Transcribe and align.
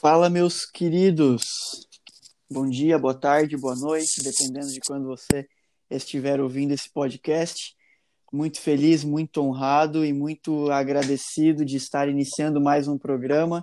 Fala, 0.00 0.30
meus 0.30 0.64
queridos. 0.64 1.42
Bom 2.50 2.66
dia, 2.66 2.98
boa 2.98 3.12
tarde, 3.12 3.54
boa 3.54 3.76
noite, 3.76 4.22
dependendo 4.22 4.72
de 4.72 4.80
quando 4.80 5.06
você 5.06 5.46
estiver 5.90 6.40
ouvindo 6.40 6.72
esse 6.72 6.90
podcast. 6.90 7.76
Muito 8.32 8.62
feliz, 8.62 9.04
muito 9.04 9.42
honrado 9.42 10.02
e 10.02 10.10
muito 10.10 10.70
agradecido 10.70 11.66
de 11.66 11.76
estar 11.76 12.08
iniciando 12.08 12.62
mais 12.62 12.88
um 12.88 12.96
programa. 12.96 13.62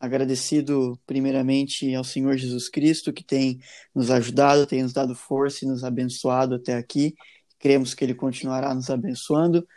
Agradecido 0.00 0.98
primeiramente 1.06 1.94
ao 1.94 2.02
Senhor 2.02 2.34
Jesus 2.38 2.70
Cristo, 2.70 3.12
que 3.12 3.22
tem 3.22 3.60
nos 3.94 4.10
ajudado, 4.10 4.66
tem 4.66 4.82
nos 4.82 4.94
dado 4.94 5.14
força 5.14 5.66
e 5.66 5.68
nos 5.68 5.84
abençoado 5.84 6.54
até 6.54 6.76
aqui. 6.76 7.14
Cremos 7.58 7.92
que 7.92 8.02
Ele 8.02 8.14
continuará 8.14 8.74
nos 8.74 8.88
abençoando. 8.88 9.68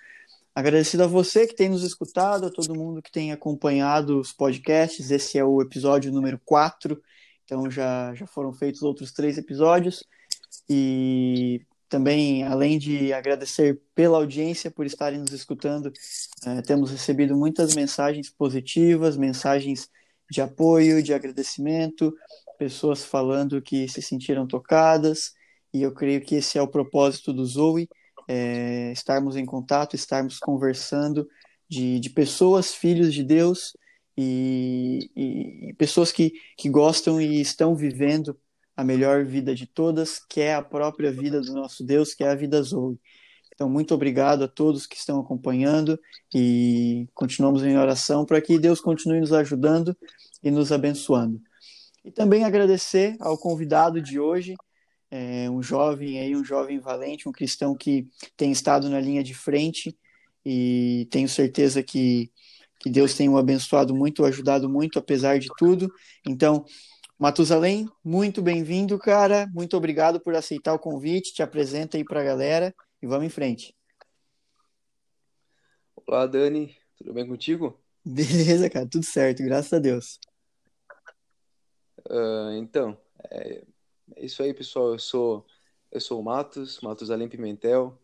Agradecido 0.54 1.04
a 1.04 1.08
você 1.08 1.48
que 1.48 1.56
tem 1.56 1.70
nos 1.70 1.82
escutado, 1.82 2.46
a 2.46 2.52
todo 2.52 2.76
mundo 2.76 3.02
que 3.02 3.12
tem 3.12 3.32
acompanhado 3.32 4.20
os 4.20 4.34
podcasts. 4.34 5.10
Esse 5.10 5.38
é 5.38 5.46
o 5.46 5.62
episódio 5.62 6.12
número 6.12 6.38
4, 6.44 7.02
então 7.46 7.72
já, 7.72 8.14
já 8.16 8.28
foram 8.28 8.52
feitos 8.52 8.84
outros 8.84 9.14
três 9.14 9.38
episódios. 9.38 10.04
E 10.70 11.62
também, 11.88 12.44
além 12.44 12.78
de 12.78 13.14
agradecer 13.14 13.82
pela 13.96 14.18
audiência, 14.18 14.70
por 14.70 14.86
estarem 14.86 15.20
nos 15.20 15.32
escutando, 15.32 15.92
eh, 16.46 16.62
temos 16.64 16.92
recebido 16.92 17.36
muitas 17.36 17.74
mensagens 17.74 18.30
positivas, 18.30 19.16
mensagens 19.16 19.90
de 20.30 20.42
apoio, 20.42 21.02
de 21.02 21.14
agradecimento, 21.14 22.14
pessoas 22.58 23.06
falando 23.06 23.62
que 23.62 23.88
se 23.88 24.02
sentiram 24.02 24.46
tocadas, 24.46 25.34
e 25.74 25.82
eu 25.82 25.94
creio 25.94 26.22
que 26.22 26.36
esse 26.36 26.58
é 26.58 26.62
o 26.62 26.68
propósito 26.68 27.32
do 27.32 27.46
Zoe 27.46 27.88
é, 28.34 28.94
estarmos 28.94 29.36
em 29.36 29.46
contato, 29.46 29.94
estarmos 29.94 30.40
conversando 30.40 31.28
de, 31.70 32.00
de 32.00 32.10
pessoas, 32.10 32.74
filhos 32.74 33.14
de 33.14 33.26
Deus 33.26 33.76
e, 34.18 35.10
e, 35.14 35.74
pessoas 35.74 36.14
que, 36.14 36.32
que 36.58 36.70
gostam 36.70 37.20
e 37.20 37.42
estão 37.42 37.76
vivendo 37.76 38.40
a 38.76 38.86
melhor 38.86 39.26
vida 39.26 39.54
de 39.54 39.68
todas, 39.68 40.20
que 40.30 40.40
é 40.40 40.56
a 40.56 40.62
própria 40.62 41.12
vida 41.12 41.42
do 41.42 41.54
nosso 41.54 41.84
Deus, 41.84 42.14
que 42.14 42.24
é 42.24 42.30
a 42.30 42.36
vida 42.36 42.64
Zoe. 42.64 42.98
Então, 43.54 43.70
muito 43.70 43.94
obrigado 43.94 44.46
a 44.46 44.48
todos 44.48 44.88
que 44.88 44.96
estão 44.96 45.20
acompanhando 45.20 46.00
e 46.34 47.10
continuamos 47.14 47.64
em 47.64 47.78
oração 47.78 48.26
para 48.26 48.40
que 48.40 48.58
Deus 48.58 48.80
continue 48.80 49.20
nos 49.20 49.34
ajudando 49.34 49.96
e 50.42 50.50
nos 50.50 50.72
abençoando. 50.72 51.42
E 52.04 52.12
também 52.12 52.46
agradecer 52.46 53.18
ao 53.20 53.38
convidado 53.38 54.02
de 54.02 54.20
hoje, 54.22 54.56
é, 55.12 55.50
um 55.50 55.62
jovem 55.62 56.20
aí, 56.20 56.36
um 56.36 56.44
jovem 56.44 56.80
valente, 56.80 57.28
um 57.28 57.34
cristão 57.34 57.76
que 57.76 58.08
tem 58.38 58.50
estado 58.52 58.90
na 58.90 59.00
linha 59.00 59.22
de 59.22 59.34
frente 59.34 59.96
e 60.46 61.06
tenho 61.12 61.28
certeza 61.28 61.84
que, 61.84 62.32
que 62.80 62.90
Deus 62.90 63.14
tem 63.14 63.28
o 63.28 63.38
abençoado 63.38 63.94
muito, 63.94 64.24
ajudado 64.24 64.70
muito, 64.70 64.98
apesar 64.98 65.38
de 65.38 65.50
tudo. 65.58 65.94
Então, 66.26 66.66
Matusalém, 67.20 67.88
muito 68.04 68.42
bem-vindo, 68.42 68.98
cara. 68.98 69.48
Muito 69.54 69.76
obrigado 69.76 70.20
por 70.20 70.34
aceitar 70.34 70.74
o 70.74 70.80
convite. 70.80 71.34
Te 71.34 71.44
apresenta 71.44 71.98
aí 71.98 72.06
para 72.06 72.22
a 72.22 72.24
galera 72.24 72.74
e 73.02 73.06
vamos 73.06 73.26
em 73.26 73.30
frente. 73.30 73.76
Olá, 76.08 76.26
Dani. 76.26 76.76
Tudo 76.98 77.14
bem 77.14 77.28
contigo? 77.28 77.80
Beleza, 78.04 78.70
cara. 78.70 78.88
Tudo 78.88 79.06
certo, 79.06 79.44
graças 79.44 79.72
a 79.74 79.78
Deus. 79.78 80.20
Uh, 82.10 82.54
então, 82.58 82.98
é, 83.30 83.64
é 84.16 84.26
isso 84.26 84.42
aí, 84.44 84.54
pessoal. 84.54 84.94
Eu 84.94 85.00
sou 85.00 85.46
eu 85.92 86.00
sou 86.00 86.22
o 86.22 86.24
Matos, 86.24 86.80
Matos 86.80 87.12
Além 87.12 87.28
Pimentel. 87.28 88.00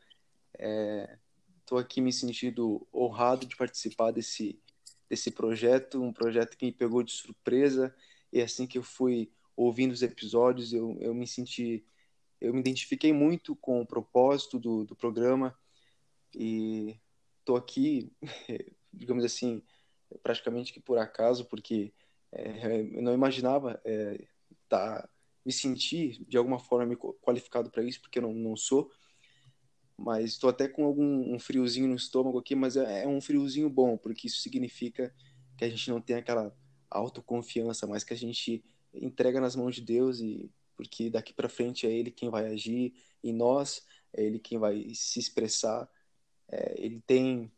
Estou 0.54 1.80
é, 1.80 1.82
aqui 1.82 2.02
me 2.02 2.12
sentindo 2.12 2.86
honrado 2.94 3.46
de 3.46 3.56
participar 3.56 4.12
desse, 4.12 4.62
desse 5.10 5.32
projeto, 5.32 6.04
um 6.04 6.12
projeto 6.12 6.58
que 6.58 6.66
me 6.66 6.72
pegou 6.74 7.02
de 7.02 7.14
surpresa. 7.14 7.96
E 8.32 8.42
assim 8.42 8.68
que 8.68 8.78
eu 8.78 8.84
fui 8.84 9.32
ouvindo 9.56 9.94
os 9.94 10.02
episódios, 10.04 10.74
eu, 10.74 10.98
eu 11.00 11.14
me 11.14 11.26
senti, 11.26 11.86
eu 12.42 12.54
me 12.54 12.60
identifiquei 12.60 13.14
muito 13.14 13.56
com 13.56 13.82
o 13.82 13.88
propósito 13.88 14.60
do, 14.60 14.84
do 14.84 14.96
programa. 14.96 15.58
E 16.36 17.00
estou 17.40 17.56
aqui, 17.56 18.12
digamos 18.92 19.24
assim, 19.24 19.64
praticamente 20.22 20.74
que 20.74 20.82
por 20.82 20.98
acaso, 20.98 21.46
porque 21.46 21.94
é, 22.34 22.82
eu 22.82 23.02
não 23.02 23.14
imaginava 23.14 23.82
estar. 23.86 23.90
É, 23.90 24.28
tá 24.68 25.10
me 25.48 25.54
sentir 25.54 26.26
de 26.28 26.38
alguma 26.38 26.60
forma 26.60 26.94
qualificado 27.22 27.72
para 27.72 27.82
isso, 27.82 28.02
porque 28.02 28.20
eu 28.20 28.24
não, 28.24 28.34
não 28.34 28.58
sou. 28.58 28.92
Mas 29.96 30.32
estou 30.32 30.50
até 30.50 30.68
com 30.68 30.84
algum 30.84 31.34
um 31.34 31.40
friozinho 31.40 31.88
no 31.88 31.96
estômago 31.96 32.38
aqui, 32.38 32.54
mas 32.54 32.76
é, 32.76 33.06
é 33.06 33.08
um 33.08 33.22
friozinho 33.22 33.70
bom, 33.70 33.98
porque 33.98 34.28
isso 34.28 34.42
significa 34.42 35.16
que 35.58 35.64
a 35.64 35.70
gente 35.70 35.90
não 35.90 36.02
tem 36.02 36.18
aquela 36.18 36.54
autoconfiança, 36.92 37.88
mas 37.88 38.04
que 38.04 38.14
a 38.14 38.18
gente 38.18 38.62
entrega 38.94 39.40
nas 39.40 39.56
mãos 39.56 39.76
de 39.76 39.82
Deus 39.82 40.20
e 40.20 40.52
porque 40.76 41.10
daqui 41.10 41.34
para 41.34 41.48
frente 41.48 41.88
é 41.88 41.92
Ele 41.92 42.12
quem 42.12 42.30
vai 42.30 42.48
agir 42.48 42.94
e 43.24 43.32
nós 43.32 43.86
é 44.12 44.22
Ele 44.22 44.40
quem 44.40 44.60
vai 44.60 44.94
se 44.94 45.18
expressar. 45.18 45.90
É, 46.50 46.76
ele 46.78 47.02
tem 47.08 47.50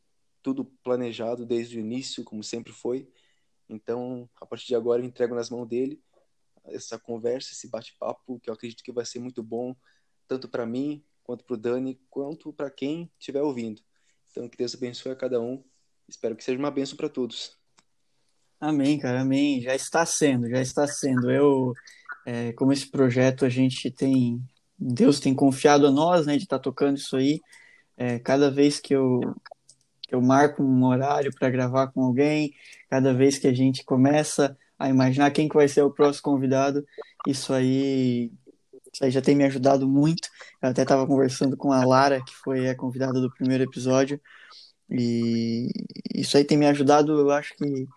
tudo 0.44 0.63
planejado 0.83 1.44
desde 1.44 1.78
o 1.78 1.79
início, 1.79 2.23
como 2.23 2.44
sempre 2.44 2.72
foi. 2.72 3.09
Então, 3.67 4.29
a 4.39 4.45
partir 4.45 4.67
de 4.67 4.75
agora, 4.75 5.01
eu 5.01 5.05
entrego 5.05 5.33
nas 5.33 5.49
mãos 5.49 5.67
dele 5.67 6.01
essa 6.66 7.00
conversa, 7.00 7.53
esse 7.53 7.70
bate-papo, 7.70 8.40
que 8.40 8.50
eu 8.50 8.53
acredito 8.53 8.84
que 8.84 8.92
vai 8.92 9.06
ser 9.06 9.20
muito 9.20 9.42
bom, 9.44 9.75
tanto 10.28 10.47
para 10.47 10.66
mim, 10.66 11.03
quanto 11.24 11.44
para 11.44 11.53
o 11.53 11.58
Dani, 11.58 12.00
quanto 12.09 12.52
para 12.52 12.70
quem 12.70 13.12
estiver 13.20 13.42
ouvindo. 13.42 13.81
Então, 14.31 14.47
que 14.47 14.58
Deus 14.58 14.75
abençoe 14.75 15.12
a 15.12 15.16
cada 15.16 15.42
um. 15.42 15.64
Espero 16.08 16.36
que 16.36 16.44
seja 16.44 16.58
uma 16.58 16.72
bênção 16.72 16.97
para 16.97 17.09
todos. 17.09 17.58
Amém, 18.59 18.97
cara, 19.00 19.22
amém. 19.22 19.62
Já 19.62 19.75
está 19.75 20.06
sendo, 20.06 20.50
já 20.50 20.62
está 20.62 20.88
sendo. 20.88 21.31
Eu, 21.31 21.74
é, 22.25 22.52
como 22.53 22.74
esse 22.74 22.90
projeto 22.90 23.46
a 23.46 23.50
gente 23.50 23.90
tem, 23.90 24.41
Deus 24.78 25.20
tem 25.20 25.34
confiado 25.34 25.88
a 25.88 25.91
nós, 25.91 26.26
né, 26.26 26.36
de 26.36 26.44
estar 26.44 26.58
tá 26.58 26.64
tocando 26.64 26.97
isso 26.97 27.16
aí. 27.16 27.40
É, 27.96 28.20
cada 28.20 28.50
vez 28.50 28.80
que 28.80 28.96
eu, 28.96 29.20
que 30.02 30.16
eu 30.16 30.22
marco 30.22 30.64
um 30.64 30.86
horário 30.86 31.31
para 31.34 31.50
gravar 31.50 31.88
com 31.88 32.03
alguém, 32.03 32.53
cada 32.90 33.14
vez 33.14 33.38
que 33.38 33.47
a 33.47 33.53
gente 33.53 33.84
começa 33.84 34.58
a 34.79 34.90
imaginar 34.90 35.31
quem 35.31 35.50
que 35.50 35.56
vai 35.56 35.67
ser 35.67 35.81
o 35.81 35.91
próximo 35.91 36.23
convidado. 36.23 36.85
Isso 37.28 37.53
aí, 37.53 38.31
isso 38.94 39.03
aí 39.03 39.12
já 39.12 39.22
tem 39.22 39.35
me 39.35 39.44
ajudado 39.44 39.88
muito. 39.88 40.29
Eu 40.62 40.69
até 40.69 40.84
estava 40.84 41.06
conversando 41.06 41.57
com 41.57 41.72
a 41.73 41.85
Lara, 41.85 42.23
que 42.23 42.34
foi 42.35 42.69
a 42.69 42.75
convidada 42.75 43.19
do 43.19 43.31
primeiro 43.31 43.63
episódio, 43.66 44.19
e 44.90 45.67
isso 46.16 46.38
aí 46.38 46.44
tem 46.44 46.57
me 46.57 46.67
ajudado, 46.67 47.19
eu 47.19 47.31
acho 47.31 47.56
que 47.56 47.88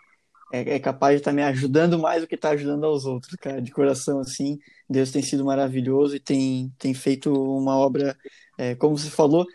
é, 0.53 0.76
é 0.76 0.78
capaz 0.81 1.15
de 1.16 1.20
estar 1.22 1.31
tá 1.31 1.34
me 1.34 1.43
ajudando 1.43 1.98
mais 1.98 2.22
do 2.22 2.28
que 2.28 2.34
está 2.34 2.50
ajudando 2.50 2.84
aos 2.84 3.06
outros, 3.06 3.34
cara, 3.37 3.62
de 3.62 3.70
coração 3.70 4.20
assim. 4.20 4.59
Deus 4.88 5.10
tem 5.10 5.22
sido 5.22 5.44
maravilhoso 5.44 6.16
e 6.16 6.20
tem, 6.20 6.72
tem 6.78 6.93
feito 6.94 7.32
uma 7.32 7.76
obra, 7.76 8.16
é, 8.59 8.75
como 8.75 8.99
você 8.99 9.10
falou, 9.10 9.47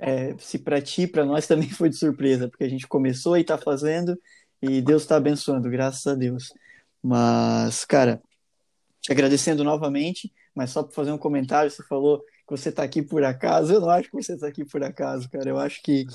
é, 0.00 0.36
se 0.38 0.58
para 0.58 0.80
ti, 0.80 1.06
para 1.06 1.24
nós 1.24 1.46
também 1.46 1.68
foi 1.70 1.90
de 1.90 1.96
surpresa, 1.96 2.48
porque 2.48 2.64
a 2.64 2.68
gente 2.68 2.86
começou 2.88 3.36
e 3.36 3.42
está 3.42 3.58
fazendo 3.58 4.18
e 4.62 4.80
Deus 4.80 5.02
está 5.02 5.16
abençoando, 5.16 5.70
graças 5.70 6.06
a 6.06 6.14
Deus. 6.14 6.52
Mas, 7.02 7.84
cara, 7.84 8.22
te 9.00 9.12
agradecendo 9.12 9.62
novamente, 9.62 10.32
mas 10.54 10.70
só 10.70 10.82
para 10.82 10.94
fazer 10.94 11.12
um 11.12 11.18
comentário, 11.18 11.70
você 11.70 11.82
falou 11.84 12.20
que 12.20 12.50
você 12.50 12.70
está 12.70 12.82
aqui 12.82 13.02
por 13.02 13.22
acaso. 13.24 13.72
Eu 13.72 13.80
não 13.80 13.90
acho 13.90 14.10
que 14.10 14.16
você 14.16 14.34
está 14.34 14.46
aqui 14.46 14.64
por 14.64 14.82
acaso, 14.82 15.28
cara. 15.28 15.48
Eu 15.48 15.58
acho 15.58 15.82
que 15.82 16.06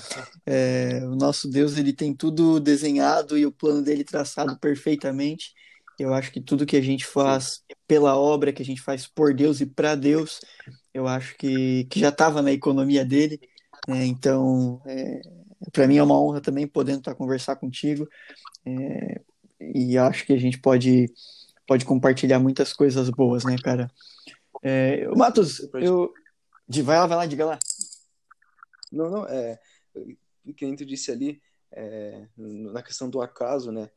é, 0.46 1.00
o 1.04 1.14
nosso 1.14 1.48
Deus 1.48 1.76
ele 1.76 1.92
tem 1.92 2.14
tudo 2.14 2.58
desenhado 2.58 3.38
e 3.38 3.46
o 3.46 3.52
plano 3.52 3.82
dele 3.82 4.04
traçado 4.04 4.58
perfeitamente. 4.58 5.52
Eu 5.98 6.12
acho 6.12 6.32
que 6.32 6.40
tudo 6.40 6.66
que 6.66 6.76
a 6.76 6.80
gente 6.80 7.06
faz 7.06 7.62
pela 7.86 8.16
obra, 8.16 8.52
que 8.52 8.62
a 8.62 8.64
gente 8.64 8.80
faz 8.80 9.06
por 9.06 9.34
Deus 9.34 9.60
e 9.60 9.66
para 9.66 9.94
Deus, 9.94 10.40
eu 10.92 11.06
acho 11.06 11.36
que, 11.36 11.84
que 11.84 12.00
já 12.00 12.08
estava 12.08 12.42
na 12.42 12.52
economia 12.52 13.04
dele. 13.04 13.38
Né? 13.86 14.06
Então, 14.06 14.80
é, 14.86 15.20
para 15.70 15.86
mim 15.86 15.96
é 15.96 16.02
uma 16.02 16.20
honra 16.20 16.40
também 16.40 16.66
podendo 16.66 16.98
estar 16.98 17.14
conversar 17.14 17.56
contigo. 17.56 18.08
É, 18.66 19.20
e 19.74 19.96
acho 19.98 20.26
que 20.26 20.32
a 20.32 20.38
gente 20.38 20.58
pode, 20.58 21.12
pode 21.66 21.84
compartilhar 21.84 22.38
muitas 22.38 22.72
coisas 22.72 23.08
boas, 23.10 23.44
né, 23.44 23.56
cara? 23.62 23.90
É, 24.62 25.08
Matos, 25.08 25.68
eu. 25.74 26.12
Vai 26.84 26.98
lá, 26.98 27.06
vai 27.06 27.16
lá, 27.18 27.26
diga 27.26 27.44
lá. 27.44 27.58
Não, 28.90 29.10
não, 29.10 29.26
é. 29.26 29.60
O 30.44 30.54
que 30.54 30.64
a 30.64 30.68
gente 30.68 30.84
disse 30.84 31.10
ali, 31.10 31.42
é, 31.72 32.26
na 32.36 32.82
questão 32.82 33.08
do 33.08 33.20
acaso, 33.20 33.72
né? 33.72 33.90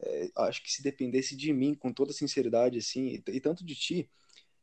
É, 0.00 0.30
acho 0.36 0.62
que 0.62 0.72
se 0.72 0.82
dependesse 0.82 1.36
de 1.36 1.52
mim, 1.52 1.74
com 1.74 1.92
toda 1.92 2.12
sinceridade, 2.12 2.78
assim, 2.78 3.06
e, 3.08 3.22
e, 3.28 3.40
tanto 3.40 3.64
de 3.64 3.74
ti, 3.74 4.10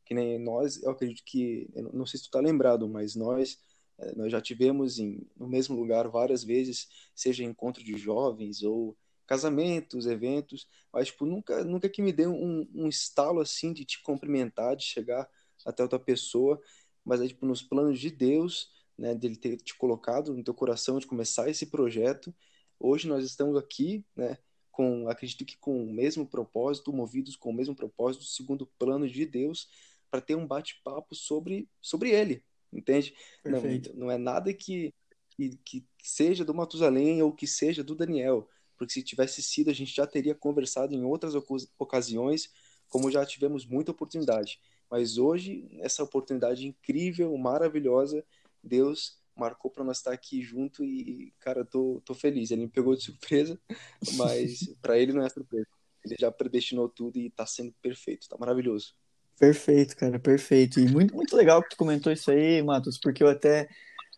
que 0.04 0.14
nem 0.14 0.38
nós, 0.38 0.82
eu 0.82 0.90
acredito 0.90 1.22
que, 1.24 1.68
eu 1.74 1.84
não 1.92 2.04
sei 2.04 2.18
se 2.18 2.26
tu 2.26 2.30
tá 2.30 2.40
lembrado, 2.40 2.88
mas 2.88 3.14
nós, 3.14 3.58
é, 3.98 4.14
nós 4.14 4.30
já 4.30 4.40
tivemos 4.40 4.98
em, 4.98 5.26
no 5.36 5.48
mesmo 5.48 5.74
lugar 5.76 6.08
várias 6.08 6.44
vezes, 6.44 6.88
seja 7.14 7.42
encontro 7.42 7.82
de 7.82 7.96
jovens 7.96 8.62
ou 8.62 8.96
casamentos, 9.30 10.06
eventos, 10.06 10.66
mas 10.92 11.06
tipo, 11.06 11.24
nunca, 11.24 11.62
nunca 11.62 11.88
que 11.88 12.02
me 12.02 12.12
deu 12.12 12.32
um, 12.32 12.68
um 12.74 12.88
estalo 12.88 13.40
assim 13.40 13.72
de 13.72 13.84
te 13.84 14.02
cumprimentar, 14.02 14.74
de 14.74 14.82
chegar 14.82 15.30
até 15.64 15.84
outra 15.84 16.00
pessoa, 16.00 16.60
mas 17.04 17.20
é 17.20 17.28
tipo 17.28 17.46
nos 17.46 17.62
planos 17.62 18.00
de 18.00 18.10
Deus, 18.10 18.72
né, 18.98 19.14
dele 19.14 19.36
ter 19.36 19.56
te 19.58 19.76
colocado 19.76 20.34
no 20.34 20.42
teu 20.42 20.52
coração 20.52 20.98
de 20.98 21.06
começar 21.06 21.48
esse 21.48 21.66
projeto. 21.66 22.34
Hoje 22.76 23.06
nós 23.06 23.24
estamos 23.24 23.56
aqui, 23.56 24.04
né, 24.16 24.36
com, 24.72 25.08
acredito 25.08 25.44
que 25.44 25.56
com 25.58 25.80
o 25.80 25.92
mesmo 25.92 26.26
propósito, 26.26 26.92
movidos 26.92 27.36
com 27.36 27.50
o 27.50 27.54
mesmo 27.54 27.76
propósito, 27.76 28.24
segundo 28.24 28.62
o 28.62 28.70
plano 28.80 29.08
de 29.08 29.24
Deus, 29.24 29.68
para 30.10 30.20
ter 30.20 30.34
um 30.34 30.44
bate-papo 30.44 31.14
sobre, 31.14 31.68
sobre 31.80 32.10
ele, 32.10 32.42
entende? 32.72 33.14
Não, 33.44 33.62
não 33.94 34.10
é 34.10 34.18
nada 34.18 34.52
que, 34.52 34.92
que, 35.30 35.56
que 35.64 35.86
seja 36.02 36.44
do 36.44 36.52
Matusalém 36.52 37.22
ou 37.22 37.32
que 37.32 37.46
seja 37.46 37.84
do 37.84 37.94
Daniel, 37.94 38.48
porque 38.80 38.94
se 38.94 39.02
tivesse 39.02 39.42
sido, 39.42 39.68
a 39.68 39.74
gente 39.74 39.94
já 39.94 40.06
teria 40.06 40.34
conversado 40.34 40.94
em 40.94 41.04
outras 41.04 41.34
ocasiões, 41.78 42.50
como 42.88 43.10
já 43.10 43.26
tivemos 43.26 43.66
muita 43.66 43.90
oportunidade. 43.90 44.58
Mas 44.90 45.18
hoje, 45.18 45.68
essa 45.80 46.02
oportunidade 46.02 46.66
incrível, 46.66 47.36
maravilhosa, 47.36 48.24
Deus 48.64 49.20
marcou 49.36 49.70
para 49.70 49.84
nós 49.84 49.98
estar 49.98 50.12
aqui 50.12 50.40
junto 50.40 50.82
e, 50.82 51.30
cara, 51.40 51.62
tô, 51.62 52.00
tô 52.06 52.14
feliz. 52.14 52.50
Ele 52.50 52.62
me 52.62 52.68
pegou 52.68 52.96
de 52.96 53.04
surpresa, 53.04 53.60
mas 54.16 54.74
para 54.80 54.98
ele 54.98 55.12
não 55.12 55.26
é 55.26 55.28
surpresa. 55.28 55.68
Ele 56.02 56.16
já 56.18 56.32
predestinou 56.32 56.88
tudo 56.88 57.18
e 57.18 57.28
tá 57.28 57.44
sendo 57.44 57.74
perfeito, 57.82 58.30
tá 58.30 58.38
maravilhoso. 58.38 58.94
Perfeito, 59.38 59.94
cara, 59.94 60.18
perfeito. 60.18 60.80
E 60.80 60.88
muito, 60.88 61.14
muito 61.14 61.36
legal 61.36 61.62
que 61.62 61.68
tu 61.68 61.76
comentou 61.76 62.10
isso 62.10 62.30
aí, 62.30 62.62
Matos, 62.62 62.96
porque 62.96 63.22
eu 63.22 63.28
até, 63.28 63.68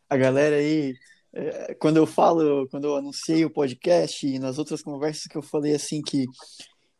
a 0.08 0.16
galera 0.16 0.54
aí, 0.54 0.94
quando 1.78 1.96
eu 1.96 2.06
falo, 2.06 2.68
quando 2.68 2.84
eu 2.86 2.96
anunciei 2.96 3.44
o 3.44 3.50
podcast 3.50 4.26
e 4.26 4.38
nas 4.38 4.58
outras 4.58 4.82
conversas 4.82 5.26
que 5.26 5.36
eu 5.36 5.42
falei 5.42 5.74
assim, 5.74 6.02
que, 6.02 6.26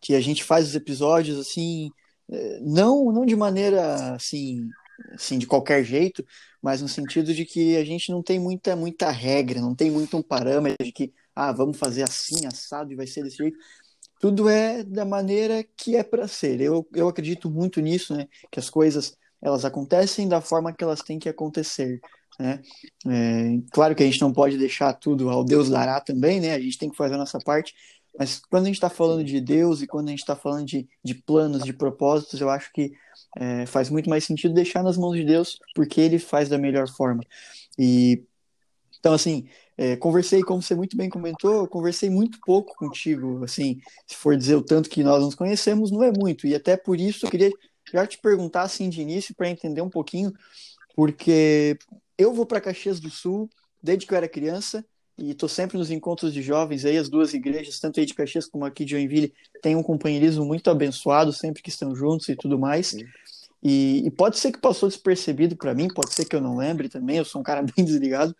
que 0.00 0.14
a 0.14 0.20
gente 0.20 0.42
faz 0.42 0.68
os 0.68 0.74
episódios 0.74 1.38
assim, 1.38 1.90
é, 2.30 2.60
não, 2.60 3.12
não 3.12 3.26
de 3.26 3.36
maneira 3.36 4.14
assim, 4.14 4.68
assim, 5.14 5.38
de 5.38 5.46
qualquer 5.46 5.84
jeito, 5.84 6.24
mas 6.62 6.80
no 6.80 6.88
sentido 6.88 7.34
de 7.34 7.44
que 7.44 7.76
a 7.76 7.84
gente 7.84 8.10
não 8.10 8.22
tem 8.22 8.38
muita, 8.38 8.74
muita 8.76 9.10
regra, 9.10 9.60
não 9.60 9.74
tem 9.74 9.90
muito 9.90 10.16
um 10.16 10.22
parâmetro 10.22 10.84
de 10.84 10.92
que, 10.92 11.12
ah, 11.34 11.52
vamos 11.52 11.78
fazer 11.78 12.02
assim, 12.02 12.46
assado 12.46 12.92
e 12.92 12.96
vai 12.96 13.06
ser 13.06 13.22
desse 13.24 13.38
jeito. 13.38 13.58
Tudo 14.20 14.48
é 14.48 14.84
da 14.84 15.04
maneira 15.04 15.64
que 15.76 15.96
é 15.96 16.02
para 16.04 16.28
ser. 16.28 16.60
Eu, 16.60 16.86
eu 16.94 17.08
acredito 17.08 17.50
muito 17.50 17.80
nisso, 17.80 18.14
né? 18.16 18.28
Que 18.50 18.60
as 18.60 18.70
coisas 18.70 19.16
elas 19.42 19.64
acontecem 19.64 20.28
da 20.28 20.40
forma 20.40 20.72
que 20.72 20.84
elas 20.84 21.02
têm 21.02 21.18
que 21.18 21.28
acontecer. 21.28 22.00
Né? 22.38 22.62
É, 23.06 23.58
claro 23.70 23.94
que 23.94 24.02
a 24.02 24.06
gente 24.06 24.20
não 24.20 24.32
pode 24.32 24.56
deixar 24.58 24.92
tudo 24.94 25.28
ao 25.30 25.44
Deus 25.44 25.68
dará 25.68 26.00
também, 26.00 26.40
né? 26.40 26.54
A 26.54 26.60
gente 26.60 26.78
tem 26.78 26.90
que 26.90 26.96
fazer 26.96 27.14
a 27.14 27.18
nossa 27.18 27.38
parte, 27.38 27.74
mas 28.18 28.40
quando 28.50 28.64
a 28.64 28.66
gente 28.66 28.76
está 28.76 28.90
falando 28.90 29.24
de 29.24 29.40
Deus 29.40 29.82
e 29.82 29.86
quando 29.86 30.08
a 30.08 30.10
gente 30.10 30.20
está 30.20 30.36
falando 30.36 30.66
de, 30.66 30.88
de 31.04 31.14
planos, 31.14 31.62
de 31.62 31.72
propósitos, 31.72 32.40
eu 32.40 32.50
acho 32.50 32.72
que 32.72 32.92
é, 33.36 33.66
faz 33.66 33.88
muito 33.90 34.10
mais 34.10 34.24
sentido 34.24 34.54
deixar 34.54 34.82
nas 34.82 34.96
mãos 34.96 35.16
de 35.16 35.24
Deus, 35.24 35.58
porque 35.74 36.00
Ele 36.00 36.18
faz 36.18 36.48
da 36.48 36.58
melhor 36.58 36.88
forma. 36.88 37.22
E 37.78 38.22
então, 39.02 39.14
assim, 39.14 39.48
é, 39.76 39.96
conversei, 39.96 40.42
como 40.42 40.62
você 40.62 40.76
muito 40.76 40.96
bem 40.96 41.10
comentou, 41.10 41.66
conversei 41.66 42.08
muito 42.08 42.38
pouco 42.46 42.72
contigo. 42.76 43.42
Assim, 43.42 43.80
se 44.06 44.14
for 44.16 44.36
dizer 44.36 44.54
o 44.54 44.62
tanto 44.62 44.88
que 44.88 45.02
nós 45.02 45.20
nos 45.24 45.34
conhecemos, 45.34 45.90
não 45.90 46.04
é 46.04 46.12
muito. 46.12 46.46
E 46.46 46.54
até 46.54 46.76
por 46.76 47.00
isso 47.00 47.26
eu 47.26 47.30
queria 47.30 47.50
já 47.92 48.06
te 48.06 48.18
perguntar 48.18 48.62
assim 48.62 48.88
de 48.88 49.00
início 49.00 49.34
para 49.34 49.50
entender 49.50 49.82
um 49.82 49.90
pouquinho, 49.90 50.32
porque 50.94 51.76
eu 52.22 52.32
vou 52.32 52.46
para 52.46 52.60
Caxias 52.60 53.00
do 53.00 53.10
Sul 53.10 53.50
desde 53.82 54.06
que 54.06 54.14
eu 54.14 54.16
era 54.16 54.28
criança 54.28 54.84
e 55.18 55.30
estou 55.30 55.48
sempre 55.48 55.76
nos 55.76 55.90
encontros 55.90 56.32
de 56.32 56.42
jovens 56.42 56.84
aí, 56.84 56.96
as 56.96 57.08
duas 57.08 57.34
igrejas, 57.34 57.78
tanto 57.78 58.00
aí 58.00 58.06
de 58.06 58.14
Caxias 58.14 58.46
como 58.46 58.64
aqui 58.64 58.84
de 58.84 58.92
Joinville, 58.92 59.32
têm 59.60 59.76
um 59.76 59.82
companheirismo 59.82 60.44
muito 60.44 60.70
abençoado 60.70 61.32
sempre 61.32 61.62
que 61.62 61.68
estão 61.68 61.94
juntos 61.94 62.28
e 62.28 62.36
tudo 62.36 62.58
mais. 62.58 62.94
E, 63.62 64.06
e, 64.06 64.10
pode 64.10 64.38
ser 64.38 64.50
que 64.50 64.58
passou 64.58 64.88
despercebido 64.88 65.56
para 65.56 65.74
mim, 65.74 65.86
pode 65.88 66.12
ser 66.12 66.24
que 66.24 66.34
eu 66.34 66.40
não 66.40 66.56
lembre 66.56 66.88
também, 66.88 67.18
eu 67.18 67.24
sou 67.24 67.40
um 67.40 67.44
cara 67.44 67.62
bem 67.76 67.84
desligado, 67.84 68.34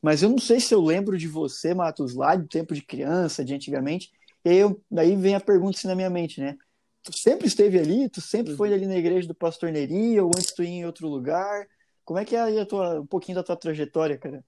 mas 0.00 0.22
eu 0.22 0.30
não 0.30 0.38
sei 0.38 0.60
se 0.60 0.72
eu 0.72 0.82
lembro 0.82 1.18
de 1.18 1.28
você, 1.28 1.74
Matos, 1.74 2.14
lá 2.14 2.34
do 2.36 2.46
tempo 2.46 2.74
de 2.74 2.82
criança, 2.82 3.44
de 3.44 3.54
antigamente, 3.54 4.10
e 4.44 4.50
aí 4.50 4.56
eu, 4.56 4.80
daí 4.90 5.16
vem 5.16 5.34
a 5.34 5.40
pergunta 5.40 5.76
assim 5.76 5.88
na 5.88 5.94
minha 5.94 6.10
mente, 6.10 6.40
né? 6.40 6.56
Tu 7.02 7.18
sempre 7.18 7.46
esteve 7.46 7.78
ali? 7.78 8.08
Tu 8.08 8.20
sempre 8.22 8.56
foi 8.56 8.70
uhum. 8.70 8.74
ali 8.74 8.86
na 8.86 8.96
igreja 8.96 9.28
do 9.28 9.34
Pastor 9.34 9.70
Neri, 9.70 10.18
ou 10.20 10.30
antes 10.34 10.52
tu 10.52 10.62
ia 10.62 10.70
em 10.70 10.86
outro 10.86 11.06
lugar? 11.06 11.66
Como 12.04 12.18
é 12.18 12.24
que 12.24 12.36
é 12.36 12.60
a 12.60 12.66
tua, 12.66 13.00
um 13.00 13.06
pouquinho 13.06 13.36
da 13.36 13.42
tua 13.42 13.56
trajetória, 13.56 14.18
cara? 14.18 14.44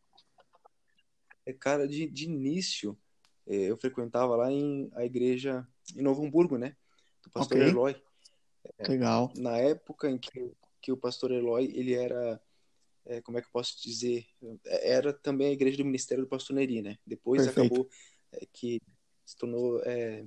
É, 1.46 1.52
cara, 1.52 1.88
de, 1.88 2.06
de 2.06 2.24
início, 2.24 2.98
é, 3.46 3.70
eu 3.70 3.76
frequentava 3.76 4.36
lá 4.36 4.50
em 4.50 4.90
a 4.94 5.04
igreja 5.04 5.66
em 5.94 6.02
Novo 6.02 6.24
Hamburgo, 6.24 6.58
né? 6.58 6.76
Do 7.22 7.30
pastor 7.30 7.56
okay. 7.56 7.70
Eloy. 7.70 8.02
É, 8.78 8.88
Legal. 8.88 9.32
Na 9.36 9.56
época 9.56 10.10
em 10.10 10.18
que, 10.18 10.52
que 10.82 10.92
o 10.92 10.96
pastor 10.96 11.30
Eloy, 11.30 11.64
ele 11.74 11.94
era, 11.94 12.40
é, 13.06 13.22
como 13.22 13.38
é 13.38 13.40
que 13.40 13.46
eu 13.46 13.52
posso 13.52 13.80
dizer? 13.82 14.26
É, 14.66 14.90
era 14.90 15.12
também 15.12 15.48
a 15.48 15.52
igreja 15.52 15.78
do 15.78 15.84
ministério 15.84 16.24
do 16.24 16.28
pastor 16.28 16.56
Neri, 16.56 16.82
né? 16.82 16.98
Depois 17.06 17.44
Perfeito. 17.44 17.66
acabou 17.66 17.88
é, 18.32 18.46
que 18.52 18.82
se 19.24 19.36
tornou... 19.36 19.80
É, 19.84 20.26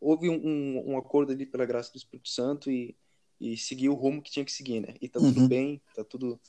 houve 0.00 0.28
um, 0.28 0.36
um, 0.36 0.92
um, 0.92 0.98
acordo 0.98 1.32
ali 1.32 1.44
pela 1.44 1.66
graça 1.66 1.90
do 1.90 1.96
Espírito 1.96 2.28
Santo 2.28 2.70
e, 2.70 2.96
e 3.40 3.56
seguiu 3.56 3.92
o 3.92 3.96
rumo 3.96 4.22
que 4.22 4.30
tinha 4.30 4.44
que 4.44 4.52
seguir, 4.52 4.80
né? 4.80 4.94
E 5.00 5.08
tá 5.08 5.20
tudo 5.20 5.40
uhum. 5.40 5.48
bem, 5.48 5.82
tá 5.94 6.04
tudo 6.04 6.40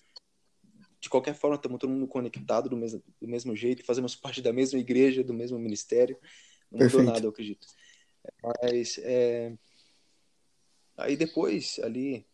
de 1.00 1.10
qualquer 1.10 1.36
forma, 1.36 1.56
estamos 1.56 1.80
todo 1.80 1.92
mundo 1.92 2.08
conectado 2.08 2.68
do 2.68 2.76
mesmo, 2.76 3.04
do 3.22 3.28
mesmo 3.28 3.56
jeito, 3.56 3.86
fazemos 3.86 4.16
parte 4.18 4.42
da 4.42 4.52
mesma 4.52 4.80
igreja, 4.80 5.24
do 5.24 5.34
mesmo 5.34 5.60
ministério. 5.60 6.18
Não 6.72 6.80
Perfeito. 6.80 7.02
mudou 7.02 7.14
nada, 7.14 7.26
eu 7.26 7.30
acredito. 7.30 7.68
Mas, 8.44 8.98
é... 9.04 9.56
aí 10.98 11.16
depois, 11.16 11.80
ali, 11.84 12.26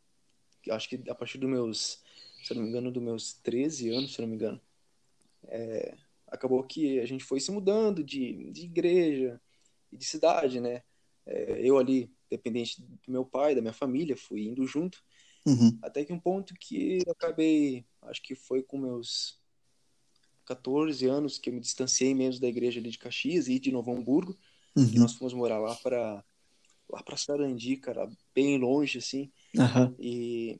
acho 0.69 0.87
que 0.87 1.03
a 1.09 1.15
partir 1.15 1.37
dos 1.37 1.49
meus, 1.49 2.01
se 2.43 2.53
não 2.53 2.61
me 2.61 2.69
engano, 2.69 2.91
dos 2.91 3.03
meus 3.03 3.33
13 3.33 3.89
anos, 3.89 4.13
se 4.13 4.21
não 4.21 4.27
me 4.27 4.35
engano, 4.35 4.61
é... 5.49 5.93
acabou 6.27 6.63
que 6.63 6.99
a 7.01 7.05
gente 7.05 7.25
foi 7.25 7.41
se 7.41 7.51
mudando 7.51 8.01
de, 8.01 8.51
de 8.51 8.63
igreja 8.63 9.41
e 9.91 9.97
de 9.97 10.05
cidade, 10.05 10.61
né? 10.61 10.81
É, 11.25 11.59
eu 11.61 11.77
ali, 11.77 12.09
dependente 12.31 12.81
do 12.81 13.11
meu 13.11 13.25
pai, 13.25 13.53
da 13.53 13.61
minha 13.61 13.73
família, 13.73 14.15
fui 14.15 14.47
indo 14.47 14.65
junto. 14.65 15.03
Uhum. 15.45 15.77
Até 15.81 16.05
que 16.05 16.13
um 16.13 16.19
ponto 16.19 16.53
que 16.55 17.03
eu 17.05 17.11
acabei, 17.11 17.85
acho 18.03 18.21
que 18.23 18.33
foi 18.33 18.63
com 18.63 18.77
meus 18.77 19.39
14 20.45 21.05
anos 21.07 21.37
que 21.37 21.49
eu 21.49 21.53
me 21.53 21.59
distanciei 21.59 22.15
mesmo 22.15 22.41
da 22.41 22.47
igreja 22.47 22.79
ali 22.79 22.89
de 22.89 22.97
Caxias 22.97 23.47
e 23.47 23.59
de 23.59 23.71
Novo 23.71 23.91
Hamburgo. 23.91 24.37
Uhum. 24.75 24.89
E 24.93 24.97
nós 24.97 25.13
fomos 25.13 25.33
morar 25.33 25.59
lá 25.59 25.75
para 25.75 26.23
lá 26.89 27.01
para 27.01 27.15
Sarandi, 27.15 27.77
cara, 27.77 28.09
bem 28.35 28.57
longe 28.57 28.97
assim. 28.97 29.31
Uhum. 29.55 29.95
E 29.97 30.59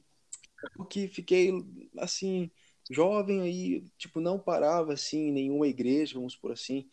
que 0.89 1.07
fiquei 1.07 1.51
assim 1.97 2.49
jovem 2.89 3.41
aí, 3.41 3.85
tipo 3.97 4.19
não 4.19 4.39
parava 4.39 4.93
assim 4.93 5.27
em 5.27 5.31
nenhuma 5.31 5.67
igreja, 5.67 6.15
vamos 6.15 6.35
por 6.35 6.51
assim. 6.51 6.87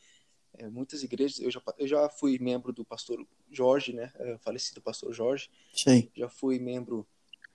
É, 0.54 0.69
muitas 0.69 1.02
igrejas, 1.02 1.38
eu 1.38 1.50
já, 1.50 1.62
eu 1.78 1.87
já 1.87 2.08
fui 2.08 2.38
membro 2.38 2.73
do 2.73 2.85
pastor 2.85 3.25
Jorge, 3.50 3.93
né, 3.93 4.12
é, 4.17 4.38
falecido 4.38 4.81
pastor 4.81 5.12
Jorge. 5.12 5.50
Sim. 5.73 6.11
Já 6.17 6.28
fui 6.28 6.59
membro 6.59 7.07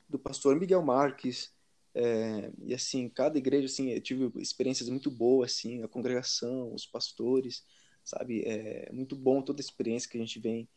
do 0.10 0.20
pastor 0.20 0.56
Miguel 0.60 0.82
Marques. 0.82 1.52
É, 1.96 2.52
e 2.64 2.74
assim, 2.74 3.08
cada 3.08 3.38
igreja, 3.38 3.66
assim, 3.66 3.92
eu 3.92 4.02
tive 4.02 4.32
experiências 4.42 4.90
muito 4.90 5.12
boas, 5.12 5.52
assim, 5.52 5.84
a 5.84 5.88
congregação, 5.88 6.74
os 6.74 6.86
pastores, 6.86 7.64
sabe? 8.04 8.42
É 8.44 8.92
muito 8.92 9.16
bom 9.16 9.42
toda 9.42 9.62
a 9.62 9.66
experiência 9.66 10.10
que 10.10 10.18
a 10.18 10.22
gente 10.22 10.40
vem. 10.40 10.68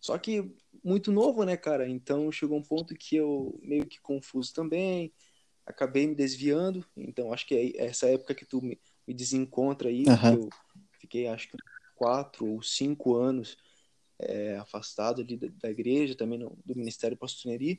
Só 0.00 0.18
que 0.18 0.52
muito 0.82 1.12
novo, 1.12 1.44
né, 1.44 1.56
cara? 1.56 1.88
Então 1.88 2.30
chegou 2.32 2.58
um 2.58 2.62
ponto 2.62 2.94
que 2.94 3.16
eu 3.16 3.58
meio 3.62 3.86
que 3.86 4.00
confuso 4.00 4.52
também, 4.52 5.12
acabei 5.64 6.06
me 6.06 6.14
desviando. 6.14 6.84
Então 6.96 7.32
acho 7.32 7.46
que 7.46 7.54
é 7.54 7.86
essa 7.86 8.08
época 8.08 8.34
que 8.34 8.44
tu 8.44 8.60
me, 8.60 8.80
me 9.06 9.14
desencontra 9.14 9.88
aí, 9.88 10.04
uhum. 10.06 10.34
eu 10.34 10.48
fiquei 11.00 11.28
acho 11.28 11.48
que 11.48 11.56
quatro 11.94 12.46
ou 12.46 12.62
cinco 12.62 13.14
anos 13.14 13.56
é, 14.28 14.56
afastado 14.56 15.20
ali 15.20 15.36
da, 15.36 15.48
da, 15.48 15.70
igreja, 15.70 16.14
também 16.14 16.38
no, 16.38 16.58
do 16.64 16.74
ministério 16.76 17.16
pastoreiro 17.16 17.78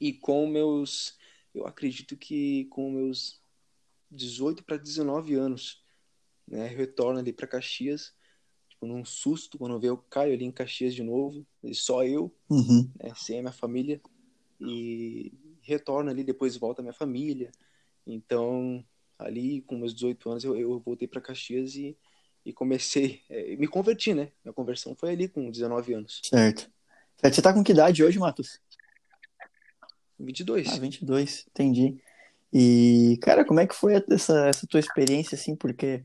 e 0.00 0.12
com 0.12 0.46
meus, 0.46 1.16
eu 1.54 1.66
acredito 1.66 2.16
que 2.16 2.64
com 2.66 2.90
meus 2.90 3.40
18 4.10 4.64
para 4.64 4.78
19 4.78 5.34
anos, 5.34 5.84
né, 6.48 6.66
retorno 6.66 7.20
ali 7.20 7.32
para 7.32 7.46
Caxias, 7.46 8.14
tipo, 8.68 8.86
num 8.86 9.04
susto, 9.04 9.58
quando 9.58 9.74
eu, 9.84 9.92
eu 9.92 9.96
caio 9.98 10.32
ali 10.32 10.44
em 10.44 10.50
Caxias 10.50 10.94
de 10.94 11.02
novo, 11.02 11.46
e 11.62 11.74
só 11.74 12.04
eu, 12.04 12.34
uhum. 12.48 12.90
né, 12.98 13.12
sem 13.14 13.38
a 13.38 13.42
minha 13.42 13.52
família, 13.52 14.00
e 14.58 15.32
retorno 15.60 16.10
ali, 16.10 16.24
depois 16.24 16.56
volta 16.56 16.80
a 16.80 16.84
minha 16.84 16.94
família, 16.94 17.52
então, 18.06 18.84
ali 19.18 19.60
com 19.62 19.76
meus 19.76 19.94
18 19.94 20.30
anos, 20.30 20.44
eu, 20.44 20.56
eu 20.56 20.80
voltei 20.80 21.06
para 21.06 21.20
Caxias 21.20 21.74
e, 21.76 21.96
e 22.44 22.52
comecei, 22.52 23.22
é, 23.28 23.56
me 23.56 23.68
converti, 23.68 24.14
né, 24.14 24.28
minha 24.44 24.52
conversão 24.52 24.94
foi 24.94 25.10
ali 25.10 25.28
com 25.28 25.50
19 25.50 25.94
anos. 25.94 26.20
Certo. 26.24 26.70
Você 27.22 27.42
tá 27.42 27.52
com 27.52 27.62
que 27.62 27.72
idade 27.72 28.02
hoje, 28.02 28.18
Matos? 28.18 28.60
22. 30.18 30.68
Ah, 30.68 30.78
22, 30.78 31.46
entendi. 31.50 32.00
E, 32.52 33.18
cara, 33.22 33.44
como 33.44 33.60
é 33.60 33.66
que 33.66 33.74
foi 33.74 34.02
essa, 34.10 34.48
essa 34.48 34.66
tua 34.66 34.80
experiência, 34.80 35.36
assim? 35.36 35.54
Porque 35.54 36.02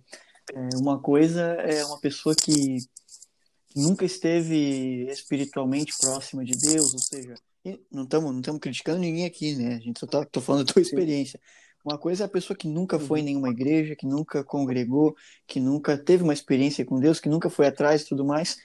é, 0.54 0.70
uma 0.77 1.00
coisa 1.00 1.42
é 1.42 1.84
uma 1.86 2.00
pessoa 2.00 2.36
que 2.36 2.77
nunca 3.75 4.06
esteve 4.06 5.08
espiritualmente 5.10 5.94
próxima 6.00 6.46
de 6.46 6.54
Deus, 6.54 6.94
ou 6.94 7.00
seja, 7.00 7.36
não 7.92 8.04
estamos 8.04 8.48
não 8.48 8.60
criticando 8.60 9.00
ninguém 9.00 9.25
aqui, 9.25 9.56
né? 9.56 9.75
A 9.75 9.80
gente 9.80 10.00
só 10.00 10.06
tá 10.06 10.24
tô 10.25 10.39
falando 10.39 10.65
da 10.65 10.74
tua 10.74 10.82
experiência. 10.82 11.39
Uma 11.86 12.00
coisa 12.00 12.24
é 12.24 12.25
a 12.25 12.30
pessoa 12.30 12.58
que 12.58 12.68
nunca 12.68 12.98
foi 12.98 13.20
em 13.20 13.22
uhum. 13.22 13.25
nenhuma 13.27 13.50
igreja, 13.50 13.96
que 13.96 14.08
nunca 14.08 14.44
congregou, 14.44 15.15
que 15.46 15.60
nunca 15.60 15.96
teve 15.96 16.24
uma 16.24 16.34
experiência 16.34 16.84
com 16.84 17.00
Deus, 17.00 17.20
que 17.20 17.30
nunca 17.30 17.48
foi 17.48 17.68
atrás 17.68 18.01
e 18.01 18.06
tudo 18.08 18.25
mais. 18.25 18.58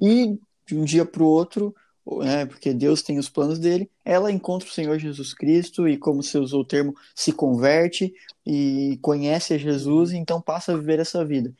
E 0.00 0.38
de 0.66 0.76
um 0.76 0.84
dia 0.84 1.04
para 1.04 1.22
o 1.22 1.26
outro, 1.26 1.74
né, 2.06 2.46
porque 2.46 2.72
Deus 2.72 3.02
tem 3.02 3.18
os 3.18 3.28
planos 3.28 3.58
dele, 3.58 3.90
ela 4.04 4.32
encontra 4.32 4.66
o 4.66 4.72
Senhor 4.72 4.98
Jesus 4.98 5.34
Cristo 5.34 5.86
e, 5.86 5.98
como 5.98 6.22
você 6.22 6.38
usou 6.38 6.62
o 6.62 6.64
termo, 6.64 6.94
se 7.14 7.30
converte 7.30 8.12
e 8.44 8.98
conhece 9.02 9.54
a 9.54 9.58
Jesus 9.58 10.10
e 10.10 10.16
então 10.16 10.40
passa 10.40 10.72
a 10.72 10.76
viver 10.76 10.98
essa 10.98 11.24
vida. 11.24 11.54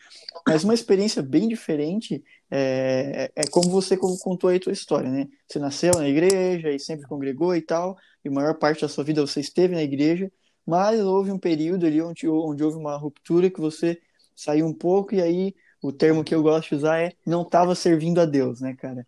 Mas 0.47 0.65
uma 0.65 0.75
experiência 0.75 1.23
bem 1.23 1.47
diferente 1.47 2.25
é, 2.51 3.31
é 3.37 3.47
como 3.47 3.71
você 3.71 3.97
contou 3.97 4.51
aí 4.51 4.57
a 4.57 4.61
tua 4.61 4.73
história, 4.73 5.11
né? 5.11 5.29
Você 5.47 5.59
nasceu 5.59 5.93
na 5.95 6.09
igreja 6.09 6.71
e 6.71 6.79
sempre 6.79 7.07
congregou 7.07 7.55
e 7.55 7.61
tal, 7.61 7.97
e 8.25 8.29
a 8.29 8.33
maior 8.33 8.55
parte 8.55 8.81
da 8.81 8.89
sua 8.89 9.05
vida 9.05 9.21
você 9.21 9.41
esteve 9.41 9.75
na 9.75 9.83
igreja, 9.83 10.31
mas 10.67 11.01
houve 11.01 11.31
um 11.31 11.39
período 11.39 11.87
ali 11.87 12.01
onde, 12.01 12.29
onde 12.29 12.63
houve 12.63 12.77
uma 12.77 12.97
ruptura 12.97 13.51
que 13.51 13.61
você 13.61 14.01
saiu 14.35 14.67
um 14.67 14.73
pouco, 14.73 15.15
e 15.15 15.21
aí 15.21 15.55
o 15.83 15.93
termo 15.93 16.23
que 16.23 16.35
eu 16.35 16.43
gosto 16.43 16.71
de 16.71 16.75
usar 16.77 17.01
é 17.01 17.13
não 17.27 17.43
estava 17.43 17.75
servindo 17.75 18.21
a 18.21 18.25
Deus, 18.25 18.61
né, 18.61 18.75
cara? 18.75 19.07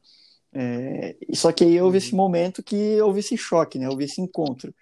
É, 0.53 1.17
só 1.33 1.51
que 1.51 1.65
aí 1.65 1.81
houve 1.81 1.99
esse 1.99 2.13
uhum. 2.13 2.19
momento 2.19 2.63
que 2.63 3.01
houve 3.01 3.21
esse 3.21 3.37
choque, 3.37 3.79
né? 3.79 3.89
Houve 3.89 4.05
esse 4.05 4.21
encontro. 4.21 4.73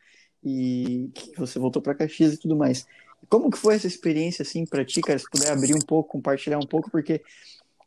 E 0.45 1.11
que 1.15 1.35
você 1.39 1.59
voltou 1.59 1.81
para 1.81 1.95
Caxias 1.95 2.35
e 2.35 2.37
tudo 2.37 2.57
mais. 2.57 2.87
Como 3.29 3.51
que 3.51 3.57
foi 3.57 3.75
essa 3.75 3.87
experiência, 3.87 4.43
assim, 4.43 4.67
para 4.67 4.85
ti, 4.85 5.01
cara? 5.01 5.19
Se 5.19 5.31
puder 5.31 5.51
abrir 5.51 5.75
um 5.75 5.81
pouco, 5.81 6.11
compartilhar 6.11 6.59
um 6.59 6.67
pouco, 6.67 6.91
porque 6.91 7.23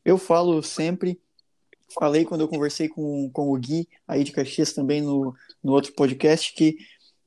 eu 0.03 0.17
falo 0.17 0.63
sempre, 0.63 1.19
falei 1.93 2.25
quando 2.25 2.41
eu 2.41 2.47
conversei 2.47 2.87
com, 2.87 3.29
com 3.31 3.51
o 3.51 3.57
Gui, 3.57 3.87
aí 4.07 4.23
de 4.23 4.31
Caxias 4.31 4.73
também 4.73 5.01
no, 5.01 5.35
no 5.63 5.73
outro 5.73 5.93
podcast, 5.93 6.53
que 6.53 6.77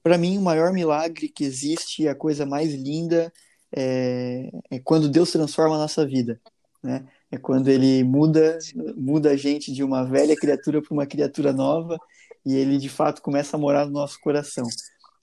para 0.09 0.17
mim, 0.17 0.39
o 0.39 0.43
maior 0.43 0.73
milagre 0.73 1.29
que 1.29 1.45
existe, 1.45 2.09
a 2.09 2.15
coisa 2.15 2.47
mais 2.47 2.73
linda, 2.73 3.31
é, 3.71 4.49
é 4.71 4.79
quando 4.79 5.07
Deus 5.07 5.31
transforma 5.31 5.75
a 5.75 5.79
nossa 5.81 6.07
vida, 6.07 6.41
né? 6.83 7.07
É 7.31 7.37
quando 7.37 7.69
ele 7.69 8.03
muda, 8.05 8.59
muda 8.97 9.33
a 9.33 9.37
gente 9.37 9.71
de 9.71 9.85
uma 9.85 10.05
velha 10.05 10.35
criatura 10.35 10.81
para 10.81 10.95
uma 10.95 11.07
criatura 11.07 11.53
nova 11.53 11.99
e 12.43 12.57
ele 12.57 12.79
de 12.79 12.89
fato 12.89 13.21
começa 13.21 13.55
a 13.55 13.61
morar 13.61 13.85
no 13.85 13.93
nosso 13.93 14.19
coração. 14.19 14.67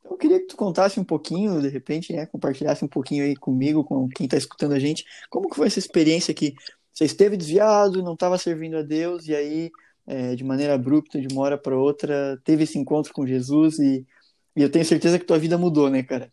Então, 0.01 0.12
eu 0.12 0.18
queria 0.18 0.39
que 0.39 0.46
tu 0.46 0.56
contasse 0.56 1.00
um 1.00 1.04
pouquinho, 1.04 1.60
de 1.60 1.68
repente, 1.70 2.13
né, 2.13 2.27
compartilhasse 2.27 2.86
um 2.86 2.88
pouquinho 2.88 3.24
aí 3.24 3.36
comigo, 3.36 3.84
com 3.84 4.08
quem 4.08 4.25
está 4.25 4.38
escutando 4.38 4.74
a 4.74 4.80
gente, 4.80 5.04
como 5.32 5.50
que 5.50 5.56
foi 5.56 5.65
essa 5.65 5.80
experiência 5.80 6.32
que 6.32 6.54
você 6.94 7.06
esteve 7.06 7.36
desviado, 7.36 8.04
não 8.04 8.13
estava 8.13 8.38
servindo 8.38 8.77
a 8.77 8.84
Deus 8.84 9.27
e 9.27 9.34
aí, 9.34 9.72
é, 10.06 10.36
de 10.36 10.44
maneira 10.44 10.75
abrupta, 10.75 11.20
de 11.20 11.27
uma 11.34 11.42
hora 11.42 11.58
para 11.58 11.75
outra, 11.75 12.39
teve 12.44 12.65
esse 12.65 12.77
encontro 12.77 13.12
com 13.12 13.25
Jesus 13.25 13.80
e 13.80 14.06
e 14.56 14.62
eu 14.62 14.72
tenho 14.72 14.86
certeza 14.86 15.20
que 15.20 15.26
tua 15.26 15.40
vida 15.40 15.58
mudou, 15.58 15.90
né, 15.90 16.02
cara? 16.04 16.32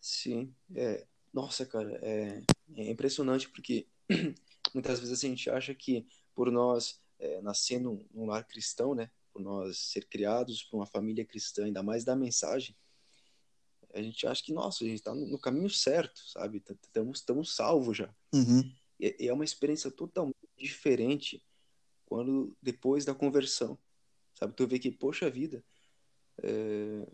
Sim. 0.00 0.54
É, 0.74 1.06
nossa, 1.32 1.66
cara, 1.66 1.98
é, 2.02 2.42
é 2.76 2.90
impressionante 2.90 3.48
porque 3.48 3.86
muitas 4.74 4.98
vezes 4.98 5.22
a 5.22 5.28
gente 5.28 5.50
acha 5.50 5.74
que 5.74 6.06
por 6.34 6.50
nós 6.50 7.00
é, 7.18 7.40
nascer 7.42 7.80
num, 7.80 8.06
num, 8.12 8.26
lar 8.26 8.46
cristão, 8.46 8.94
né, 8.94 9.10
por 9.32 9.42
nós 9.42 9.78
ser 9.78 10.06
criados 10.06 10.62
por 10.62 10.78
uma 10.78 10.86
família 10.86 11.24
cristã, 11.24 11.64
ainda 11.64 11.82
mais 11.82 12.04
da 12.04 12.16
mensagem, 12.16 12.74
a 13.94 14.02
gente 14.02 14.26
acha 14.26 14.42
que, 14.42 14.52
nossa, 14.52 14.84
a 14.84 14.86
gente 14.86 14.98
está 14.98 15.14
no, 15.14 15.38
caminho 15.38 15.70
certo, 15.70 16.20
sabe? 16.28 16.62
Estamos, 16.84 17.18
estamos 17.18 17.54
salvos 17.54 17.96
já. 17.96 18.14
Uhum. 18.32 18.70
E, 19.00 19.16
e 19.18 19.28
é 19.28 19.32
uma 19.32 19.44
experiência 19.44 19.90
totalmente 19.90 20.36
diferente 20.56 21.42
quando 22.04 22.56
depois 22.62 23.04
da 23.04 23.14
conversão, 23.14 23.78
sabe? 24.34 24.54
Tu 24.54 24.66
vê 24.66 24.78
que, 24.78 24.90
poxa 24.90 25.30
vida, 25.30 25.64
é, 26.42 27.06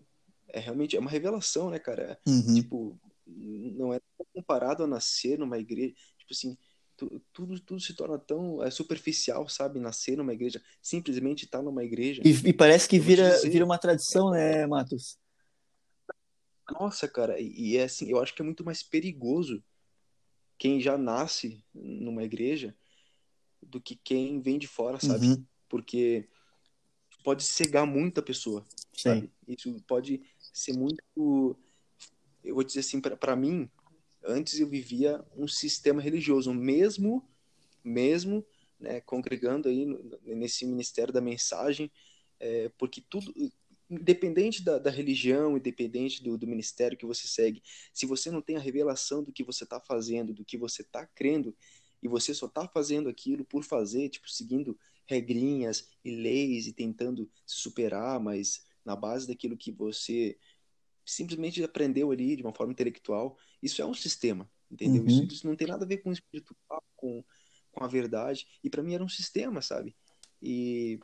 é 0.48 0.60
realmente 0.60 0.96
é 0.96 1.00
uma 1.00 1.10
revelação, 1.10 1.70
né, 1.70 1.78
cara? 1.78 2.18
Uhum. 2.26 2.54
Tipo, 2.54 3.00
não 3.26 3.92
é 3.92 4.00
comparado 4.32 4.84
a 4.84 4.86
nascer 4.86 5.38
numa 5.38 5.58
igreja, 5.58 5.94
tipo 6.18 6.32
assim, 6.32 6.56
tu, 6.96 7.20
tudo, 7.32 7.60
tudo 7.60 7.80
se 7.80 7.94
torna 7.94 8.18
tão 8.18 8.62
é, 8.62 8.70
superficial, 8.70 9.48
sabe? 9.48 9.80
Nascer 9.80 10.16
numa 10.16 10.32
igreja, 10.32 10.62
simplesmente 10.82 11.44
estar 11.44 11.62
numa 11.62 11.84
igreja. 11.84 12.22
E, 12.24 12.30
e 12.30 12.52
parece 12.52 12.88
que 12.88 12.98
vira, 12.98 13.30
dizer, 13.30 13.50
vira 13.50 13.64
uma 13.64 13.78
tradição, 13.78 14.30
né, 14.30 14.66
Matos? 14.66 15.18
Nossa, 16.70 17.06
cara, 17.08 17.40
e, 17.40 17.72
e 17.72 17.76
é 17.76 17.84
assim, 17.84 18.08
eu 18.10 18.20
acho 18.20 18.34
que 18.34 18.42
é 18.42 18.44
muito 18.44 18.64
mais 18.64 18.82
perigoso 18.82 19.62
quem 20.58 20.80
já 20.80 20.96
nasce 20.96 21.62
numa 21.74 22.22
igreja 22.22 22.74
do 23.62 23.80
que 23.80 23.96
quem 23.96 24.40
vem 24.40 24.58
de 24.58 24.66
fora, 24.66 24.98
sabe? 25.00 25.26
Uhum. 25.26 25.44
Porque 25.68 26.28
pode 27.24 27.42
cegar 27.42 27.86
muita 27.86 28.22
pessoa. 28.22 28.64
Sabe? 28.92 29.30
Isso 29.48 29.74
pode 29.88 30.22
ser 30.52 30.74
muito. 30.74 31.58
Eu 32.44 32.54
vou 32.54 32.62
dizer 32.62 32.80
assim, 32.80 33.00
para 33.00 33.34
mim, 33.34 33.68
antes 34.22 34.60
eu 34.60 34.68
vivia 34.68 35.24
um 35.36 35.48
sistema 35.48 36.00
religioso, 36.00 36.52
mesmo, 36.54 37.26
mesmo 37.82 38.44
né, 38.78 39.00
congregando 39.00 39.68
aí 39.68 39.86
nesse 40.22 40.66
ministério 40.66 41.12
da 41.12 41.20
mensagem, 41.20 41.90
é, 42.38 42.70
porque 42.76 43.00
tudo, 43.00 43.32
independente 43.88 44.62
da, 44.62 44.78
da 44.78 44.90
religião, 44.90 45.56
independente 45.56 46.22
do, 46.22 46.36
do, 46.36 46.46
ministério 46.46 46.96
que 46.96 47.06
você 47.06 47.26
segue, 47.26 47.62
se 47.92 48.04
você 48.04 48.30
não 48.30 48.42
tem 48.42 48.56
a 48.56 48.60
revelação 48.60 49.22
do 49.22 49.32
que 49.32 49.42
você 49.42 49.64
está 49.64 49.80
fazendo, 49.80 50.34
do 50.34 50.44
que 50.44 50.58
você 50.58 50.82
está 50.82 51.06
crendo, 51.06 51.56
e 52.02 52.08
você 52.08 52.34
só 52.34 52.46
está 52.46 52.68
fazendo 52.68 53.08
aquilo 53.08 53.44
por 53.46 53.64
fazer, 53.64 54.10
tipo, 54.10 54.30
seguindo 54.30 54.78
regrinhas 55.06 55.88
e 56.04 56.10
leis 56.10 56.66
e 56.66 56.72
tentando 56.72 57.30
se 57.46 57.56
superar, 57.56 58.18
mas 58.20 58.64
na 58.84 58.96
base 58.96 59.26
daquilo 59.26 59.56
que 59.56 59.72
você 59.72 60.38
simplesmente 61.04 61.62
aprendeu 61.62 62.10
ali 62.10 62.36
de 62.36 62.42
uma 62.42 62.54
forma 62.54 62.72
intelectual, 62.72 63.36
isso 63.62 63.82
é 63.82 63.86
um 63.86 63.94
sistema, 63.94 64.50
entendeu? 64.70 65.02
Uhum. 65.02 65.08
Isso, 65.08 65.24
isso, 65.24 65.46
não 65.46 65.56
tem 65.56 65.66
nada 65.66 65.84
a 65.84 65.88
ver 65.88 65.98
com 65.98 66.10
o 66.10 66.12
espiritual, 66.12 66.82
com, 66.96 67.22
com 67.72 67.84
a 67.84 67.88
verdade, 67.88 68.46
e 68.62 68.70
para 68.70 68.82
mim 68.82 68.94
era 68.94 69.04
um 69.04 69.08
sistema, 69.08 69.60
sabe? 69.60 69.94
E 70.40 70.98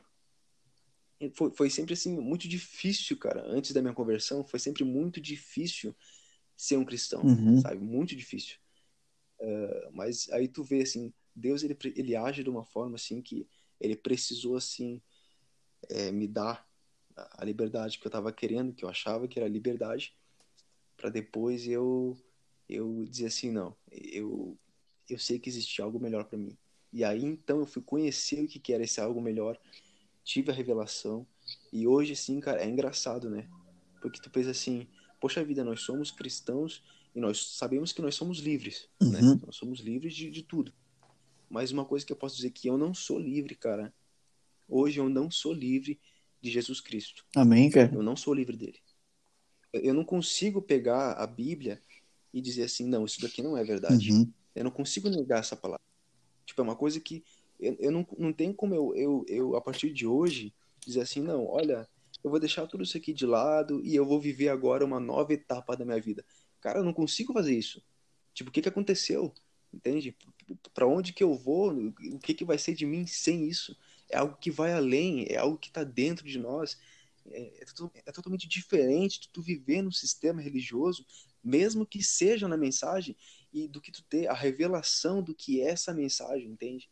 foi, 1.34 1.50
foi 1.50 1.70
sempre 1.70 1.92
assim, 1.92 2.18
muito 2.18 2.48
difícil, 2.48 3.16
cara, 3.18 3.44
antes 3.46 3.72
da 3.72 3.82
minha 3.82 3.94
conversão, 3.94 4.44
foi 4.44 4.58
sempre 4.58 4.84
muito 4.84 5.20
difícil 5.20 5.94
ser 6.56 6.76
um 6.76 6.84
cristão, 6.84 7.22
uhum. 7.22 7.60
sabe? 7.60 7.78
Muito 7.78 8.16
difícil. 8.16 8.56
Uh, 9.38 9.90
mas 9.92 10.28
aí 10.30 10.48
tu 10.48 10.62
vê, 10.62 10.82
assim, 10.82 11.12
Deus, 11.34 11.62
ele, 11.62 11.76
ele 11.96 12.16
age 12.16 12.42
de 12.42 12.50
uma 12.50 12.64
forma, 12.64 12.96
assim, 12.96 13.20
que 13.20 13.46
ele 13.80 13.96
precisou 13.96 14.56
assim 14.56 15.00
é, 15.88 16.12
me 16.12 16.28
dar 16.28 16.68
a 17.16 17.44
liberdade 17.44 17.98
que 17.98 18.06
eu 18.06 18.08
estava 18.08 18.32
querendo, 18.32 18.72
que 18.72 18.84
eu 18.84 18.88
achava 18.88 19.26
que 19.26 19.38
era 19.38 19.48
liberdade, 19.48 20.14
para 20.96 21.10
depois 21.10 21.66
eu 21.66 22.16
eu 22.68 23.04
dizer 23.08 23.26
assim 23.26 23.50
não, 23.50 23.74
eu 23.90 24.56
eu 25.08 25.18
sei 25.18 25.38
que 25.38 25.48
existia 25.48 25.84
algo 25.84 25.98
melhor 25.98 26.24
para 26.24 26.38
mim. 26.38 26.56
E 26.92 27.04
aí 27.04 27.24
então 27.24 27.58
eu 27.58 27.66
fui 27.66 27.82
conhecer 27.82 28.44
o 28.44 28.48
que, 28.48 28.58
que 28.58 28.72
era 28.72 28.84
esse 28.84 29.00
algo 29.00 29.20
melhor, 29.20 29.58
tive 30.22 30.50
a 30.50 30.54
revelação 30.54 31.26
e 31.72 31.86
hoje 31.86 32.14
sim, 32.14 32.38
cara, 32.40 32.62
é 32.62 32.68
engraçado, 32.68 33.28
né? 33.28 33.48
Porque 34.00 34.20
tu 34.20 34.30
pensa 34.30 34.50
assim, 34.50 34.86
poxa 35.20 35.44
vida, 35.44 35.64
nós 35.64 35.80
somos 35.80 36.10
cristãos 36.10 36.82
e 37.14 37.20
nós 37.20 37.56
sabemos 37.56 37.92
que 37.92 38.00
nós 38.00 38.14
somos 38.14 38.38
livres, 38.38 38.88
né? 39.00 39.20
uhum. 39.20 39.34
né? 39.34 39.40
Nós 39.44 39.56
somos 39.56 39.80
livres 39.80 40.14
de, 40.14 40.30
de 40.30 40.42
tudo. 40.42 40.72
Mas 41.50 41.72
uma 41.72 41.84
coisa 41.84 42.06
que 42.06 42.12
eu 42.12 42.16
posso 42.16 42.36
dizer 42.36 42.50
que 42.50 42.68
eu 42.68 42.78
não 42.78 42.94
sou 42.94 43.18
livre, 43.18 43.56
cara. 43.56 43.92
Hoje 44.68 45.00
eu 45.00 45.08
não 45.08 45.30
sou 45.30 45.52
livre 45.52 46.00
de 46.40 46.50
Jesus 46.50 46.80
Cristo. 46.80 47.26
Amém, 47.34 47.68
cara. 47.68 47.92
Eu 47.92 48.02
não 48.02 48.16
sou 48.16 48.32
livre 48.32 48.56
dele. 48.56 48.78
Eu 49.72 49.92
não 49.92 50.04
consigo 50.04 50.62
pegar 50.62 51.14
a 51.14 51.26
Bíblia 51.26 51.82
e 52.32 52.40
dizer 52.40 52.62
assim, 52.62 52.86
não, 52.86 53.04
isso 53.04 53.20
daqui 53.20 53.42
não 53.42 53.56
é 53.56 53.64
verdade. 53.64 54.12
Uhum. 54.12 54.32
Eu 54.54 54.64
não 54.64 54.70
consigo 54.70 55.10
negar 55.10 55.40
essa 55.40 55.56
palavra. 55.56 55.82
Tipo, 56.46 56.60
é 56.60 56.64
uma 56.64 56.76
coisa 56.76 57.00
que 57.00 57.24
eu, 57.58 57.76
eu 57.78 57.90
não, 57.90 58.06
não 58.16 58.32
tem 58.32 58.52
como 58.52 58.74
eu, 58.74 58.94
eu, 58.94 59.24
eu, 59.28 59.56
a 59.56 59.60
partir 59.60 59.92
de 59.92 60.06
hoje, 60.06 60.54
dizer 60.84 61.00
assim, 61.00 61.20
não, 61.20 61.46
olha, 61.46 61.88
eu 62.22 62.30
vou 62.30 62.40
deixar 62.40 62.66
tudo 62.66 62.84
isso 62.84 62.96
aqui 62.96 63.12
de 63.12 63.26
lado 63.26 63.84
e 63.84 63.94
eu 63.94 64.06
vou 64.06 64.20
viver 64.20 64.48
agora 64.48 64.84
uma 64.84 65.00
nova 65.00 65.32
etapa 65.32 65.76
da 65.76 65.84
minha 65.84 66.00
vida. 66.00 66.24
Cara, 66.60 66.78
eu 66.78 66.84
não 66.84 66.92
consigo 66.92 67.32
fazer 67.32 67.56
isso. 67.56 67.82
Tipo, 68.32 68.50
o 68.50 68.52
que, 68.52 68.62
que 68.62 68.68
aconteceu? 68.68 69.32
Entende? 69.72 70.16
Para 70.74 70.86
onde 70.86 71.12
que 71.12 71.22
eu 71.22 71.34
vou? 71.34 71.72
O 71.72 72.18
que, 72.18 72.34
que 72.34 72.44
vai 72.44 72.58
ser 72.58 72.74
de 72.74 72.84
mim 72.84 73.06
sem 73.06 73.46
isso? 73.48 73.76
É 74.08 74.18
algo 74.18 74.36
que 74.36 74.50
vai 74.50 74.72
além, 74.72 75.26
é 75.28 75.36
algo 75.36 75.56
que 75.56 75.68
está 75.68 75.84
dentro 75.84 76.26
de 76.26 76.38
nós. 76.38 76.76
É, 77.30 77.40
é, 77.40 77.64
é, 78.06 78.12
totalmente 78.12 78.48
diferente 78.48 79.20
de 79.20 79.28
tu 79.28 79.40
viver 79.40 79.82
no 79.82 79.92
sistema 79.92 80.42
religioso, 80.42 81.06
mesmo 81.42 81.86
que 81.86 82.02
seja 82.02 82.48
na 82.48 82.56
mensagem, 82.56 83.16
e 83.52 83.68
do 83.68 83.80
que 83.80 83.92
tu 83.92 84.02
ter 84.04 84.26
a 84.26 84.34
revelação 84.34 85.22
do 85.22 85.34
que 85.34 85.60
é 85.60 85.70
essa 85.70 85.94
mensagem, 85.94 86.48
entende? 86.48 86.90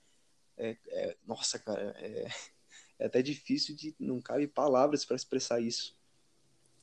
É, 0.56 0.76
é, 0.88 1.16
nossa, 1.26 1.58
cara, 1.58 1.94
é, 1.98 2.28
é 3.00 3.06
até 3.06 3.22
difícil 3.22 3.74
de. 3.74 3.94
Não 3.98 4.20
cabe 4.20 4.46
palavras 4.46 5.04
para 5.04 5.16
expressar 5.16 5.60
isso. 5.60 5.97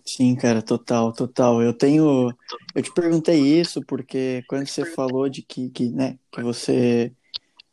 Sim, 0.05 0.35
cara, 0.35 0.62
total, 0.62 1.12
total. 1.12 1.62
Eu 1.62 1.74
tenho. 1.74 2.31
Eu 2.75 2.83
te 2.83 2.93
perguntei 2.93 3.59
isso 3.59 3.81
porque 3.85 4.43
quando 4.47 4.67
você 4.67 4.85
falou 4.85 5.27
de 5.27 5.41
que, 5.41 5.69
que, 5.69 5.89
né, 5.89 6.19
que 6.31 6.41
você 6.43 7.12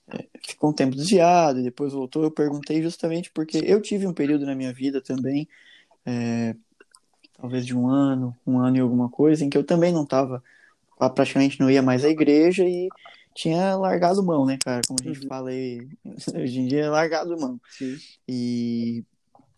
é, 0.09 0.27
ficou 0.47 0.71
um 0.71 0.73
tempo 0.73 0.97
desviado 0.97 1.61
e 1.61 1.63
depois 1.63 1.93
voltou, 1.93 2.23
eu 2.23 2.31
perguntei 2.31 2.83
justamente 2.83 3.31
porque 3.31 3.59
eu 3.59 3.83
tive 3.83 4.07
um 4.07 4.15
período 4.15 4.47
na 4.47 4.55
minha 4.55 4.73
vida 4.73 5.01
também. 5.01 5.47
É, 6.07 6.57
talvez 7.35 7.67
de 7.67 7.77
um 7.77 7.89
ano, 7.89 8.37
um 8.47 8.59
ano 8.59 8.77
e 8.77 8.81
alguma 8.81 9.11
coisa, 9.11 9.45
em 9.45 9.51
que 9.51 9.59
eu 9.59 9.65
também 9.65 9.93
não 9.93 10.05
estava, 10.05 10.43
praticamente 11.15 11.61
não 11.61 11.71
ia 11.71 11.83
mais 11.83 12.05
à 12.05 12.09
igreja 12.09 12.65
e 12.65 12.89
tinha 13.35 13.77
largado 13.77 14.23
mão, 14.23 14.47
né, 14.47 14.59
cara? 14.65 14.81
Como 14.87 14.99
a 15.01 15.05
gente 15.05 15.23
uhum. 15.23 15.29
fala 15.29 15.51
aí, 15.51 15.87
hoje 16.35 16.61
em 16.61 16.67
dia 16.67 16.85
é 16.85 16.89
largado 16.89 17.39
mão. 17.39 17.61
Sim. 17.69 17.97
E, 18.29 19.05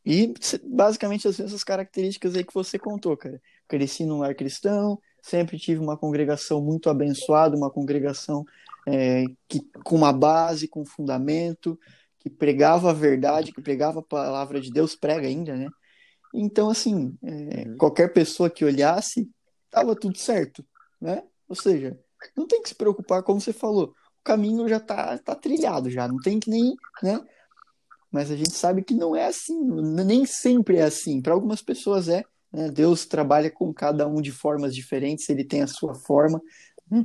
e 0.04 0.34
basicamente 0.62 1.26
as 1.26 1.38
mesmas 1.38 1.64
características 1.64 2.34
aí 2.34 2.44
que 2.44 2.52
você 2.52 2.78
contou, 2.78 3.16
cara. 3.16 3.40
Cresci 3.66 4.04
num 4.04 4.18
lar 4.18 4.34
cristão, 4.34 5.00
sempre 5.22 5.58
tive 5.58 5.80
uma 5.80 5.96
congregação 5.96 6.60
muito 6.60 6.90
abençoada, 6.90 7.56
uma 7.56 7.70
congregação 7.70 8.44
é, 8.86 9.24
que, 9.48 9.60
com 9.82 9.96
uma 9.96 10.12
base, 10.12 10.68
com 10.68 10.84
fundamento, 10.84 11.78
que 12.18 12.28
pregava 12.28 12.90
a 12.90 12.92
verdade, 12.92 13.52
que 13.52 13.62
pregava 13.62 14.00
a 14.00 14.02
palavra 14.02 14.60
de 14.60 14.70
Deus, 14.70 14.94
prega 14.94 15.26
ainda, 15.26 15.56
né? 15.56 15.68
Então, 16.34 16.68
assim, 16.68 17.16
é, 17.22 17.68
uhum. 17.68 17.76
qualquer 17.78 18.12
pessoa 18.12 18.50
que 18.50 18.64
olhasse, 18.64 19.30
tava 19.70 19.94
tudo 19.94 20.18
certo, 20.18 20.64
né? 21.00 21.22
Ou 21.48 21.56
seja, 21.56 21.98
não 22.36 22.46
tem 22.46 22.62
que 22.62 22.68
se 22.68 22.74
preocupar, 22.74 23.22
como 23.22 23.40
você 23.40 23.52
falou, 23.52 23.94
o 24.20 24.24
caminho 24.24 24.68
já 24.68 24.80
tá, 24.80 25.16
tá 25.18 25.34
trilhado 25.34 25.90
já, 25.90 26.08
não 26.08 26.18
tem 26.18 26.38
que 26.40 26.50
nem, 26.50 26.74
né? 27.02 27.20
Mas 28.14 28.30
a 28.30 28.36
gente 28.36 28.52
sabe 28.52 28.84
que 28.84 28.94
não 28.94 29.16
é 29.16 29.26
assim, 29.26 29.60
nem 30.06 30.24
sempre 30.24 30.76
é 30.76 30.84
assim. 30.84 31.20
Para 31.20 31.32
algumas 31.32 31.60
pessoas 31.60 32.08
é, 32.08 32.22
né? 32.52 32.70
Deus 32.70 33.04
trabalha 33.04 33.50
com 33.50 33.74
cada 33.74 34.06
um 34.06 34.22
de 34.22 34.30
formas 34.30 34.72
diferentes, 34.72 35.28
ele 35.28 35.42
tem 35.42 35.62
a 35.62 35.66
sua 35.66 35.96
forma, 35.96 36.40
né? 36.88 37.04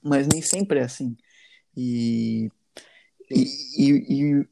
mas 0.00 0.28
nem 0.28 0.40
sempre 0.40 0.78
é 0.78 0.84
assim. 0.84 1.16
E, 1.76 2.48
e, 3.28 3.90
e, 4.08 4.48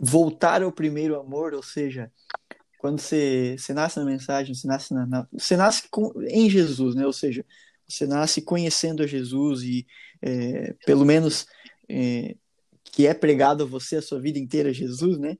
voltar 0.00 0.62
ao 0.62 0.72
primeiro 0.72 1.20
amor, 1.20 1.52
ou 1.52 1.62
seja, 1.62 2.10
quando 2.78 2.98
você, 2.98 3.54
você 3.58 3.74
nasce 3.74 3.98
na 3.98 4.06
mensagem, 4.06 4.54
você 4.54 4.66
nasce, 4.66 4.94
na, 4.94 5.04
na, 5.04 5.28
você 5.30 5.58
nasce 5.58 5.90
com, 5.90 6.10
em 6.22 6.48
Jesus, 6.48 6.94
né? 6.94 7.04
Ou 7.04 7.12
seja, 7.12 7.44
você 7.86 8.06
nasce 8.06 8.40
conhecendo 8.40 9.02
a 9.02 9.06
Jesus 9.06 9.62
e, 9.62 9.86
é, 10.22 10.72
pelo 10.86 11.04
menos, 11.04 11.46
é, 11.86 12.34
que 12.96 13.06
é 13.06 13.12
pregado 13.12 13.62
a 13.62 13.66
você 13.66 13.96
a 13.96 14.02
sua 14.02 14.18
vida 14.18 14.38
inteira, 14.38 14.72
Jesus, 14.72 15.18
né? 15.18 15.36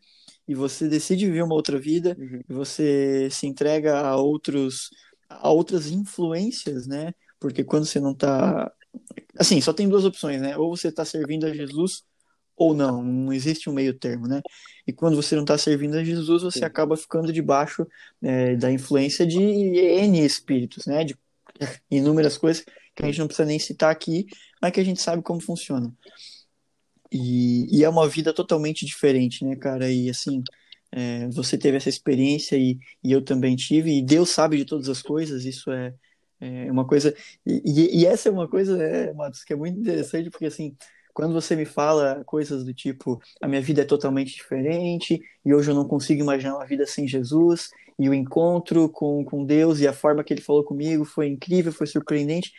E 0.46 0.54
você 0.54 0.86
decide 0.88 1.24
viver 1.24 1.42
uma 1.42 1.54
outra 1.54 1.78
vida, 1.78 2.14
uhum. 2.18 2.42
e 2.46 2.52
você 2.52 3.30
se 3.30 3.46
entrega 3.46 3.98
a 3.98 4.14
outros, 4.14 4.90
a 5.26 5.50
outras 5.50 5.86
influências, 5.86 6.86
né? 6.86 7.14
Porque 7.40 7.64
quando 7.64 7.86
você 7.86 7.98
não 7.98 8.12
está 8.12 8.70
assim, 9.38 9.58
só 9.62 9.72
tem 9.72 9.88
duas 9.88 10.04
opções, 10.04 10.38
né? 10.38 10.54
Ou 10.58 10.76
você 10.76 10.88
está 10.88 11.02
servindo 11.02 11.46
a 11.46 11.54
Jesus 11.54 12.02
ou 12.54 12.74
não, 12.74 13.02
não 13.02 13.32
existe 13.32 13.70
um 13.70 13.72
meio 13.72 13.98
termo, 13.98 14.28
né? 14.28 14.42
E 14.86 14.92
quando 14.92 15.16
você 15.16 15.34
não 15.34 15.42
está 15.42 15.56
servindo 15.56 15.96
a 15.96 16.04
Jesus, 16.04 16.42
você 16.42 16.58
Sim. 16.58 16.64
acaba 16.66 16.94
ficando 16.94 17.32
debaixo 17.32 17.86
é, 18.20 18.54
da 18.54 18.70
influência 18.70 19.26
de 19.26 19.40
N 19.40 20.22
espíritos, 20.22 20.84
né? 20.84 21.04
De 21.04 21.16
inúmeras 21.90 22.36
coisas 22.36 22.62
que 22.94 23.02
a 23.02 23.06
gente 23.06 23.18
não 23.18 23.26
precisa 23.26 23.48
nem 23.48 23.58
citar 23.58 23.90
aqui, 23.90 24.26
mas 24.60 24.72
que 24.72 24.80
a 24.80 24.84
gente 24.84 25.00
sabe 25.00 25.22
como 25.22 25.40
funciona. 25.40 25.90
E, 27.12 27.66
e 27.78 27.84
é 27.84 27.88
uma 27.88 28.08
vida 28.08 28.32
totalmente 28.32 28.84
diferente, 28.84 29.44
né, 29.44 29.56
cara? 29.56 29.90
E 29.90 30.10
assim, 30.10 30.42
é, 30.92 31.28
você 31.28 31.58
teve 31.58 31.76
essa 31.76 31.88
experiência 31.88 32.56
e, 32.56 32.78
e 33.02 33.12
eu 33.12 33.22
também 33.22 33.56
tive, 33.56 33.98
e 33.98 34.02
Deus 34.02 34.30
sabe 34.30 34.56
de 34.56 34.64
todas 34.64 34.88
as 34.88 35.02
coisas, 35.02 35.44
isso 35.44 35.70
é, 35.70 35.94
é 36.40 36.70
uma 36.70 36.86
coisa. 36.86 37.14
E, 37.44 38.00
e, 38.02 38.06
essa 38.06 38.28
é 38.28 38.32
uma 38.32 38.48
coisa, 38.48 38.82
é, 38.82 39.12
Matos, 39.12 39.44
que 39.44 39.52
é 39.52 39.56
muito 39.56 39.78
interessante, 39.78 40.30
porque 40.30 40.46
assim, 40.46 40.76
quando 41.12 41.32
você 41.32 41.56
me 41.56 41.64
fala 41.64 42.22
coisas 42.24 42.64
do 42.64 42.74
tipo, 42.74 43.20
a 43.40 43.48
minha 43.48 43.60
vida 43.62 43.82
é 43.82 43.84
totalmente 43.84 44.34
diferente 44.34 45.20
e 45.44 45.54
hoje 45.54 45.70
eu 45.70 45.74
não 45.74 45.88
consigo 45.88 46.20
imaginar 46.20 46.56
uma 46.56 46.66
vida 46.66 46.86
sem 46.86 47.08
Jesus 47.08 47.70
e 47.98 48.08
o 48.08 48.14
encontro 48.14 48.88
com, 48.90 49.24
com 49.24 49.44
Deus 49.44 49.80
e 49.80 49.88
a 49.88 49.92
forma 49.92 50.22
que 50.22 50.34
ele 50.34 50.42
falou 50.42 50.62
comigo 50.62 51.04
foi 51.04 51.28
incrível, 51.28 51.72
foi 51.72 51.86
surpreendente. 51.86 52.52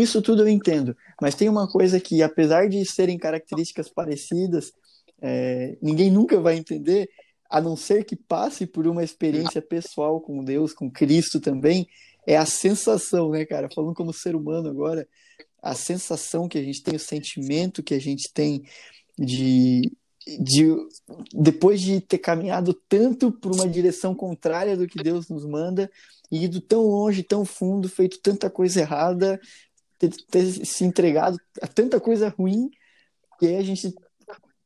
Isso 0.00 0.22
tudo 0.22 0.42
eu 0.42 0.48
entendo, 0.48 0.96
mas 1.20 1.34
tem 1.34 1.48
uma 1.48 1.66
coisa 1.66 1.98
que, 1.98 2.22
apesar 2.22 2.68
de 2.68 2.84
serem 2.84 3.18
características 3.18 3.88
parecidas, 3.88 4.72
é, 5.20 5.76
ninguém 5.82 6.10
nunca 6.10 6.40
vai 6.40 6.56
entender, 6.56 7.08
a 7.50 7.60
não 7.60 7.76
ser 7.76 8.04
que 8.04 8.14
passe 8.14 8.66
por 8.66 8.86
uma 8.86 9.02
experiência 9.02 9.62
pessoal 9.62 10.20
com 10.20 10.44
Deus, 10.44 10.72
com 10.72 10.90
Cristo 10.90 11.40
também, 11.40 11.86
é 12.26 12.36
a 12.36 12.44
sensação, 12.44 13.30
né, 13.30 13.44
cara? 13.44 13.68
Falando 13.74 13.94
como 13.94 14.12
ser 14.12 14.36
humano 14.36 14.68
agora, 14.68 15.08
a 15.62 15.74
sensação 15.74 16.46
que 16.46 16.58
a 16.58 16.62
gente 16.62 16.82
tem, 16.82 16.94
o 16.94 17.00
sentimento 17.00 17.82
que 17.82 17.94
a 17.94 18.00
gente 18.00 18.30
tem 18.32 18.62
de, 19.18 19.90
de 20.38 20.76
depois 21.32 21.80
de 21.80 22.00
ter 22.00 22.18
caminhado 22.18 22.74
tanto 22.88 23.32
por 23.32 23.54
uma 23.54 23.66
direção 23.66 24.14
contrária 24.14 24.76
do 24.76 24.86
que 24.86 25.02
Deus 25.02 25.28
nos 25.28 25.44
manda, 25.46 25.90
e 26.30 26.44
ido 26.44 26.60
tão 26.60 26.82
longe, 26.82 27.22
tão 27.22 27.44
fundo, 27.44 27.88
feito 27.88 28.20
tanta 28.20 28.50
coisa 28.50 28.80
errada, 28.80 29.40
ter, 29.98 30.10
ter 30.30 30.44
se 30.64 30.84
entregado 30.84 31.38
a 31.60 31.66
tanta 31.66 32.00
coisa 32.00 32.28
ruim, 32.28 32.70
que 33.38 33.46
aí 33.46 33.56
a 33.56 33.62
gente, 33.62 33.94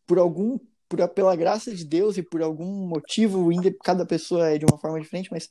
por 0.07 0.19
algum, 0.19 0.59
por, 0.89 1.07
pela 1.09 1.35
graça 1.35 1.75
de 1.75 1.85
Deus 1.85 2.17
e 2.17 2.23
por 2.23 2.43
algum 2.43 2.87
motivo, 2.87 3.49
cada 3.83 4.05
pessoa 4.05 4.51
é 4.51 4.59
de 4.59 4.65
uma 4.65 4.79
forma 4.79 5.01
diferente, 5.01 5.31
mas 5.31 5.51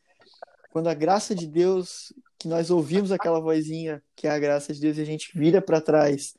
quando 0.72 0.88
a 0.88 0.94
graça 0.94 1.36
de 1.36 1.48
Deus, 1.48 2.14
que 2.40 2.48
nós 2.48 2.70
ouvimos 2.70 3.12
aquela 3.12 3.40
vozinha, 3.40 4.02
que 4.16 4.28
é 4.28 4.30
a 4.32 4.40
graça 4.40 4.74
de 4.74 4.80
Deus, 4.80 4.98
e 4.98 5.02
a 5.02 5.06
gente 5.06 5.32
vira 5.38 5.62
para 5.62 5.82
trás, 5.82 6.34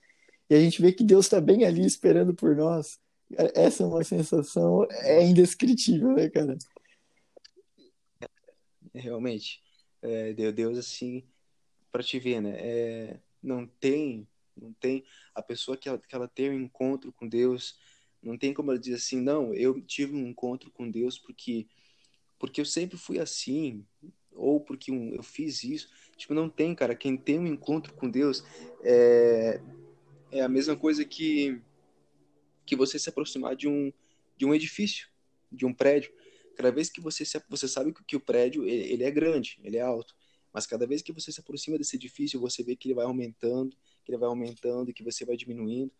e 0.48 0.54
a 0.54 0.60
gente 0.60 0.80
vê 0.80 0.92
que 0.92 1.04
Deus 1.04 1.26
está 1.26 1.40
bem 1.40 1.64
ali 1.64 1.84
esperando 1.84 2.34
por 2.34 2.56
nós, 2.56 2.98
essa 3.54 3.82
é 3.82 3.86
uma 3.86 4.04
sensação 4.04 4.86
é 4.90 5.24
indescritível, 5.24 6.12
né, 6.12 6.28
cara? 6.28 6.56
Realmente, 8.94 9.62
é, 10.02 10.32
Deus 10.32 10.78
assim, 10.78 11.24
para 11.90 12.02
te 12.02 12.18
ver, 12.18 12.40
né? 12.40 12.56
É, 12.58 13.20
não 13.42 13.66
tem, 13.66 14.26
não 14.56 14.72
tem 14.74 15.04
a 15.34 15.42
pessoa 15.42 15.76
que 15.76 15.88
ela, 15.88 15.98
que 15.98 16.14
ela 16.14 16.28
tem 16.28 16.50
um 16.50 16.60
encontro 16.60 17.12
com 17.12 17.28
Deus, 17.28 17.78
não 18.22 18.38
tem 18.38 18.54
como 18.54 18.70
ela 18.70 18.78
dizer 18.78 18.96
assim, 18.96 19.20
não, 19.20 19.52
eu 19.52 19.80
tive 19.80 20.14
um 20.14 20.28
encontro 20.28 20.70
com 20.70 20.90
Deus 20.90 21.18
porque 21.18 21.66
porque 22.38 22.60
eu 22.60 22.64
sempre 22.64 22.98
fui 22.98 23.20
assim, 23.20 23.86
ou 24.32 24.60
porque 24.60 24.90
eu 24.90 25.22
fiz 25.22 25.62
isso. 25.62 25.88
Tipo, 26.16 26.34
não 26.34 26.48
tem, 26.48 26.74
cara. 26.74 26.92
Quem 26.92 27.16
tem 27.16 27.38
um 27.38 27.46
encontro 27.46 27.94
com 27.94 28.10
Deus 28.10 28.44
é, 28.82 29.60
é 30.32 30.40
a 30.40 30.48
mesma 30.48 30.76
coisa 30.76 31.04
que, 31.04 31.60
que 32.66 32.74
você 32.74 32.98
se 32.98 33.08
aproximar 33.08 33.54
de 33.54 33.68
um, 33.68 33.92
de 34.36 34.44
um 34.44 34.52
edifício, 34.52 35.08
de 35.52 35.64
um 35.64 35.72
prédio. 35.72 36.12
Cada 36.56 36.72
vez 36.72 36.90
que 36.90 37.00
você 37.00 37.24
se, 37.24 37.40
você 37.48 37.68
sabe 37.68 37.94
que, 38.06 38.16
o 38.16 38.20
prédio 38.20 38.66
ele 38.66 39.04
é 39.04 39.10
grande, 39.12 39.60
ele 39.62 39.76
é 39.76 39.82
alto, 39.82 40.16
mas 40.52 40.66
cada 40.66 40.86
vez 40.86 41.02
que 41.02 41.12
você 41.12 41.32
se 41.32 41.40
aproxima 41.40 41.78
desse 41.78 41.96
edifício, 41.96 42.40
você 42.40 42.62
vê 42.62 42.76
que 42.76 42.88
ele 42.88 42.94
vai 42.94 43.04
aumentando, 43.04 43.76
que 44.04 44.10
ele 44.10 44.18
vai 44.18 44.28
aumentando, 44.28 44.92
que 44.92 45.02
você 45.02 45.24
vai 45.24 45.36
diminuindo. 45.36 45.92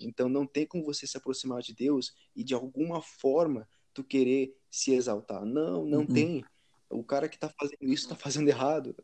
Então 0.00 0.28
não 0.28 0.46
tem 0.46 0.66
como 0.66 0.84
você 0.84 1.06
se 1.06 1.16
aproximar 1.16 1.62
de 1.62 1.74
Deus 1.74 2.14
e 2.34 2.42
de 2.42 2.54
alguma 2.54 3.00
forma 3.02 3.68
tu 3.92 4.02
querer 4.02 4.56
se 4.70 4.92
exaltar. 4.92 5.44
Não, 5.44 5.84
não 5.84 6.00
uhum. 6.00 6.06
tem 6.06 6.44
o 6.90 7.02
cara 7.02 7.28
que 7.28 7.38
tá 7.38 7.48
fazendo 7.48 7.78
isso 7.82 8.08
tá 8.08 8.16
fazendo 8.16 8.48
errado. 8.48 8.94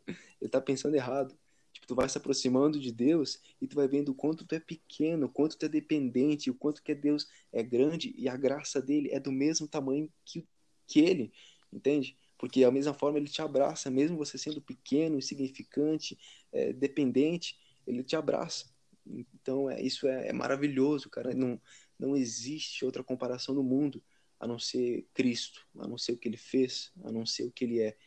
Ele 0.41 0.49
tá 0.49 0.61
pensando 0.61 0.95
errado. 0.95 1.37
Tipo, 1.71 1.87
tu 1.87 1.95
vai 1.95 2.09
se 2.09 2.17
aproximando 2.17 2.79
de 2.79 2.91
Deus 2.91 3.39
e 3.61 3.67
tu 3.67 3.75
vai 3.75 3.87
vendo 3.87 4.09
o 4.09 4.15
quanto 4.15 4.45
tu 4.45 4.55
é 4.55 4.59
pequeno, 4.59 5.27
o 5.27 5.29
quanto 5.29 5.57
tu 5.57 5.65
é 5.65 5.69
dependente, 5.69 6.49
o 6.49 6.55
quanto 6.55 6.81
que 6.83 6.95
Deus 6.95 7.27
é 7.51 7.61
grande 7.61 8.13
e 8.17 8.27
a 8.27 8.35
graça 8.35 8.81
dele 8.81 9.09
é 9.11 9.19
do 9.19 9.31
mesmo 9.31 9.67
tamanho 9.67 10.11
que, 10.25 10.47
que 10.87 10.99
ele, 10.99 11.31
entende? 11.71 12.17
Porque 12.39 12.61
da 12.61 12.71
mesma 12.71 12.93
forma 12.93 13.19
ele 13.19 13.27
te 13.27 13.41
abraça, 13.41 13.91
mesmo 13.91 14.17
você 14.17 14.37
sendo 14.37 14.61
pequeno, 14.61 15.17
insignificante, 15.17 16.17
é, 16.53 16.71
dependente, 16.71 17.59
ele 17.85 18.01
te 18.01 18.15
abraça. 18.15 18.65
Então, 19.05 19.69
é, 19.69 19.81
isso 19.81 20.07
é, 20.07 20.29
é 20.29 20.33
maravilhoso, 20.33 21.09
cara. 21.09 21.33
Não, 21.33 21.61
não 21.99 22.15
existe 22.15 22.85
outra 22.85 23.03
comparação 23.03 23.53
no 23.53 23.61
mundo 23.61 24.01
a 24.39 24.47
não 24.47 24.57
ser 24.57 25.05
Cristo, 25.13 25.67
a 25.77 25.85
não 25.85 25.97
ser 25.97 26.13
o 26.13 26.17
que 26.17 26.29
ele 26.29 26.37
fez, 26.37 26.93
a 27.03 27.11
não 27.11 27.25
ser 27.25 27.43
o 27.43 27.51
que 27.51 27.65
ele 27.65 27.81
é. 27.81 27.97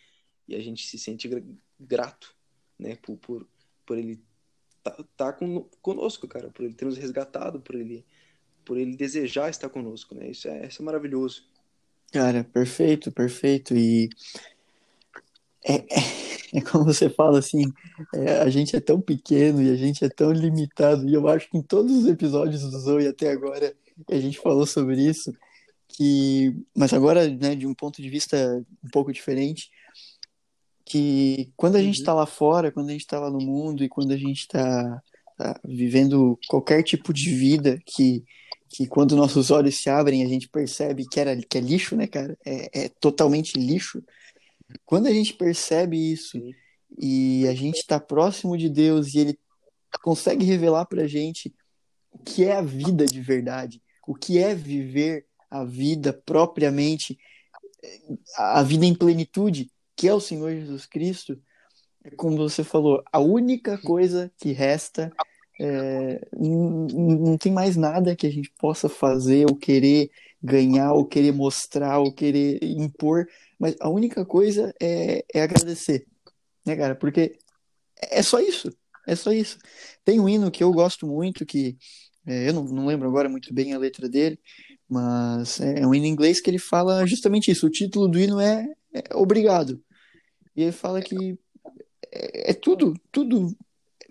E 0.49 0.55
a 0.57 0.61
gente 0.61 0.87
se 0.87 0.99
sente 0.99 1.29
grato, 1.79 2.35
né, 2.79 2.97
por, 2.97 3.19
por, 3.19 3.47
por 3.85 3.99
ele 3.99 4.19
tá, 4.83 5.05
tá 5.15 5.39
conosco, 5.83 6.27
cara, 6.27 6.51
por 6.51 6.65
ele 6.65 6.75
ter 6.75 6.87
nos 6.87 6.97
resgatado, 6.97 7.61
por 7.61 7.75
ele, 7.75 8.07
por 8.65 8.79
ele 8.79 8.97
desejar 8.97 9.51
estar 9.51 9.69
conosco, 9.69 10.15
né? 10.15 10.31
Isso 10.31 10.49
é, 10.49 10.67
isso 10.67 10.81
é 10.81 10.85
maravilhoso. 10.85 11.52
Cara, 12.13 12.45
perfeito, 12.45 13.11
perfeito. 13.11 13.75
E 13.75 14.11
é, 15.65 15.75
é, 15.75 15.85
é 16.59 16.61
como 16.61 16.85
você 16.85 17.09
fala 17.09 17.39
assim, 17.39 17.65
é, 18.15 18.39
a 18.41 18.51
gente 18.51 18.77
é 18.77 18.81
tão 18.81 19.01
pequeno 19.01 19.63
e 19.63 19.71
a 19.71 19.77
gente 19.77 20.05
é 20.05 20.09
tão 20.09 20.31
limitado. 20.31 21.09
E 21.09 21.15
eu 21.15 21.27
acho 21.29 21.51
que 21.51 21.59
em 21.59 21.63
todos 21.63 21.93
os 21.97 22.07
episódios 22.07 22.63
do 22.63 22.79
Zoe 22.79 23.07
até 23.07 23.31
agora 23.31 23.75
a 24.11 24.19
gente 24.19 24.39
falou 24.39 24.67
sobre 24.67 25.01
isso 25.01 25.33
que, 25.93 26.55
mas 26.75 26.93
agora, 26.93 27.29
né, 27.29 27.55
de 27.55 27.67
um 27.67 27.75
ponto 27.75 28.01
de 28.01 28.09
vista 28.09 28.65
um 28.83 28.89
pouco 28.89 29.13
diferente, 29.13 29.71
que 30.85 31.53
quando 31.57 31.77
a 31.77 31.79
uhum. 31.79 31.85
gente 31.85 31.99
está 31.99 32.15
lá 32.15 32.27
fora, 32.27 32.73
quando 32.73 32.89
a 32.89 32.93
gente 32.93 33.03
está 33.03 33.21
lá 33.21 33.31
no 33.31 33.39
mundo 33.39 33.85
e 33.85 33.89
quando 33.89 34.13
a 34.13 34.17
gente 34.17 34.41
está 34.41 35.03
tá 35.37 35.61
vivendo 35.65 36.39
qualquer 36.49 36.83
tipo 36.83 37.13
de 37.13 37.31
vida 37.31 37.79
que, 37.85 38.25
que 38.73 38.87
quando 38.87 39.15
nossos 39.15 39.51
olhos 39.51 39.77
se 39.77 39.91
abrem 39.91 40.25
a 40.25 40.29
gente 40.29 40.49
percebe 40.49 41.07
que, 41.07 41.21
era, 41.21 41.37
que 41.37 41.59
é 41.59 41.61
lixo, 41.61 41.95
né, 41.95 42.07
cara? 42.07 42.39
É, 42.45 42.85
é 42.85 42.89
totalmente 42.89 43.59
lixo. 43.59 44.03
Quando 44.87 45.07
a 45.07 45.13
gente 45.13 45.35
percebe 45.35 45.97
isso 45.97 46.39
Sim. 46.39 46.55
e 46.99 47.47
a 47.47 47.55
gente 47.55 47.77
está 47.77 48.01
próximo 48.01 48.57
de 48.57 48.71
Deus 48.71 49.15
e 49.15 49.19
Ele 49.19 49.39
consegue 50.03 50.47
revelar 50.47 50.87
para 50.87 51.03
a 51.03 51.07
gente 51.07 51.55
o 52.11 52.19
que 52.19 52.45
é 52.45 52.53
a 52.53 52.63
vida 52.63 53.05
de 53.05 53.21
verdade, 53.21 53.83
o 54.09 54.15
que 54.15 54.39
é 54.39 54.55
viver 54.55 55.27
a 55.51 55.65
vida 55.65 56.11
propriamente, 56.25 57.19
a 58.37 58.63
vida 58.63 58.87
em 58.87 58.95
plenitude, 58.95 59.71
que 59.95 60.09
é 60.09 60.15
o 60.15 60.21
Senhor 60.21 60.51
Jesus 60.51 60.87
Cristo, 60.87 61.39
é 62.05 62.11
como 62.11 62.39
você 62.39 62.65
falou, 62.65 63.03
a 63.13 63.19
única 63.19 63.77
coisa 63.77 64.33
que 64.39 64.53
resta 64.53 65.13
é, 65.65 66.21
não, 66.37 67.39
tem 67.39 67.53
mais 67.53 67.77
nada 67.77 68.17
que 68.17 68.27
a 68.27 68.31
gente 68.31 68.51
possa 68.59 68.89
fazer 68.89 69.47
ou 69.49 69.57
querer 69.57 70.11
ganhar, 70.43 70.93
ou 70.93 71.07
querer 71.07 71.33
mostrar, 71.33 72.01
ou 72.01 72.13
querer 72.13 72.59
impor, 72.63 73.29
mas 73.59 73.77
a 73.81 73.89
única 73.89 74.25
coisa 74.27 74.75
é, 74.83 75.25
é 75.33 75.41
agradecer, 75.41 76.05
né, 76.67 76.75
cara? 76.75 76.97
Porque 76.97 77.39
é 77.97 78.23
só 78.23 78.41
isso, 78.41 78.73
é 79.07 79.15
só 79.15 79.31
isso. 79.31 79.57
Tem 80.05 80.19
um 80.19 80.29
hino 80.29 80.51
que 80.51 80.65
eu 80.65 80.73
gosto 80.73 81.07
muito, 81.07 81.47
que 81.47 81.77
é, 82.27 82.49
eu 82.49 82.55
não, 82.55 82.65
não 82.65 82.87
lembro 82.87 83.09
agora 83.09 83.29
muito 83.29 83.55
bem 83.55 83.73
a 83.73 83.79
letra 83.79 84.09
dele, 84.09 84.41
mas 84.89 85.61
é 85.61 85.87
um 85.87 85.95
hino 85.95 86.07
inglês 86.07 86.41
que 86.41 86.51
ele 86.51 86.59
fala 86.59 87.07
justamente 87.07 87.53
isso. 87.53 87.67
O 87.67 87.71
título 87.71 88.09
do 88.09 88.19
hino 88.19 88.41
é, 88.41 88.67
é 88.93 89.15
Obrigado. 89.15 89.81
E 90.57 90.63
ele 90.63 90.73
fala 90.73 91.01
que 91.01 91.39
é, 92.13 92.51
é 92.51 92.55
tudo, 92.55 92.95
tudo 93.13 93.57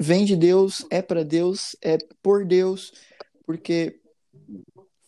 vem 0.02 0.26
de 0.26 0.36
Deus, 0.36 0.84
é 0.90 1.00
para 1.00 1.24
Deus, 1.24 1.76
é 1.80 1.96
por 2.24 2.44
Deus, 2.44 2.92
porque 3.46 4.00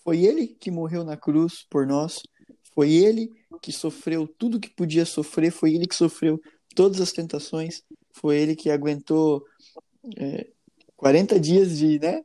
foi 0.04 0.24
Ele 0.24 0.48
que 0.48 0.70
morreu 0.70 1.04
na 1.04 1.18
cruz 1.18 1.66
por 1.68 1.88
nós, 1.88 2.22
foi 2.76 2.94
Ele 2.94 3.32
que 3.60 3.72
sofreu 3.72 4.28
tudo 4.28 4.60
que 4.60 4.70
podia 4.70 5.04
sofrer, 5.04 5.52
foi 5.52 5.74
Ele 5.74 5.88
que 5.88 5.96
sofreu 5.96 6.40
todas 6.76 7.02
as 7.02 7.12
tentações, 7.12 7.82
foi 8.12 8.38
Ele 8.38 8.56
que 8.56 8.70
aguentou 8.70 9.44
é, 10.16 10.48
40 10.96 11.40
dias 11.40 11.78
de, 11.80 11.98
né? 11.98 12.24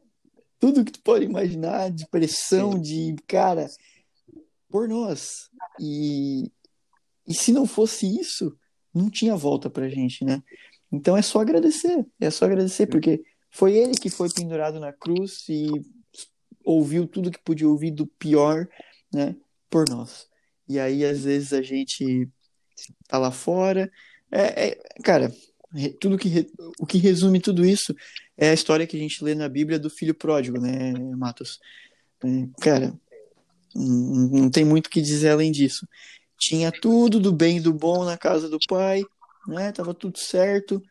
Tudo 0.60 0.84
que 0.84 0.92
tu 0.92 1.00
pode 1.00 1.24
imaginar, 1.24 1.90
de 1.90 2.06
pressão, 2.08 2.78
de, 2.78 3.14
cara, 3.26 3.66
por 4.68 4.86
nós. 4.86 5.48
E, 5.80 6.50
e 7.26 7.32
se 7.32 7.50
não 7.50 7.64
fosse 7.64 8.06
isso, 8.20 8.54
não 8.92 9.08
tinha 9.08 9.36
volta 9.36 9.70
pra 9.70 9.88
gente, 9.88 10.24
né? 10.24 10.42
Então 10.90 11.16
é 11.16 11.22
só 11.22 11.40
agradecer, 11.40 12.06
é 12.20 12.30
só 12.30 12.46
agradecer, 12.46 12.86
porque 12.86 13.22
foi 13.50 13.74
ele 13.74 13.94
que 13.94 14.10
foi 14.10 14.28
pendurado 14.30 14.80
na 14.80 14.92
cruz 14.92 15.48
e 15.48 15.68
ouviu 16.64 17.06
tudo 17.06 17.30
que 17.30 17.42
podia 17.42 17.68
ouvir 17.68 17.90
do 17.90 18.06
pior, 18.06 18.68
né, 19.12 19.34
por 19.70 19.88
nós. 19.88 20.26
E 20.68 20.78
aí, 20.78 21.04
às 21.04 21.24
vezes, 21.24 21.52
a 21.52 21.62
gente 21.62 22.28
tá 23.08 23.18
lá 23.18 23.30
fora. 23.30 23.90
É, 24.30 24.68
é, 24.68 24.78
cara, 25.02 25.32
tudo 25.98 26.18
que, 26.18 26.46
o 26.78 26.86
que 26.86 26.98
resume 26.98 27.40
tudo 27.40 27.64
isso 27.64 27.94
é 28.36 28.50
a 28.50 28.54
história 28.54 28.86
que 28.86 28.96
a 28.96 29.00
gente 29.00 29.24
lê 29.24 29.34
na 29.34 29.48
Bíblia 29.48 29.78
do 29.78 29.88
filho 29.88 30.14
pródigo, 30.14 30.60
né, 30.60 30.92
Matos? 31.16 31.58
É, 32.22 32.28
cara, 32.60 32.94
não, 33.74 34.28
não 34.42 34.50
tem 34.50 34.64
muito 34.64 34.86
o 34.86 34.90
que 34.90 35.00
dizer 35.00 35.30
além 35.30 35.50
disso. 35.50 35.88
Tinha 36.38 36.70
tudo 36.70 37.18
do 37.18 37.32
bem 37.32 37.56
e 37.56 37.60
do 37.60 37.72
bom 37.72 38.04
na 38.04 38.16
casa 38.16 38.48
do 38.48 38.58
pai, 38.68 39.02
né? 39.48 39.72
Tava 39.72 39.94
tudo 39.94 40.18
certo. 40.18 40.82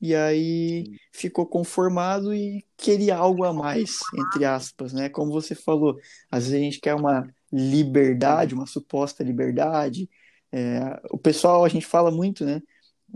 E 0.00 0.14
aí 0.14 0.96
ficou 1.12 1.46
conformado 1.46 2.34
e 2.34 2.64
queria 2.76 3.16
algo 3.16 3.44
a 3.44 3.52
mais, 3.52 3.98
entre 4.14 4.46
aspas, 4.46 4.94
né? 4.94 5.10
Como 5.10 5.30
você 5.30 5.54
falou, 5.54 5.98
às 6.30 6.44
vezes 6.44 6.58
a 6.58 6.64
gente 6.64 6.80
quer 6.80 6.94
uma 6.94 7.28
liberdade, 7.52 8.54
uma 8.54 8.66
suposta 8.66 9.22
liberdade. 9.22 10.08
É, 10.50 11.00
o 11.10 11.18
pessoal, 11.18 11.64
a 11.64 11.68
gente 11.68 11.86
fala 11.86 12.10
muito, 12.10 12.46
né? 12.46 12.62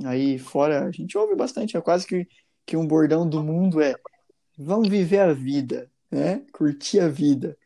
Aí 0.05 0.38
fora, 0.38 0.85
a 0.85 0.90
gente 0.90 1.16
ouve 1.16 1.35
bastante, 1.35 1.77
é 1.77 1.81
quase 1.81 2.07
que, 2.07 2.29
que 2.66 2.77
um 2.77 2.87
bordão 2.87 3.27
do 3.29 3.42
mundo 3.42 3.81
é 3.81 3.94
vamos 4.59 4.88
viver 4.88 5.20
a 5.20 5.33
vida, 5.33 5.90
né? 6.11 6.42
Curtir 6.53 7.01
a 7.01 7.09
vida. 7.09 7.57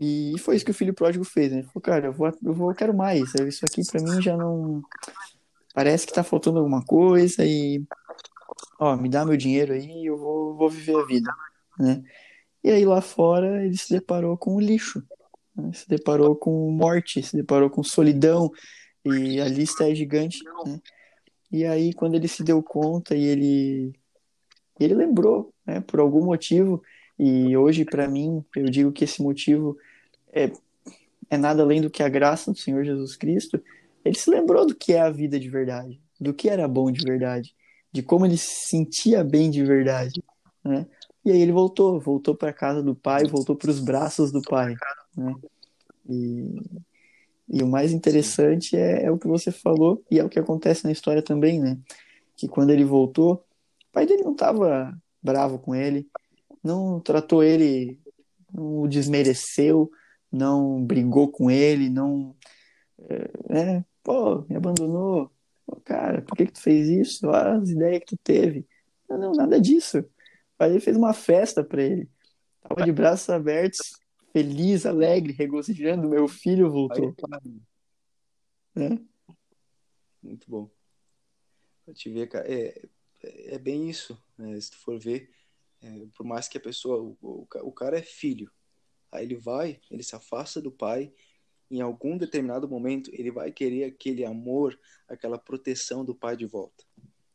E 0.00 0.34
foi 0.38 0.56
isso 0.56 0.64
que 0.64 0.70
o 0.70 0.74
filho 0.74 0.94
pródigo 0.94 1.24
fez, 1.24 1.50
né? 1.50 1.58
Ele 1.58 1.66
falou, 1.66 1.82
cara, 1.82 2.06
eu 2.06 2.12
vou, 2.12 2.28
eu 2.28 2.54
vou, 2.54 2.70
eu 2.70 2.76
quero 2.76 2.94
mais. 2.94 3.34
Isso 3.34 3.64
aqui 3.64 3.82
para 3.90 4.02
mim 4.02 4.22
já 4.22 4.36
não 4.36 4.82
parece 5.78 6.08
que 6.08 6.12
tá 6.12 6.24
faltando 6.24 6.58
alguma 6.58 6.84
coisa 6.84 7.44
e 7.46 7.80
ó, 8.80 8.96
me 8.96 9.08
dá 9.08 9.24
meu 9.24 9.36
dinheiro 9.36 9.72
aí 9.72 10.06
eu 10.06 10.18
vou, 10.18 10.56
vou 10.56 10.68
viver 10.68 10.96
a 10.96 11.06
vida, 11.06 11.32
né? 11.78 12.02
E 12.64 12.68
aí 12.72 12.84
lá 12.84 13.00
fora 13.00 13.64
ele 13.64 13.76
se 13.76 13.94
deparou 13.94 14.36
com 14.36 14.58
lixo, 14.58 15.00
né? 15.54 15.70
se 15.72 15.88
deparou 15.88 16.34
com 16.34 16.68
morte, 16.72 17.22
se 17.22 17.36
deparou 17.36 17.70
com 17.70 17.84
solidão 17.84 18.50
e 19.04 19.40
a 19.40 19.46
lista 19.46 19.88
é 19.88 19.94
gigante, 19.94 20.40
né? 20.66 20.80
E 21.52 21.64
aí 21.64 21.92
quando 21.92 22.16
ele 22.16 22.26
se 22.26 22.42
deu 22.42 22.60
conta 22.60 23.14
e 23.14 23.24
ele 23.24 23.92
ele 24.80 24.94
lembrou, 24.94 25.54
né, 25.64 25.80
por 25.80 26.00
algum 26.00 26.24
motivo, 26.24 26.82
e 27.16 27.56
hoje 27.56 27.84
para 27.84 28.08
mim 28.08 28.44
eu 28.56 28.64
digo 28.64 28.90
que 28.90 29.04
esse 29.04 29.22
motivo 29.22 29.78
é 30.32 30.50
é 31.30 31.36
nada 31.36 31.62
além 31.62 31.80
do 31.80 31.90
que 31.90 32.02
a 32.02 32.08
graça 32.08 32.50
do 32.50 32.58
Senhor 32.58 32.84
Jesus 32.84 33.14
Cristo, 33.14 33.62
ele 34.04 34.18
se 34.18 34.30
lembrou 34.30 34.66
do 34.66 34.74
que 34.74 34.92
é 34.92 35.00
a 35.00 35.10
vida 35.10 35.38
de 35.38 35.48
verdade, 35.48 36.00
do 36.20 36.32
que 36.32 36.48
era 36.48 36.66
bom 36.68 36.90
de 36.90 37.02
verdade, 37.02 37.54
de 37.92 38.02
como 38.02 38.26
ele 38.26 38.36
se 38.36 38.68
sentia 38.68 39.24
bem 39.24 39.50
de 39.50 39.64
verdade, 39.64 40.22
né? 40.64 40.86
E 41.24 41.30
aí 41.30 41.40
ele 41.40 41.52
voltou, 41.52 42.00
voltou 42.00 42.34
para 42.34 42.52
casa 42.52 42.82
do 42.82 42.94
pai, 42.94 43.24
voltou 43.24 43.54
para 43.56 43.70
os 43.70 43.80
braços 43.80 44.32
do 44.32 44.40
pai, 44.42 44.74
né? 45.16 45.34
E, 46.08 46.62
e 47.48 47.62
o 47.62 47.66
mais 47.66 47.92
interessante 47.92 48.76
é, 48.76 49.04
é, 49.04 49.10
o 49.10 49.18
que 49.18 49.26
você 49.26 49.50
falou 49.50 50.02
e 50.10 50.18
é 50.18 50.24
o 50.24 50.28
que 50.28 50.38
acontece 50.38 50.84
na 50.84 50.92
história 50.92 51.22
também, 51.22 51.60
né? 51.60 51.78
Que 52.36 52.48
quando 52.48 52.70
ele 52.70 52.84
voltou, 52.84 53.34
o 53.34 53.92
pai 53.92 54.06
dele 54.06 54.22
não 54.22 54.32
estava 54.32 54.96
bravo 55.22 55.58
com 55.58 55.74
ele, 55.74 56.08
não 56.62 57.00
tratou 57.00 57.42
ele, 57.42 57.98
não 58.52 58.82
o 58.82 58.88
desmereceu, 58.88 59.90
não 60.30 60.82
brigou 60.84 61.28
com 61.28 61.50
ele, 61.50 61.88
não 61.88 62.34
é, 63.48 63.84
pô, 64.02 64.42
me 64.48 64.56
abandonou. 64.56 65.30
Pô, 65.66 65.76
cara, 65.84 66.22
por 66.22 66.36
que, 66.36 66.46
que 66.46 66.52
tu 66.52 66.60
fez 66.60 66.88
isso? 66.88 67.26
Olha 67.28 67.54
as 67.54 67.70
ideias 67.70 68.00
que 68.00 68.06
tu 68.06 68.18
teve. 68.22 68.66
Não, 69.08 69.18
não, 69.18 69.32
nada 69.32 69.60
disso. 69.60 70.04
Aí 70.58 70.70
ele 70.70 70.80
fez 70.80 70.96
uma 70.96 71.12
festa 71.12 71.62
para 71.62 71.82
ele. 71.82 72.08
Tava 72.60 72.84
de 72.84 72.92
braços 72.92 73.28
abertos, 73.30 73.92
feliz, 74.32 74.84
alegre, 74.84 75.32
regozijando. 75.32 76.08
Meu 76.08 76.26
filho 76.26 76.70
voltou. 76.70 77.14
É. 78.76 78.98
Muito 80.22 80.50
bom. 80.50 80.70
Pra 81.84 81.94
te 81.94 82.10
ver, 82.10 82.28
cara, 82.28 82.46
é, 82.52 82.82
é 83.22 83.58
bem 83.58 83.88
isso. 83.88 84.20
Né? 84.36 84.60
Se 84.60 84.72
tu 84.72 84.78
for 84.78 84.98
ver, 84.98 85.30
é, 85.80 86.06
por 86.14 86.26
mais 86.26 86.48
que 86.48 86.58
a 86.58 86.60
pessoa, 86.60 87.00
o, 87.00 87.16
o, 87.22 87.46
o 87.62 87.72
cara 87.72 87.98
é 87.98 88.02
filho, 88.02 88.50
aí 89.10 89.24
ele 89.24 89.36
vai, 89.36 89.80
ele 89.90 90.02
se 90.02 90.14
afasta 90.14 90.60
do 90.60 90.70
pai, 90.70 91.12
em 91.70 91.80
algum 91.80 92.16
determinado 92.16 92.68
momento 92.68 93.10
ele 93.12 93.30
vai 93.30 93.52
querer 93.52 93.84
aquele 93.84 94.24
amor, 94.24 94.78
aquela 95.06 95.38
proteção 95.38 96.04
do 96.04 96.14
pai 96.14 96.36
de 96.36 96.46
volta. 96.46 96.84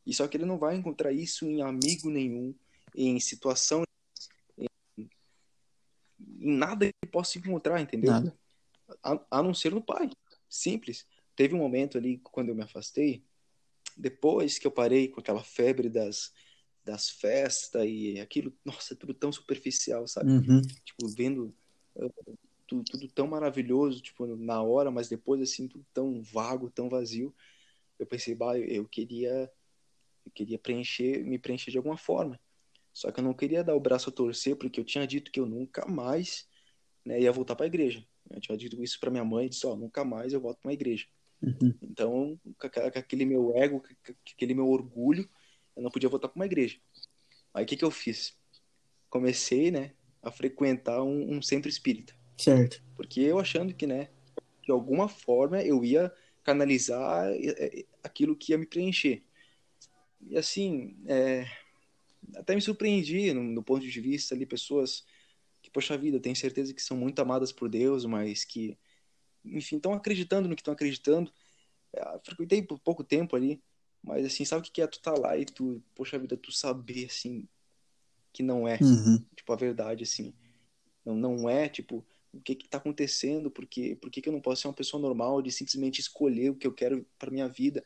E 0.05 0.13
só 0.13 0.27
que 0.27 0.37
ele 0.37 0.45
não 0.45 0.57
vai 0.57 0.75
encontrar 0.75 1.11
isso 1.11 1.45
em 1.45 1.61
amigo 1.61 2.09
nenhum, 2.09 2.53
em 2.95 3.19
situação, 3.19 3.83
em, 4.57 4.67
em 4.97 5.07
nada 6.57 6.87
que 6.87 7.09
possa 7.09 7.37
encontrar, 7.37 7.79
entendeu? 7.79 8.11
Nada. 8.11 8.37
A, 9.01 9.39
a 9.39 9.43
não 9.43 9.53
ser 9.53 9.71
no 9.71 9.81
pai. 9.81 10.09
Simples. 10.49 11.05
Teve 11.35 11.55
um 11.55 11.59
momento 11.59 11.97
ali 11.97 12.19
quando 12.19 12.49
eu 12.49 12.55
me 12.55 12.63
afastei, 12.63 13.23
depois 13.95 14.59
que 14.59 14.67
eu 14.67 14.71
parei 14.71 15.07
com 15.07 15.19
aquela 15.19 15.43
febre 15.43 15.89
das 15.89 16.31
das 16.83 17.09
festas 17.09 17.85
e 17.87 18.19
aquilo, 18.19 18.53
nossa, 18.65 18.95
tudo 18.95 19.13
tão 19.13 19.31
superficial, 19.31 20.07
sabe? 20.07 20.31
Uhum. 20.31 20.61
Tipo, 20.61 21.07
vendo 21.15 21.55
tudo, 22.73 22.83
tudo, 22.83 23.07
tão 23.09 23.27
maravilhoso, 23.27 24.01
tipo, 24.01 24.25
na 24.25 24.61
hora, 24.61 24.89
mas 24.89 25.07
depois, 25.07 25.41
assim, 25.41 25.67
tudo 25.67 25.85
tão 25.93 26.21
vago, 26.21 26.69
tão 26.69 26.89
vazio. 26.89 27.33
Eu 27.99 28.05
pensei, 28.07 28.33
bah, 28.33 28.57
eu 28.57 28.85
queria, 28.87 29.51
eu 30.25 30.31
queria 30.31 30.57
preencher, 30.57 31.23
me 31.23 31.37
preencher 31.37 31.71
de 31.71 31.77
alguma 31.77 31.97
forma. 31.97 32.39
Só 32.91 33.11
que 33.11 33.19
eu 33.19 33.23
não 33.23 33.33
queria 33.33 33.63
dar 33.63 33.75
o 33.75 33.79
braço 33.79 34.09
a 34.09 34.13
torcer, 34.13 34.55
porque 34.55 34.79
eu 34.79 34.85
tinha 34.85 35.05
dito 35.05 35.31
que 35.31 35.39
eu 35.39 35.45
nunca 35.45 35.85
mais 35.87 36.47
né, 37.05 37.19
ia 37.19 37.31
voltar 37.31 37.55
para 37.55 37.65
a 37.65 37.67
igreja. 37.67 38.05
Eu 38.29 38.39
tinha 38.39 38.57
dito 38.57 38.81
isso 38.81 38.99
para 38.99 39.11
minha 39.11 39.25
mãe, 39.25 39.49
disse, 39.49 39.65
ó, 39.65 39.73
oh, 39.73 39.75
nunca 39.75 40.03
mais 40.03 40.33
eu 40.33 40.41
volto 40.41 40.59
para 40.59 40.69
uma 40.69 40.73
igreja. 40.73 41.05
Uhum. 41.41 41.73
Então, 41.81 42.39
com 42.57 42.67
aquele 42.67 43.25
meu 43.25 43.55
ego, 43.55 43.81
com 43.81 44.13
aquele 44.33 44.53
meu 44.53 44.67
orgulho, 44.67 45.29
eu 45.75 45.83
não 45.83 45.91
podia 45.91 46.09
voltar 46.09 46.29
para 46.29 46.39
uma 46.39 46.45
igreja. 46.45 46.79
Aí 47.53 47.63
o 47.63 47.67
que 47.67 47.75
que 47.75 47.85
eu 47.85 47.91
fiz? 47.91 48.37
Comecei, 49.09 49.69
né, 49.69 49.93
a 50.21 50.31
frequentar 50.31 51.03
um, 51.03 51.35
um 51.35 51.41
centro 51.41 51.69
espírita. 51.69 52.15
Certo. 52.43 52.83
Porque 52.95 53.21
eu 53.21 53.39
achando 53.39 53.73
que, 53.73 53.87
né, 53.87 54.09
de 54.61 54.71
alguma 54.71 55.07
forma 55.07 55.61
eu 55.61 55.83
ia 55.83 56.13
canalizar 56.43 57.27
aquilo 58.03 58.35
que 58.35 58.51
ia 58.51 58.57
me 58.57 58.65
preencher. 58.65 59.23
E 60.21 60.37
assim, 60.37 60.97
é, 61.05 61.45
até 62.35 62.53
me 62.53 62.61
surpreendi 62.61 63.33
no, 63.33 63.41
no, 63.41 63.63
ponto 63.63 63.87
de 63.87 64.01
vista 64.01 64.35
ali, 64.35 64.45
pessoas 64.45 65.05
que, 65.61 65.71
poxa 65.71 65.97
vida, 65.97 66.19
tenho 66.19 66.35
certeza 66.35 66.73
que 66.73 66.81
são 66.81 66.97
muito 66.97 67.19
amadas 67.19 67.51
por 67.51 67.69
Deus, 67.69 68.05
mas 68.05 68.43
que, 68.43 68.77
enfim, 69.45 69.77
estão 69.77 69.93
acreditando 69.93 70.49
no 70.49 70.55
que 70.55 70.61
estão 70.61 70.73
acreditando. 70.73 71.31
é, 71.93 72.19
frequentei 72.25 72.61
por 72.61 72.77
pouco 72.79 73.03
tempo 73.03 73.35
ali, 73.35 73.61
mas 74.03 74.25
assim, 74.25 74.43
sabe 74.43 74.67
o 74.67 74.71
que 74.71 74.81
é 74.81 74.87
tu 74.87 75.01
tá 75.01 75.13
lá 75.13 75.37
e 75.37 75.45
tu, 75.45 75.81
poxa 75.95 76.19
vida, 76.19 76.35
tu 76.35 76.51
saber 76.51 77.05
assim 77.05 77.47
que 78.33 78.43
não 78.43 78.67
é, 78.67 78.79
Uhum. 78.79 79.23
tipo, 79.35 79.53
a 79.53 79.55
verdade, 79.55 80.03
assim. 80.03 80.33
Não, 81.05 81.15
não 81.15 81.49
é, 81.49 81.69
tipo, 81.69 82.03
o 82.33 82.41
que 82.41 82.55
que 82.55 82.67
tá 82.67 82.77
acontecendo, 82.79 83.51
por 83.51 83.65
que, 83.67 83.95
por 83.95 84.09
que 84.09 84.21
que 84.21 84.27
eu 84.29 84.33
não 84.33 84.41
posso 84.41 84.61
ser 84.61 84.67
uma 84.67 84.73
pessoa 84.73 85.01
normal 85.01 85.41
de 85.41 85.51
simplesmente 85.51 86.01
escolher 86.01 86.49
o 86.49 86.55
que 86.55 86.65
eu 86.65 86.73
quero 86.73 87.05
para 87.19 87.31
minha 87.31 87.47
vida? 87.47 87.85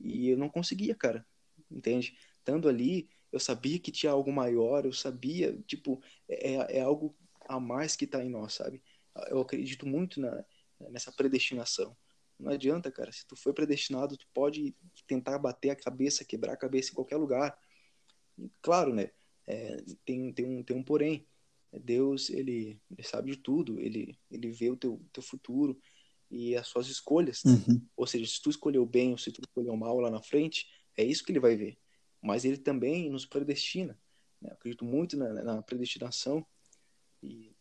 E 0.00 0.28
eu 0.28 0.36
não 0.36 0.48
conseguia, 0.48 0.94
cara, 0.94 1.26
entende? 1.70 2.16
Estando 2.38 2.68
ali, 2.68 3.08
eu 3.32 3.38
sabia 3.38 3.78
que 3.78 3.92
tinha 3.92 4.12
algo 4.12 4.32
maior, 4.32 4.84
eu 4.84 4.92
sabia, 4.92 5.56
tipo, 5.66 6.02
é, 6.28 6.78
é 6.78 6.80
algo 6.80 7.16
a 7.48 7.60
mais 7.60 7.94
que 7.96 8.06
tá 8.06 8.22
em 8.24 8.30
nós, 8.30 8.54
sabe? 8.54 8.82
Eu 9.28 9.40
acredito 9.40 9.86
muito 9.86 10.20
na, 10.20 10.44
nessa 10.90 11.12
predestinação. 11.12 11.96
Não 12.38 12.52
adianta, 12.52 12.90
cara, 12.90 13.10
se 13.10 13.26
tu 13.26 13.34
foi 13.34 13.52
predestinado, 13.52 14.16
tu 14.16 14.26
pode 14.32 14.74
tentar 15.06 15.38
bater 15.38 15.70
a 15.70 15.76
cabeça, 15.76 16.24
quebrar 16.24 16.52
a 16.52 16.56
cabeça 16.56 16.92
em 16.92 16.94
qualquer 16.94 17.16
lugar. 17.16 17.58
Claro, 18.62 18.94
né? 18.94 19.10
É, 19.46 19.76
tem, 20.04 20.32
tem, 20.32 20.46
um, 20.46 20.62
tem 20.62 20.76
um 20.76 20.82
porém. 20.84 21.26
Deus, 21.72 22.30
ele, 22.30 22.80
ele 22.90 23.02
sabe 23.02 23.32
de 23.32 23.36
tudo, 23.38 23.78
ele, 23.80 24.18
ele 24.30 24.50
vê 24.50 24.70
o 24.70 24.76
teu, 24.76 25.00
teu 25.12 25.22
futuro 25.22 25.78
e 26.30 26.56
as 26.56 26.66
suas 26.68 26.88
escolhas. 26.88 27.44
Uhum. 27.44 27.80
Ou 27.96 28.06
seja, 28.06 28.26
se 28.26 28.40
tu 28.40 28.50
escolheu 28.50 28.86
bem 28.86 29.12
ou 29.12 29.18
se 29.18 29.32
tu 29.32 29.40
escolheu 29.40 29.76
mal 29.76 29.98
lá 30.00 30.10
na 30.10 30.22
frente, 30.22 30.66
é 30.96 31.04
isso 31.04 31.24
que 31.24 31.32
ele 31.32 31.40
vai 31.40 31.56
ver. 31.56 31.76
Mas 32.22 32.44
ele 32.44 32.56
também 32.56 33.10
nos 33.10 33.26
predestina. 33.26 33.98
né? 34.40 34.50
Acredito 34.52 34.84
muito 34.84 35.16
na, 35.16 35.42
na 35.42 35.62
predestinação. 35.62 36.46
E, 37.22 37.52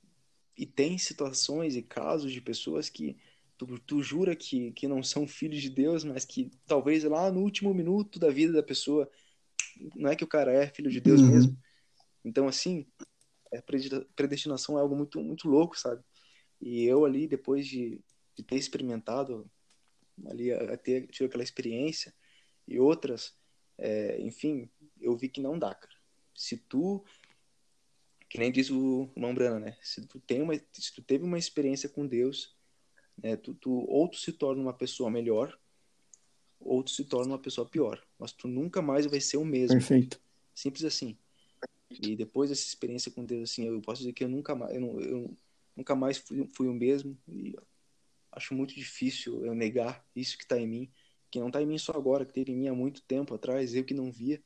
e 0.56 0.66
tem 0.66 0.98
situações 0.98 1.76
e 1.76 1.82
casos 1.82 2.32
de 2.32 2.42
pessoas 2.42 2.90
que 2.90 3.18
tu, 3.58 3.80
tu 3.80 4.02
jura 4.02 4.36
que, 4.36 4.72
que 4.72 4.88
não 4.88 5.04
são 5.04 5.28
filhos 5.28 5.62
de 5.62 5.70
Deus, 5.70 6.04
mas 6.04 6.26
que 6.26 6.52
talvez 6.66 7.04
lá 7.04 7.32
no 7.32 7.42
último 7.42 7.74
minuto 7.74 8.20
da 8.20 8.30
vida 8.30 8.54
da 8.54 8.64
pessoa, 8.64 9.10
não 9.96 10.10
é 10.10 10.16
que 10.16 10.24
o 10.24 10.28
cara 10.28 10.52
é 10.52 10.68
filho 10.68 10.90
de 10.90 11.00
Deus 11.00 11.22
Uhum. 11.22 11.32
mesmo. 11.32 11.58
Então, 12.24 12.48
assim, 12.48 12.86
predestina- 13.66 14.06
predestinação 14.16 14.78
é 14.78 14.82
algo 14.82 14.96
muito, 14.96 15.22
muito 15.22 15.48
louco, 15.48 15.78
sabe? 15.78 16.04
E 16.62 16.84
eu 16.84 17.06
ali, 17.06 17.28
depois 17.28 17.68
de, 17.68 18.02
de 18.36 18.44
ter 18.44 18.56
experimentado, 18.56 19.50
ali, 20.26 20.52
a, 20.52 20.74
a 20.74 20.78
ter 20.78 21.08
tido 21.08 21.28
aquela 21.28 21.44
experiência 21.44 22.14
e 22.68 22.80
outras, 22.80 23.36
é, 23.78 24.20
enfim, 24.22 24.70
eu 25.00 25.16
vi 25.16 25.30
que 25.30 25.42
não 25.42 25.58
dá, 25.58 25.74
cara. 25.74 25.96
Se 26.36 26.58
tu, 26.58 27.04
que 28.30 28.38
nem 28.38 28.52
diz 28.52 28.70
o 28.70 29.10
Mambrana, 29.16 29.60
né? 29.60 29.78
Se 29.82 30.06
tu, 30.06 30.20
tem 30.20 30.42
uma, 30.42 30.54
se 30.74 30.94
tu 30.94 31.02
teve 31.02 31.24
uma 31.24 31.38
experiência 31.38 31.88
com 31.88 32.06
Deus, 32.06 32.56
né? 33.22 33.36
Tu, 33.38 33.54
tu, 33.56 33.86
ou 33.88 34.08
tu 34.10 34.18
se 34.18 34.32
torna 34.32 34.62
uma 34.62 34.74
pessoa 34.74 35.10
melhor, 35.10 35.58
ou 36.60 36.84
tu 36.84 36.92
se 36.92 37.06
torna 37.06 37.34
uma 37.34 37.40
pessoa 37.40 37.68
pior. 37.68 38.04
Mas 38.18 38.32
tu 38.32 38.48
nunca 38.48 38.82
mais 38.82 39.06
vai 39.06 39.22
ser 39.22 39.38
o 39.38 39.46
mesmo. 39.46 39.78
Perfeito. 39.78 40.20
Simples 40.54 40.84
assim. 40.84 41.18
E 41.90 42.16
depois 42.16 42.50
dessa 42.50 42.68
experiência 42.68 43.12
com 43.12 43.24
Deus, 43.26 43.52
assim, 43.52 43.66
eu 43.66 43.82
posso 43.82 44.00
dizer 44.02 44.14
que 44.14 44.24
eu 44.24 44.28
nunca 44.30 44.54
mais, 44.56 44.74
eu, 44.76 44.82
não- 44.82 45.00
eu 45.00 45.38
nunca 45.76 45.96
mais 45.96 46.18
fui, 46.18 46.48
fui 46.54 46.68
o 46.68 46.74
mesmo. 46.74 47.18
E 47.28 47.56
acho 48.32 48.54
muito 48.54 48.76
difícil 48.76 49.46
eu 49.46 49.56
negar 49.56 50.06
isso 50.16 50.38
que 50.38 50.44
está 50.44 50.60
em 50.60 50.68
mim, 50.68 50.92
que 51.32 51.40
não 51.40 51.48
está 51.48 51.62
em 51.62 51.66
mim 51.66 51.78
só 51.78 51.94
agora, 51.94 52.26
que 52.26 52.34
teve 52.34 52.52
em 52.52 52.56
mim 52.58 52.68
há 52.68 52.74
muito 52.74 53.02
tempo 53.04 53.34
atrás, 53.34 53.74
eu 53.74 53.84
que 53.86 53.94
não 53.94 54.12
via. 54.12 54.44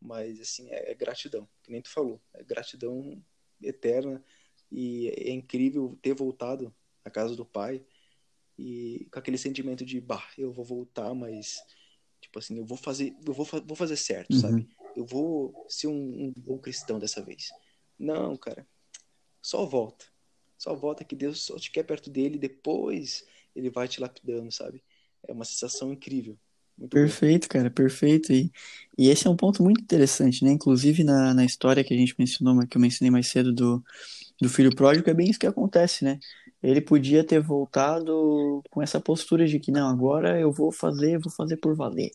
Mas, 0.00 0.40
assim, 0.40 0.68
é, 0.70 0.90
é 0.90 0.94
gratidão, 0.94 1.48
que 1.62 1.70
nem 1.72 1.80
tu 1.82 1.90
falou, 1.90 2.20
é 2.34 2.42
gratidão 2.44 3.22
eterna. 3.62 4.22
E 4.70 5.08
é 5.08 5.30
incrível 5.30 5.96
ter 6.02 6.12
voltado 6.14 6.74
à 7.04 7.10
casa 7.10 7.36
do 7.36 7.46
Pai 7.46 7.84
e 8.58 9.06
com 9.12 9.18
aquele 9.18 9.38
sentimento 9.38 9.84
de, 9.84 10.00
bah, 10.00 10.28
eu 10.36 10.52
vou 10.52 10.64
voltar, 10.64 11.14
mas, 11.14 11.56
tipo 12.20 12.38
assim, 12.38 12.58
eu 12.58 12.66
vou 12.66 12.76
fazer, 12.76 13.14
eu 13.24 13.32
vou, 13.32 13.46
vou 13.64 13.76
fazer 13.76 13.96
certo, 13.96 14.32
Uhum. 14.32 14.40
sabe? 14.40 14.68
Eu 14.96 15.04
vou 15.04 15.66
ser 15.68 15.88
um, 15.88 15.92
um 15.92 16.32
bom 16.36 16.58
cristão 16.58 16.98
dessa 16.98 17.22
vez. 17.22 17.50
Não, 17.98 18.36
cara. 18.36 18.66
Só 19.42 19.64
volta. 19.66 20.06
Só 20.58 20.74
volta 20.74 21.04
que 21.04 21.14
Deus 21.14 21.42
só 21.42 21.56
te 21.56 21.70
quer 21.70 21.82
perto 21.82 22.10
dele, 22.10 22.38
depois 22.38 23.24
ele 23.54 23.70
vai 23.70 23.86
te 23.86 24.00
lapidando, 24.00 24.50
sabe? 24.50 24.82
É 25.28 25.32
uma 25.32 25.44
sensação 25.44 25.92
incrível. 25.92 26.38
Muito. 26.78 26.92
Perfeito, 26.92 27.48
cara, 27.48 27.70
perfeito. 27.70 28.32
E, 28.32 28.50
e 28.98 29.08
esse 29.08 29.26
é 29.26 29.30
um 29.30 29.36
ponto 29.36 29.62
muito 29.62 29.80
interessante, 29.80 30.44
né? 30.44 30.50
Inclusive 30.50 31.04
na, 31.04 31.32
na 31.32 31.44
história 31.44 31.82
que 31.84 31.94
a 31.94 31.96
gente 31.96 32.14
mencionou, 32.18 32.66
que 32.66 32.76
eu 32.76 32.80
mencionei 32.80 33.10
mais 33.10 33.28
cedo 33.28 33.52
do, 33.52 33.82
do 34.40 34.48
filho 34.48 34.74
pródigo, 34.74 35.08
é 35.08 35.14
bem 35.14 35.30
isso 35.30 35.38
que 35.38 35.46
acontece, 35.46 36.04
né? 36.04 36.18
Ele 36.62 36.80
podia 36.80 37.24
ter 37.24 37.40
voltado 37.40 38.62
com 38.70 38.82
essa 38.82 39.00
postura 39.00 39.46
de 39.46 39.58
que, 39.58 39.70
não, 39.70 39.88
agora 39.88 40.38
eu 40.38 40.52
vou 40.52 40.72
fazer, 40.72 41.18
vou 41.18 41.32
fazer 41.32 41.56
por 41.58 41.74
valer. 41.74 42.10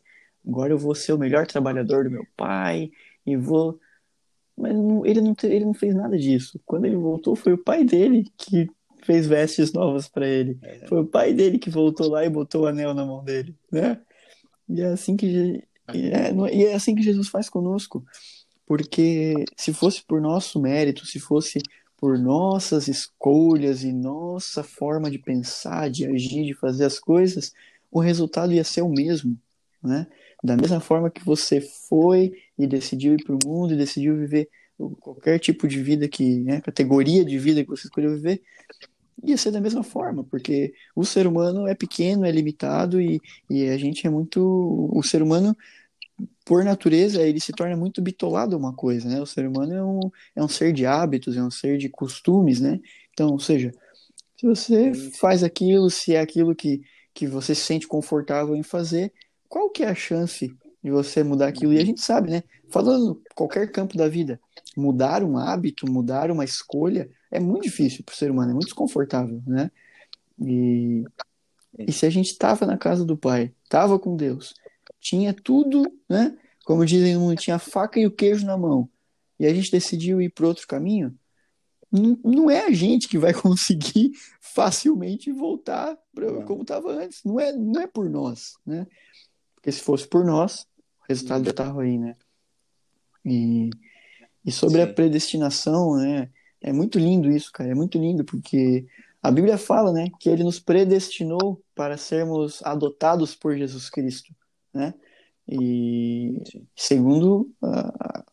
Agora 0.47 0.73
eu 0.73 0.77
vou 0.77 0.95
ser 0.95 1.13
o 1.13 1.17
melhor 1.17 1.45
trabalhador 1.47 2.03
do 2.03 2.11
meu 2.11 2.25
pai 2.35 2.89
e 3.25 3.35
vou. 3.37 3.79
Mas 4.57 4.73
não- 4.75 5.05
ele, 5.05 5.21
não, 5.21 5.35
ele 5.43 5.65
não 5.65 5.73
fez 5.73 5.95
nada 5.95 6.17
disso. 6.17 6.59
Quando 6.65 6.85
ele 6.85 6.95
voltou, 6.95 7.35
foi 7.35 7.53
o 7.53 7.57
pai 7.63 7.83
dele 7.83 8.25
que 8.37 8.67
fez 9.03 9.25
vestes 9.27 9.71
novas 9.73 10.07
para 10.07 10.27
ele. 10.27 10.57
É, 10.61 10.87
Foi 10.87 10.99
o 11.01 11.05
pai 11.05 11.33
dele 11.33 11.57
que 11.57 11.69
voltou 11.69 12.09
lá 12.09 12.23
e 12.25 12.29
botou 12.29 12.63
o 12.63 12.67
anel 12.67 12.93
na 12.93 13.05
mão 13.05 13.23
dele, 13.23 13.55
né? 13.71 13.99
E 14.69 14.81
é 14.81 14.85
assim 14.87 15.15
que, 15.17 15.29
Je- 15.31 15.63
e 15.93 16.07
é, 16.11 16.31
e 16.53 16.65
é 16.65 16.73
assim 16.73 16.93
que 16.95 17.01
Jesus 17.01 17.27
faz 17.29 17.49
conosco. 17.49 18.05
Porque 18.65 19.43
se 19.57 19.73
fosse 19.73 20.03
por 20.05 20.21
nosso 20.21 20.59
mérito, 20.61 21.05
se 21.05 21.19
fosse 21.19 21.59
por 21.97 22.17
nossas 22.17 22.87
escolhas 22.87 23.83
e 23.83 23.91
nossa 23.91 24.63
forma 24.63 25.09
de 25.11 25.19
pensar, 25.19 25.89
de 25.89 26.05
agir, 26.05 26.45
de 26.45 26.53
fazer 26.53 26.85
as 26.85 26.97
coisas, 26.99 27.51
o 27.91 27.99
resultado 27.99 28.53
ia 28.53 28.63
ser 28.63 28.81
o 28.81 28.89
mesmo, 28.89 29.37
né? 29.83 30.07
Da 30.43 30.57
mesma 30.57 30.79
forma 30.79 31.09
que 31.09 31.23
você 31.23 31.61
foi 31.61 32.33
e 32.57 32.65
decidiu 32.65 33.13
ir 33.13 33.23
para 33.23 33.35
o 33.35 33.39
mundo 33.45 33.73
e 33.73 33.77
decidiu 33.77 34.17
viver 34.17 34.49
qualquer 34.99 35.39
tipo 35.39 35.67
de 35.67 35.81
vida 35.81 36.07
que, 36.07 36.39
né, 36.39 36.61
categoria 36.61 37.23
de 37.23 37.37
vida 37.37 37.63
que 37.63 37.69
você 37.69 37.87
escolheu 37.87 38.15
viver, 38.15 38.41
ia 39.23 39.37
ser 39.37 39.51
da 39.51 39.61
mesma 39.61 39.83
forma, 39.83 40.23
porque 40.23 40.73
o 40.95 41.05
ser 41.05 41.27
humano 41.27 41.67
é 41.67 41.75
pequeno, 41.75 42.25
é 42.25 42.31
limitado 42.31 42.99
e, 42.99 43.21
e 43.49 43.67
a 43.69 43.77
gente 43.77 44.05
é 44.07 44.09
muito. 44.09 44.89
O 44.91 45.03
ser 45.03 45.21
humano, 45.21 45.55
por 46.45 46.63
natureza, 46.63 47.21
ele 47.21 47.39
se 47.39 47.53
torna 47.53 47.75
muito 47.75 48.01
bitolado 48.01 48.55
a 48.55 48.59
uma 48.59 48.73
coisa, 48.73 49.07
né? 49.07 49.21
O 49.21 49.25
ser 49.25 49.47
humano 49.47 49.73
é 49.73 49.83
um, 49.83 49.99
é 50.35 50.43
um 50.43 50.47
ser 50.47 50.73
de 50.73 50.85
hábitos, 50.85 51.37
é 51.37 51.43
um 51.43 51.51
ser 51.51 51.77
de 51.77 51.89
costumes, 51.89 52.59
né? 52.59 52.79
Então, 53.13 53.29
ou 53.29 53.39
seja, 53.39 53.71
se 54.37 54.45
você 54.45 54.93
faz 55.19 55.43
aquilo, 55.43 55.89
se 55.89 56.15
é 56.15 56.19
aquilo 56.19 56.55
que, 56.55 56.81
que 57.13 57.27
você 57.27 57.53
se 57.53 57.61
sente 57.61 57.87
confortável 57.87 58.55
em 58.55 58.63
fazer, 58.63 59.13
qual 59.51 59.69
que 59.69 59.83
é 59.83 59.89
a 59.89 59.93
chance 59.93 60.47
de 60.81 60.89
você 60.89 61.25
mudar 61.25 61.49
aquilo? 61.49 61.73
E 61.73 61.77
a 61.77 61.83
gente 61.83 61.99
sabe, 61.99 62.31
né? 62.31 62.41
Falando 62.69 63.21
qualquer 63.35 63.69
campo 63.69 63.97
da 63.97 64.07
vida, 64.07 64.39
mudar 64.77 65.25
um 65.25 65.37
hábito, 65.37 65.91
mudar 65.91 66.31
uma 66.31 66.45
escolha 66.45 67.09
é 67.29 67.37
muito 67.37 67.63
difícil 67.63 68.01
para 68.05 68.13
o 68.13 68.15
ser 68.15 68.31
humano, 68.31 68.51
é 68.51 68.53
muito 68.53 68.67
desconfortável, 68.67 69.43
né? 69.45 69.69
E, 70.39 71.03
e 71.77 71.91
se 71.91 72.05
a 72.05 72.09
gente 72.09 72.31
estava 72.31 72.65
na 72.65 72.77
casa 72.77 73.03
do 73.03 73.17
Pai, 73.17 73.53
estava 73.65 73.99
com 73.99 74.15
Deus, 74.15 74.53
tinha 75.01 75.33
tudo, 75.33 75.83
né? 76.09 76.37
Como 76.63 76.85
dizem, 76.85 77.15
no 77.15 77.19
mundo, 77.19 77.35
tinha 77.35 77.57
a 77.57 77.59
faca 77.59 77.99
e 77.99 78.07
o 78.07 78.11
queijo 78.11 78.45
na 78.45 78.57
mão, 78.57 78.89
e 79.37 79.45
a 79.45 79.53
gente 79.53 79.69
decidiu 79.69 80.21
ir 80.21 80.29
para 80.29 80.47
outro 80.47 80.65
caminho, 80.65 81.13
não, 81.91 82.17
não 82.23 82.49
é 82.49 82.67
a 82.67 82.71
gente 82.71 83.09
que 83.09 83.17
vai 83.17 83.33
conseguir 83.35 84.11
facilmente 84.39 85.29
voltar 85.29 85.97
para 86.15 86.41
como 86.43 86.61
estava 86.61 86.93
antes. 86.93 87.21
Não 87.25 87.37
é, 87.37 87.51
não 87.51 87.81
é 87.81 87.87
por 87.87 88.09
nós, 88.09 88.53
né? 88.65 88.87
Porque 89.61 89.71
se 89.71 89.81
fosse 89.81 90.07
por 90.07 90.25
nós, 90.25 90.67
o 91.01 91.05
resultado 91.07 91.45
já 91.45 91.51
estava 91.51 91.83
aí, 91.83 91.99
né? 91.99 92.15
E, 93.23 93.69
e 94.43 94.51
sobre 94.51 94.81
a 94.81 94.87
Sim. 94.87 94.93
predestinação, 94.93 95.95
né? 95.97 96.31
É 96.59 96.73
muito 96.73 96.97
lindo 96.97 97.29
isso, 97.29 97.51
cara. 97.51 97.69
É 97.69 97.75
muito 97.75 97.99
lindo 97.99 98.25
porque 98.25 98.87
a 99.21 99.29
Bíblia 99.29 99.57
fala, 99.57 99.93
né, 99.93 100.07
que 100.19 100.29
ele 100.29 100.43
nos 100.43 100.59
predestinou 100.59 101.63
para 101.75 101.95
sermos 101.95 102.61
adotados 102.63 103.35
por 103.35 103.55
Jesus 103.55 103.87
Cristo, 103.87 104.33
né? 104.73 104.95
E 105.47 106.41
Sim. 106.51 106.67
segundo 106.75 107.51
a, 107.61 108.23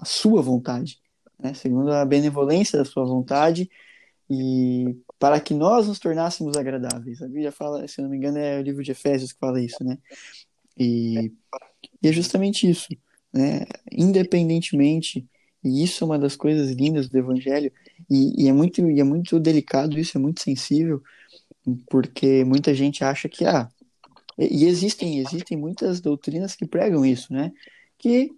a 0.00 0.04
sua 0.04 0.42
vontade, 0.42 1.00
né? 1.38 1.54
Segundo 1.54 1.92
a 1.92 2.04
benevolência 2.04 2.78
da 2.78 2.84
sua 2.84 3.06
vontade 3.06 3.70
e 4.28 4.96
para 5.18 5.40
que 5.40 5.54
nós 5.54 5.88
nos 5.88 5.98
tornássemos 5.98 6.56
agradáveis. 6.56 7.22
A 7.22 7.26
Bíblia 7.26 7.52
fala, 7.52 7.86
se 7.88 8.02
não 8.02 8.10
me 8.10 8.18
engano, 8.18 8.38
é 8.38 8.58
o 8.58 8.62
livro 8.62 8.82
de 8.82 8.92
Efésios 8.92 9.32
que 9.32 9.38
fala 9.38 9.62
isso, 9.62 9.82
né? 9.82 9.98
E, 10.76 11.32
e 12.02 12.08
é 12.08 12.12
justamente 12.12 12.68
isso, 12.68 12.88
né? 13.32 13.64
Independentemente, 13.92 15.26
e 15.62 15.82
isso 15.82 16.04
é 16.04 16.06
uma 16.06 16.18
das 16.18 16.36
coisas 16.36 16.70
lindas 16.72 17.08
do 17.08 17.18
Evangelho, 17.18 17.72
e, 18.10 18.44
e 18.44 18.48
é 18.48 18.52
muito 18.52 18.90
e 18.90 19.00
é 19.00 19.04
muito 19.04 19.40
delicado 19.40 19.98
isso, 19.98 20.18
é 20.18 20.20
muito 20.20 20.42
sensível, 20.42 21.02
porque 21.88 22.44
muita 22.44 22.74
gente 22.74 23.02
acha 23.02 23.28
que 23.28 23.44
ah, 23.44 23.70
e 24.38 24.64
existem 24.66 25.18
existem 25.18 25.56
muitas 25.56 26.00
doutrinas 26.00 26.54
que 26.54 26.66
pregam 26.66 27.04
isso, 27.04 27.32
né? 27.32 27.52
Que 27.96 28.30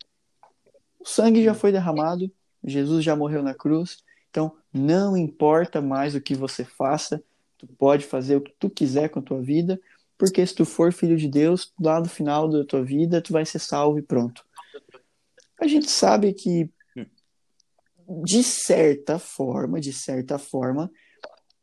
o 1.01 1.05
sangue 1.05 1.42
já 1.42 1.55
foi 1.55 1.72
derramado, 1.72 2.31
Jesus 2.62 3.05
já 3.05 3.16
morreu 3.16 3.42
na 3.42 3.55
cruz, 3.55 3.99
então 4.31 4.53
não 4.72 5.16
importa 5.16 5.81
mais 5.81 6.14
o 6.14 6.20
que 6.20 6.35
você 6.35 6.64
faça, 6.64 7.22
tu 7.59 7.66
pode 7.79 8.05
fazer 8.05 8.37
o 8.37 8.40
que 8.40 8.53
tu 8.59 8.68
quiser 8.68 9.09
com 9.09 9.18
a 9.18 9.22
tua 9.22 9.40
vida, 9.40 9.81
porque 10.18 10.46
se 10.46 10.55
tu 10.55 10.64
for 10.64 10.92
filho 10.92 11.16
de 11.16 11.29
Deus, 11.29 11.72
lá 11.81 12.00
no 12.00 12.09
final 12.09 12.48
da 12.48 12.64
tua 12.64 12.83
vida, 12.83 13.20
tu 13.20 13.33
vai 13.33 13.44
ser 13.44 13.59
salvo 13.59 13.98
e 13.98 14.02
pronto. 14.02 14.44
A 15.61 15.66
gente 15.66 15.90
sabe 15.90 16.33
que, 16.33 16.70
de 18.24 18.42
certa 18.42 19.18
forma, 19.18 19.81
de 19.81 19.92
certa 19.92 20.38
forma, 20.38 20.90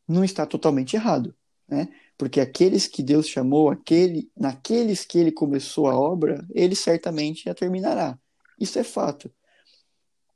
não 0.08 0.24
está 0.24 0.46
totalmente 0.46 0.96
errado, 0.96 1.36
né? 1.68 1.88
Porque 2.18 2.40
aqueles 2.40 2.88
que 2.88 3.02
Deus 3.02 3.28
chamou, 3.28 3.70
aquele, 3.70 4.30
naqueles 4.38 5.04
que 5.04 5.18
ele 5.18 5.32
começou 5.32 5.88
a 5.88 5.98
obra, 5.98 6.46
ele 6.54 6.76
certamente 6.76 7.50
a 7.50 7.56
terminará. 7.56 8.18
Isso 8.60 8.78
é 8.78 8.84
fato. 8.84 9.32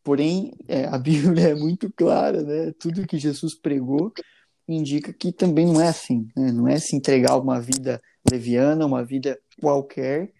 Porém, 0.03 0.53
é, 0.67 0.85
a 0.85 0.97
Bíblia 0.97 1.49
é 1.49 1.55
muito 1.55 1.91
clara, 1.91 2.41
né? 2.41 2.73
Tudo 2.79 3.05
que 3.05 3.19
Jesus 3.19 3.53
pregou 3.53 4.11
indica 4.67 5.13
que 5.13 5.31
também 5.31 5.65
não 5.65 5.81
é 5.81 5.87
assim, 5.87 6.29
né? 6.35 6.51
Não 6.51 6.67
é 6.67 6.77
se 6.77 6.95
entregar 6.95 7.37
uma 7.37 7.59
vida 7.59 8.01
leviana, 8.29 8.85
uma 8.85 9.03
vida 9.03 9.39
qualquer, 9.61 10.33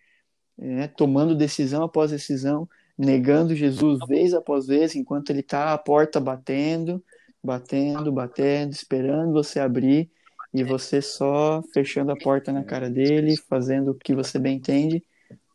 né? 0.58 0.88
tomando 0.88 1.36
decisão 1.36 1.84
após 1.84 2.12
decisão, 2.12 2.68
negando 2.98 3.56
Jesus 3.56 4.00
vez 4.08 4.34
após 4.34 4.68
vez, 4.68 4.96
enquanto 4.96 5.30
ele 5.30 5.40
está 5.40 5.74
à 5.74 5.78
porta 5.78 6.20
batendo, 6.20 7.04
batendo, 7.44 8.12
batendo, 8.12 8.74
esperando 8.74 9.32
você 9.32 9.60
abrir 9.60 10.12
e 10.54 10.64
você 10.64 11.02
só 11.02 11.62
fechando 11.74 12.12
a 12.12 12.18
porta 12.18 12.52
na 12.52 12.64
cara 12.64 12.90
dele, 12.90 13.38
fazendo 13.38 13.92
o 13.92 13.96
que 13.96 14.16
você 14.16 14.40
bem 14.40 14.58
entende, 14.58 15.04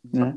né? 0.05 0.35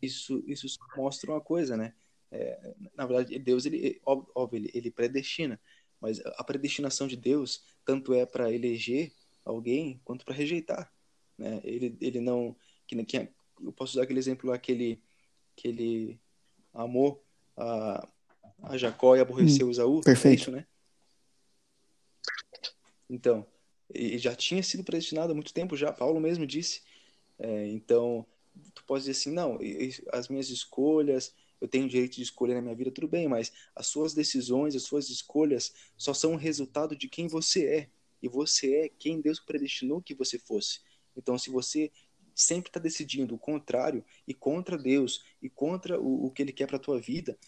Isso, 0.00 0.42
isso 0.46 0.66
mostra 0.96 1.32
uma 1.32 1.40
coisa, 1.40 1.76
né? 1.76 1.92
É, 2.30 2.74
na 2.96 3.06
verdade, 3.06 3.38
Deus, 3.38 3.66
ele, 3.66 4.00
óbvio, 4.04 4.58
ele, 4.58 4.70
ele 4.72 4.90
predestina, 4.90 5.60
mas 6.00 6.20
a 6.24 6.44
predestinação 6.44 7.06
de 7.06 7.16
Deus 7.16 7.62
tanto 7.84 8.14
é 8.14 8.24
para 8.24 8.52
eleger 8.52 9.12
alguém 9.44 10.00
quanto 10.04 10.24
para 10.24 10.34
rejeitar, 10.34 10.92
né? 11.36 11.60
Ele, 11.64 11.96
ele 12.00 12.20
não, 12.20 12.56
que, 12.86 13.04
que, 13.04 13.28
eu 13.62 13.72
posso 13.72 13.92
usar 13.92 14.02
aquele 14.02 14.18
exemplo 14.18 14.50
lá 14.50 14.58
que 14.58 14.72
ele, 14.72 15.02
que 15.56 15.68
ele 15.68 16.20
amou 16.72 17.24
a, 17.56 18.08
a 18.62 18.76
Jacó 18.76 19.16
e 19.16 19.20
aborreceu 19.20 19.66
hum, 19.66 19.70
Esaú, 19.70 20.00
perfeito. 20.00 20.32
É 20.32 20.42
isso, 20.42 20.50
né? 20.50 20.66
Então, 23.08 23.46
e 23.92 24.18
já 24.18 24.34
tinha 24.34 24.62
sido 24.62 24.84
predestinado 24.84 25.32
há 25.32 25.34
muito 25.34 25.52
tempo 25.52 25.76
já, 25.76 25.92
Paulo 25.92 26.20
mesmo 26.20 26.46
disse. 26.46 26.82
É, 27.38 27.66
então, 27.68 28.24
tu 28.74 28.84
pode 28.84 29.04
dizer 29.04 29.12
assim, 29.12 29.32
não, 29.32 29.58
as 30.12 30.28
minhas 30.28 30.48
escolhas, 30.48 31.34
eu 31.60 31.68
tenho 31.68 31.88
direito 31.88 32.16
de 32.16 32.22
escolha 32.22 32.54
na 32.54 32.62
minha 32.62 32.74
vida, 32.74 32.90
tudo 32.90 33.08
bem, 33.08 33.28
mas 33.28 33.52
as 33.74 33.86
suas 33.86 34.14
decisões, 34.14 34.74
as 34.74 34.82
suas 34.82 35.10
escolhas 35.10 35.72
só 35.96 36.14
são 36.14 36.34
o 36.34 36.36
resultado 36.36 36.96
de 36.96 37.08
quem 37.08 37.26
você 37.28 37.66
é. 37.66 37.90
E 38.22 38.28
você 38.28 38.74
é 38.74 38.88
quem 38.88 39.20
Deus 39.20 39.40
predestinou 39.40 40.02
que 40.02 40.14
você 40.14 40.38
fosse. 40.38 40.80
Então, 41.16 41.38
se 41.38 41.50
você 41.50 41.90
sempre 42.34 42.68
está 42.68 42.80
decidindo 42.80 43.34
o 43.34 43.38
contrário 43.38 44.04
e 44.26 44.34
contra 44.34 44.76
Deus 44.76 45.24
e 45.42 45.48
contra 45.48 46.00
o, 46.00 46.26
o 46.26 46.30
que 46.30 46.42
Ele 46.42 46.52
quer 46.52 46.66
para 46.66 46.76
a 46.76 46.80
tua 46.80 47.00
vida, 47.00 47.38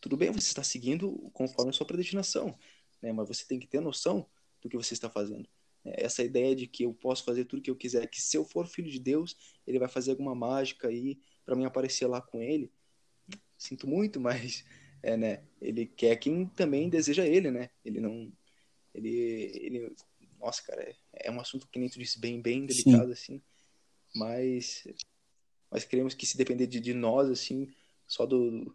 tudo 0.00 0.16
bem, 0.16 0.30
você 0.30 0.48
está 0.48 0.62
seguindo 0.62 1.30
conforme 1.32 1.70
a 1.70 1.72
sua 1.72 1.86
predestinação, 1.86 2.56
né? 3.02 3.12
mas 3.12 3.28
você 3.28 3.44
tem 3.44 3.58
que 3.58 3.66
ter 3.66 3.80
noção 3.80 4.26
do 4.62 4.68
que 4.68 4.76
você 4.76 4.94
está 4.94 5.10
fazendo. 5.10 5.48
Essa 5.84 6.22
ideia 6.24 6.54
de 6.54 6.66
que 6.66 6.84
eu 6.84 6.92
posso 6.92 7.24
fazer 7.24 7.44
tudo 7.44 7.60
o 7.60 7.62
que 7.62 7.70
eu 7.70 7.76
quiser, 7.76 8.06
que 8.08 8.20
se 8.20 8.36
eu 8.36 8.44
for 8.44 8.66
filho 8.66 8.90
de 8.90 8.98
Deus, 8.98 9.36
ele 9.66 9.78
vai 9.78 9.88
fazer 9.88 10.10
alguma 10.10 10.34
mágica 10.34 10.88
aí 10.88 11.18
para 11.44 11.54
mim 11.54 11.64
aparecer 11.64 12.06
lá 12.06 12.20
com 12.20 12.42
ele. 12.42 12.72
Sinto 13.56 13.86
muito, 13.86 14.20
mas 14.20 14.64
é, 15.02 15.16
né? 15.16 15.42
Ele 15.60 15.86
quer 15.86 16.16
quem 16.16 16.46
também 16.46 16.88
deseja 16.88 17.24
ele, 17.24 17.50
né? 17.50 17.70
Ele 17.84 18.00
não, 18.00 18.32
ele, 18.94 19.50
ele, 19.54 19.92
nossa, 20.40 20.62
cara, 20.62 20.82
é, 20.82 20.94
é 21.28 21.30
um 21.30 21.40
assunto 21.40 21.68
que 21.68 21.78
nem 21.78 21.88
tu 21.88 21.98
disse 21.98 22.18
bem, 22.18 22.40
bem 22.40 22.66
delicado 22.66 23.06
Sim. 23.06 23.12
assim. 23.12 23.42
Mas, 24.14 24.86
mas 25.70 25.84
queremos 25.84 26.14
que 26.14 26.26
se 26.26 26.36
depender 26.36 26.66
de, 26.66 26.80
de 26.80 26.94
nós 26.94 27.30
assim, 27.30 27.68
só 28.06 28.24
do, 28.24 28.74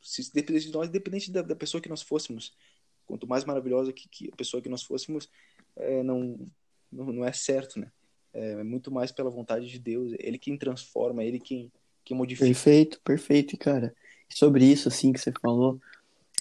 se 0.00 0.32
depender 0.32 0.60
de 0.60 0.72
nós, 0.72 0.88
independente 0.88 1.30
da, 1.30 1.42
da 1.42 1.56
pessoa 1.56 1.80
que 1.80 1.88
nós 1.88 2.02
fôssemos, 2.02 2.54
quanto 3.06 3.26
mais 3.26 3.44
maravilhosa 3.44 3.92
que, 3.92 4.08
que 4.08 4.30
a 4.32 4.36
pessoa 4.36 4.62
que 4.62 4.68
nós 4.68 4.82
fôssemos, 4.82 5.28
é, 5.76 6.02
não, 6.02 6.48
não, 6.90 7.12
não 7.12 7.24
é 7.24 7.32
certo, 7.32 7.78
né? 7.78 7.90
É 8.32 8.62
muito 8.62 8.90
mais 8.90 9.10
pela 9.10 9.30
vontade 9.30 9.66
de 9.66 9.78
Deus. 9.78 10.12
Ele 10.18 10.38
quem 10.38 10.56
transforma, 10.56 11.24
ele 11.24 11.40
quem, 11.40 11.72
quem 12.04 12.16
modifica. 12.16 12.46
Perfeito, 12.46 13.00
perfeito, 13.02 13.56
cara. 13.56 13.94
Sobre 14.28 14.64
isso, 14.64 14.88
assim, 14.88 15.12
que 15.12 15.20
você 15.20 15.32
falou, 15.32 15.80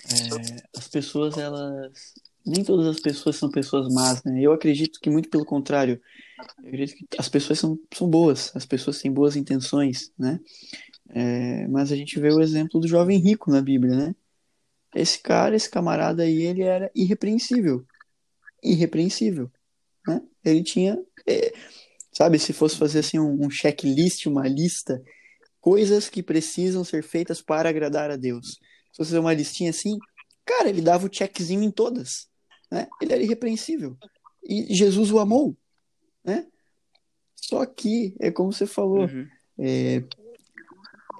é, 0.05 0.63
as 0.77 0.87
pessoas, 0.87 1.37
elas... 1.37 2.13
Nem 2.45 2.63
todas 2.63 2.87
as 2.87 2.99
pessoas 2.99 3.35
são 3.35 3.51
pessoas 3.51 3.93
más, 3.93 4.23
né? 4.23 4.39
Eu 4.41 4.53
acredito 4.53 5.01
que 5.01 5.09
muito 5.09 5.29
pelo 5.29 5.43
contrário. 5.43 6.01
Eu 6.63 6.69
acredito 6.69 6.95
que 6.95 7.05
as 7.17 7.27
pessoas 7.27 7.59
são, 7.59 7.77
são 7.93 8.09
boas, 8.09 8.55
as 8.55 8.65
pessoas 8.65 9.01
têm 9.01 9.11
boas 9.11 9.35
intenções, 9.35 10.13
né? 10.17 10.39
É, 11.09 11.67
mas 11.67 11.91
a 11.91 11.95
gente 11.95 12.19
vê 12.19 12.29
o 12.29 12.39
exemplo 12.39 12.79
do 12.79 12.87
jovem 12.87 13.17
rico 13.19 13.51
na 13.51 13.61
Bíblia, 13.61 13.95
né? 13.95 14.15
Esse 14.95 15.19
cara, 15.19 15.55
esse 15.55 15.69
camarada 15.69 16.23
aí, 16.23 16.43
ele 16.43 16.63
era 16.63 16.89
irrepreensível. 16.95 17.85
Irrepreensível. 18.63 19.51
Né? 20.07 20.21
Ele 20.43 20.63
tinha. 20.63 20.97
É, 21.27 21.53
sabe, 22.13 22.39
se 22.39 22.53
fosse 22.53 22.77
fazer 22.77 22.99
assim 22.99 23.19
um, 23.19 23.45
um 23.45 23.49
checklist, 23.49 24.25
uma 24.25 24.47
lista, 24.47 25.03
coisas 25.67 26.07
que 26.07 26.23
precisam 26.23 26.81
ser 26.85 27.03
feitas 27.03 27.41
para 27.41 27.67
agradar 27.67 28.09
a 28.09 28.15
Deus. 28.15 28.51
Se 28.89 28.99
você 28.99 29.07
fizer 29.07 29.19
uma 29.19 29.33
listinha 29.33 29.69
assim, 29.69 29.97
cara, 30.45 30.69
ele 30.69 30.79
dava 30.79 31.05
o 31.05 31.13
checkzinho 31.13 31.61
em 31.61 31.69
todas. 31.69 32.29
Né? 32.71 32.87
Ele 33.01 33.11
era 33.11 33.21
irrepreensível. 33.21 33.97
E 34.41 34.73
Jesus 34.73 35.11
o 35.11 35.19
amou. 35.19 35.57
Né? 36.23 36.47
Só 37.35 37.65
que, 37.65 38.15
é 38.21 38.31
como 38.31 38.53
você 38.53 38.65
falou, 38.65 39.09
uhum. 39.09 39.27
é, 39.59 40.03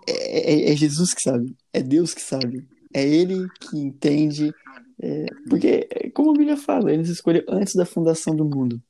é, 0.07 0.71
é, 0.71 0.75
Jesus 0.77 1.13
que 1.13 1.23
sabe, 1.23 1.53
é 1.73 1.83
Deus 1.83 2.13
que 2.13 2.21
sabe. 2.21 2.65
É 2.93 3.05
ele 3.05 3.49
que 3.59 3.77
entende. 3.77 4.53
É, 4.97 5.25
porque, 5.49 5.89
como 6.13 6.29
a 6.29 6.37
Bíblia 6.37 6.55
fala, 6.55 6.89
ele 6.89 6.99
nos 6.99 7.09
escolheu 7.09 7.43
antes 7.49 7.75
da 7.75 7.85
fundação 7.85 8.33
do 8.33 8.45
mundo. 8.45 8.81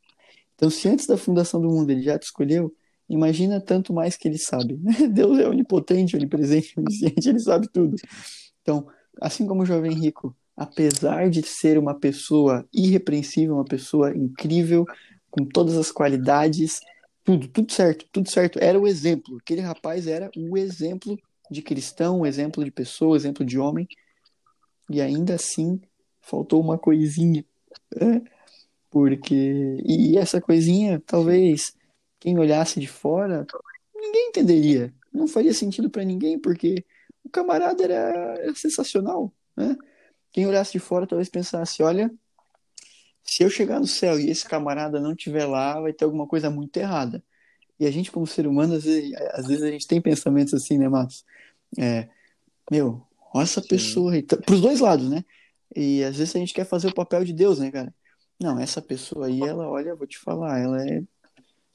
Então, 0.54 0.70
se 0.70 0.88
antes 0.88 1.08
da 1.08 1.18
fundação 1.18 1.60
do 1.60 1.68
mundo 1.68 1.90
ele 1.90 2.04
já 2.04 2.20
te 2.20 2.26
escolheu, 2.26 2.72
imagina 3.10 3.62
tanto 3.62 3.94
mais 3.94 4.16
que 4.16 4.28
ele 4.28 4.38
sabe. 4.38 4.80
Deus 5.12 5.40
é 5.40 5.48
onipotente, 5.48 6.16
onipresente, 6.16 6.74
onisciente, 6.78 7.30
ele 7.30 7.40
sabe 7.40 7.68
tudo. 7.72 7.96
Então, 8.62 8.88
assim 9.22 9.46
como 9.46 9.64
o 9.64 9.66
jovem 9.66 9.94
rico, 9.94 10.36
apesar 10.56 11.30
de 11.30 11.44
ser 11.44 11.78
uma 11.78 11.94
pessoa 11.94 12.68
irrepreensível, 12.74 13.56
uma 13.56 13.66
pessoa 13.66 14.16
incrível, 14.16 14.86
com 15.30 15.46
todas 15.46 15.78
as 15.78 15.92
qualidades, 15.92 16.80
tudo, 17.24 17.48
tudo 17.48 17.72
certo, 17.72 18.06
tudo 18.12 18.30
certo. 18.30 18.58
Era 18.60 18.80
o 18.80 18.88
exemplo. 18.88 19.38
Aquele 19.38 19.62
rapaz 19.62 20.08
era 20.08 20.32
o 20.36 20.58
exemplo 20.58 21.18
de 21.52 21.62
cristão, 21.62 22.26
exemplo 22.26 22.64
de 22.64 22.72
pessoa, 22.72 23.16
exemplo 23.16 23.46
de 23.46 23.60
homem, 23.60 23.88
e 24.90 25.02
ainda 25.02 25.36
assim 25.36 25.80
faltou 26.22 26.62
uma 26.62 26.78
coisinha. 26.78 27.46
Né? 27.96 28.22
Porque. 28.90 29.78
E 29.86 30.18
essa 30.18 30.42
coisinha, 30.42 31.02
talvez, 31.06 31.74
quem 32.20 32.38
olhasse 32.38 32.80
de 32.80 32.88
fora, 32.88 33.46
ninguém 33.96 34.30
entenderia. 34.30 34.94
Não 35.14 35.28
faria 35.28 35.54
sentido 35.54 35.90
para 35.90 36.04
ninguém, 36.04 36.40
porque 36.40 36.86
o 37.24 37.30
camarada 37.30 37.84
era, 37.84 37.96
era 38.40 38.56
sensacional. 38.56 39.34
Né? 39.56 39.76
Quem 40.32 40.46
olhasse 40.48 40.72
de 40.72 40.80
fora 40.80 41.08
talvez 41.08 41.30
pensasse: 41.30 41.82
olha, 41.82 42.12
se 43.24 43.44
eu 43.44 43.50
chegar 43.50 43.80
no 43.80 43.88
céu 43.88 44.20
e 44.20 44.30
esse 44.30 44.48
camarada 44.48 45.00
não 45.00 45.12
estiver 45.12 45.46
lá, 45.46 45.80
vai 45.80 45.94
ter 45.94 46.06
alguma 46.06 46.28
coisa 46.28 46.50
muito 46.50 46.78
errada. 46.78 47.24
E 47.80 47.86
a 47.86 47.92
gente, 47.92 48.12
como 48.12 48.26
ser 48.26 48.48
humano, 48.48 48.76
às 48.76 48.84
vezes, 48.84 49.14
às 49.34 49.48
vezes 49.48 49.64
a 49.64 49.70
gente 49.70 49.86
tem 49.86 50.02
pensamentos 50.02 50.54
assim, 50.54 50.78
né, 50.78 50.90
Matos? 50.90 51.24
É, 51.78 52.10
meu, 52.72 53.06
olha 53.34 53.44
essa 53.44 53.62
Sim. 53.62 53.68
pessoa 53.68 54.14
aí. 54.14 54.24
Tá, 54.24 54.38
pros 54.38 54.62
dois 54.62 54.80
lados, 54.80 55.10
né? 55.10 55.24
E 55.76 56.04
às 56.04 56.18
vezes 56.18 56.36
a 56.36 56.40
gente 56.40 56.54
quer 56.54 56.66
fazer 56.66 56.88
o 56.88 56.94
papel 56.94 57.24
de 57.24 57.34
Deus, 57.34 57.60
né, 57.60 57.70
cara? 57.70 57.94
Não, 58.40 58.60
essa 58.60 58.82
pessoa 58.82 59.28
aí, 59.28 59.42
ela, 59.42 59.68
olha, 59.68 59.96
vou 59.96 60.08
te 60.08 60.18
falar, 60.18 60.60
ela 60.60 60.88
é. 60.88 61.04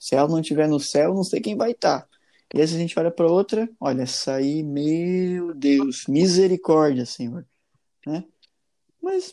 Se 0.02 0.16
ela 0.16 0.26
não 0.26 0.40
estiver 0.40 0.66
no 0.66 0.80
céu, 0.80 1.14
não 1.14 1.22
sei 1.22 1.40
quem 1.40 1.56
vai 1.56 1.70
estar. 1.70 2.00
Tá. 2.00 2.08
E 2.52 2.60
aí, 2.60 2.66
se 2.66 2.74
a 2.74 2.78
gente 2.78 2.98
olha 2.98 3.08
para 3.08 3.30
outra, 3.30 3.70
olha, 3.78 4.02
essa 4.02 4.34
aí, 4.34 4.60
meu 4.60 5.54
Deus, 5.54 6.08
misericórdia, 6.08 7.06
Senhor. 7.06 7.46
Né? 8.04 8.24
Mas. 9.00 9.32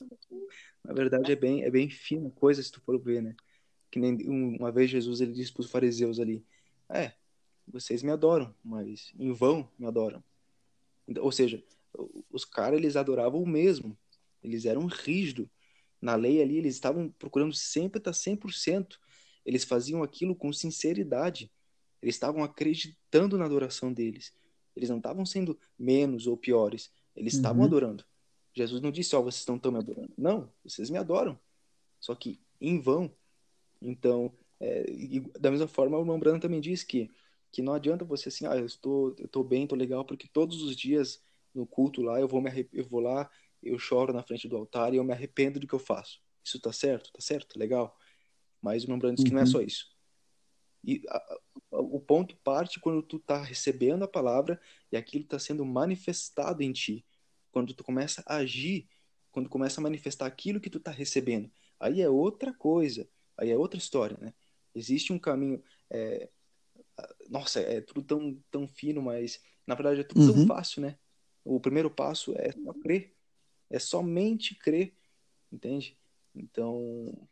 Na 0.83 0.93
verdade, 0.93 1.31
é 1.31 1.35
bem, 1.35 1.63
é 1.63 1.71
bem 1.71 1.89
fina 1.89 2.29
coisa 2.29 2.61
se 2.61 2.71
tu 2.71 2.79
for 2.81 2.99
ver, 2.99 3.19
né? 3.19 3.35
Que 3.89 3.97
nem 3.97 4.15
uma 4.29 4.71
vez 4.71 4.91
Jesus 4.91 5.21
ele 5.21 5.33
disse 5.33 5.51
para 5.51 5.61
os 5.61 5.71
fariseus 5.71 6.19
ali: 6.19 6.45
É, 6.87 7.13
vocês 7.67 8.03
me 8.03 8.11
adoram, 8.11 8.53
mas 8.63 9.11
em 9.17 9.33
vão 9.33 9.67
me 9.75 9.87
adoram. 9.87 10.23
Então, 11.07 11.23
ou 11.23 11.31
seja, 11.31 11.63
os 12.31 12.45
caras 12.45 12.77
eles 12.77 12.95
adoravam 12.95 13.41
o 13.41 13.49
mesmo. 13.49 13.97
Eles 14.43 14.65
eram 14.65 14.85
rígidos. 14.85 15.47
Na 15.99 16.13
lei 16.13 16.43
ali, 16.43 16.57
eles 16.57 16.75
estavam 16.75 17.09
procurando 17.17 17.55
sempre 17.55 17.97
estar 17.97 18.13
100%. 18.13 18.99
Eles 19.45 19.63
faziam 19.63 20.03
aquilo 20.03 20.35
com 20.35 20.51
sinceridade. 20.53 21.51
Eles 22.01 22.15
estavam 22.15 22.43
acreditando 22.43 23.37
na 23.37 23.45
adoração 23.45 23.91
deles. 23.91 24.33
Eles 24.75 24.89
não 24.89 24.97
estavam 24.97 25.25
sendo 25.25 25.59
menos 25.77 26.27
ou 26.27 26.37
piores. 26.37 26.91
Eles 27.15 27.33
uhum. 27.33 27.39
estavam 27.39 27.63
adorando. 27.63 28.05
Jesus 28.53 28.81
não 28.81 28.91
disse, 28.91 29.15
ó, 29.15 29.19
oh, 29.19 29.23
vocês 29.23 29.45
não 29.47 29.55
estão 29.55 29.71
me 29.71 29.77
adorando. 29.77 30.11
Não, 30.17 30.51
vocês 30.63 30.89
me 30.89 30.97
adoram. 30.97 31.39
Só 31.99 32.15
que 32.15 32.39
em 32.59 32.79
vão. 32.79 33.13
Então, 33.81 34.33
É, 34.61 34.83
da 35.39 35.49
mesma 35.49 35.69
forma, 35.69 35.97
o 35.97 36.01
irmão 36.01 36.19
Brando 36.19 36.41
também 36.41 36.59
diz 36.59 36.83
que, 36.83 37.09
que 37.49 37.61
não 37.61 37.73
adianta 37.73 38.03
você 38.03 38.27
assim, 38.27 38.45
ah, 38.45 38.57
eu 38.57 38.65
estou, 38.65 39.15
eu 39.17 39.25
estou 39.25 39.41
bem, 39.41 39.63
estou 39.63 39.77
legal, 39.77 40.03
porque 40.03 40.27
todos 40.27 40.61
os 40.61 40.75
dias 40.75 41.23
no 41.55 41.65
culto 41.65 42.01
lá 42.01 42.19
eu 42.19 42.27
vou 42.27 42.41
me 42.41 42.67
eu 42.73 42.85
vou 42.85 42.99
lá, 42.99 43.29
eu 43.63 43.79
choro 43.79 44.11
na 44.11 44.21
frente 44.21 44.49
do 44.49 44.57
altar 44.57 44.93
e 44.93 44.97
eu 44.97 45.03
me 45.05 45.13
arrependo 45.13 45.61
do 45.61 45.65
que 45.67 45.73
eu 45.73 45.79
faço. 45.79 46.21
Isso 46.43 46.59
tá 46.59 46.73
certo? 46.73 47.09
Tá 47.13 47.21
certo? 47.21 47.57
Legal. 47.57 47.95
Mas 48.61 48.83
o 48.83 48.85
irmão 48.85 48.99
Brando 48.99 49.15
diz 49.15 49.23
uhum. 49.23 49.29
que 49.29 49.33
não 49.33 49.41
é 49.41 49.43
uhum. 49.43 49.51
só 49.51 49.61
isso. 49.61 49.87
E 50.83 51.01
a, 51.09 51.17
a, 51.17 51.39
o 51.71 51.99
ponto 51.99 52.35
parte 52.37 52.79
quando 52.79 53.01
tu 53.01 53.19
tá 53.19 53.41
recebendo 53.41 54.03
a 54.03 54.07
palavra 54.07 54.59
e 54.91 54.97
aquilo 54.97 55.23
está 55.23 55.39
sendo 55.39 55.65
manifestado 55.65 56.61
em 56.63 56.71
ti. 56.71 57.05
Quando 57.51 57.73
tu 57.73 57.83
começa 57.83 58.23
a 58.25 58.37
agir, 58.37 58.87
quando 59.31 59.49
começa 59.49 59.79
a 59.79 59.83
manifestar 59.83 60.25
aquilo 60.25 60.59
que 60.59 60.69
tu 60.69 60.79
tá 60.79 60.91
recebendo. 60.91 61.51
Aí 61.79 62.01
é 62.01 62.09
outra 62.09 62.53
coisa, 62.53 63.07
aí 63.37 63.49
é 63.49 63.57
outra 63.57 63.77
história, 63.77 64.17
né? 64.19 64.33
Existe 64.75 65.11
um 65.13 65.19
caminho, 65.19 65.63
é... 65.89 66.29
nossa, 67.29 67.59
é 67.59 67.81
tudo 67.81 68.01
tão, 68.03 68.37
tão 68.51 68.67
fino, 68.67 69.01
mas 69.01 69.41
na 69.65 69.75
verdade 69.75 70.01
é 70.01 70.03
tudo 70.03 70.21
uhum. 70.21 70.33
tão 70.33 70.47
fácil, 70.47 70.81
né? 70.81 70.97
O 71.43 71.59
primeiro 71.59 71.89
passo 71.89 72.33
é 72.37 72.51
só 72.51 72.73
crer, 72.73 73.15
é 73.69 73.79
somente 73.79 74.55
crer, 74.55 74.93
entende? 75.51 75.97
Então, 76.35 77.27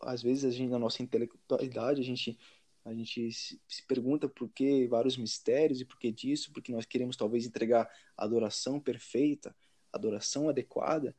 às 0.00 0.22
vezes 0.22 0.44
a 0.44 0.50
gente 0.50 0.70
na 0.70 0.78
nossa 0.78 1.02
intelectualidade 1.02 2.00
a 2.00 2.04
gente 2.04 2.38
a 2.84 2.92
gente 2.92 3.30
se, 3.30 3.60
pergunta 3.86 4.28
por 4.28 4.48
que 4.48 4.88
vários 4.88 5.16
mistérios 5.16 5.80
e 5.80 5.84
por 5.84 5.98
que 5.98 6.10
disso, 6.10 6.50
porque 6.52 6.72
nós 6.72 6.84
queremos 6.84 7.16
talvez 7.16 7.46
entregar 7.46 7.88
a 8.16 8.24
adoração 8.24 8.80
perfeita, 8.80 9.54
adoração 9.92 10.48
adequada, 10.48 11.14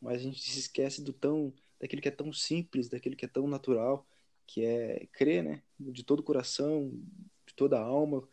mas 0.00 0.16
a 0.16 0.22
gente 0.22 0.40
se 0.40 0.58
esquece 0.58 1.02
do 1.02 1.12
tão 1.12 1.52
daquilo 1.78 2.00
que 2.00 2.08
é 2.08 2.12
tão 2.12 2.32
simples, 2.32 2.88
daquilo 2.88 3.16
que 3.16 3.24
é 3.24 3.28
tão 3.28 3.46
natural, 3.46 4.06
que 4.46 4.64
é 4.64 5.06
crer, 5.12 5.42
né? 5.42 5.62
De 5.78 6.04
todo 6.04 6.20
o 6.20 6.22
coração, 6.22 6.90
de 7.46 7.54
toda 7.54 7.76
a 7.76 7.82
alma. 7.82 8.26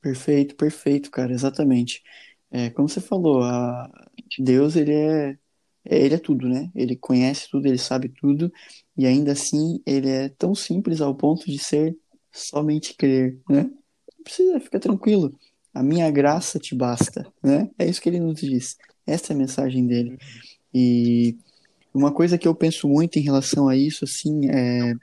Perfeito, 0.00 0.54
perfeito, 0.54 1.10
cara, 1.10 1.32
exatamente. 1.32 2.02
É, 2.50 2.68
como 2.70 2.88
você 2.88 3.00
falou, 3.00 3.42
a 3.42 3.90
Deus 4.38 4.76
ele 4.76 4.92
é, 4.92 5.38
ele 5.84 6.14
é 6.14 6.18
tudo, 6.18 6.48
né? 6.48 6.70
Ele 6.74 6.96
conhece 6.96 7.48
tudo, 7.50 7.66
ele 7.66 7.78
sabe 7.78 8.08
tudo, 8.08 8.52
e 8.96 9.06
ainda 9.06 9.32
assim 9.32 9.80
ele 9.86 10.08
é 10.08 10.28
tão 10.28 10.54
simples 10.54 11.00
ao 11.00 11.14
ponto 11.14 11.46
de 11.46 11.58
ser 11.58 11.96
somente 12.32 12.94
crer, 12.94 13.38
né? 13.48 13.62
Não 13.62 14.24
precisa, 14.24 14.60
ficar 14.60 14.78
tranquilo. 14.78 15.34
A 15.72 15.82
minha 15.82 16.10
graça 16.10 16.58
te 16.58 16.74
basta, 16.74 17.26
né? 17.42 17.70
É 17.78 17.88
isso 17.88 18.00
que 18.00 18.08
ele 18.08 18.20
nos 18.20 18.40
diz. 18.40 18.76
Essa 19.06 19.32
é 19.32 19.34
a 19.34 19.38
mensagem 19.38 19.86
dele. 19.86 20.18
E 20.74 21.36
uma 21.92 22.12
coisa 22.12 22.38
que 22.38 22.46
eu 22.46 22.54
penso 22.54 22.88
muito 22.88 23.18
em 23.18 23.22
relação 23.22 23.68
a 23.68 23.76
isso, 23.76 24.04
assim, 24.04 24.48
é, 24.50 24.94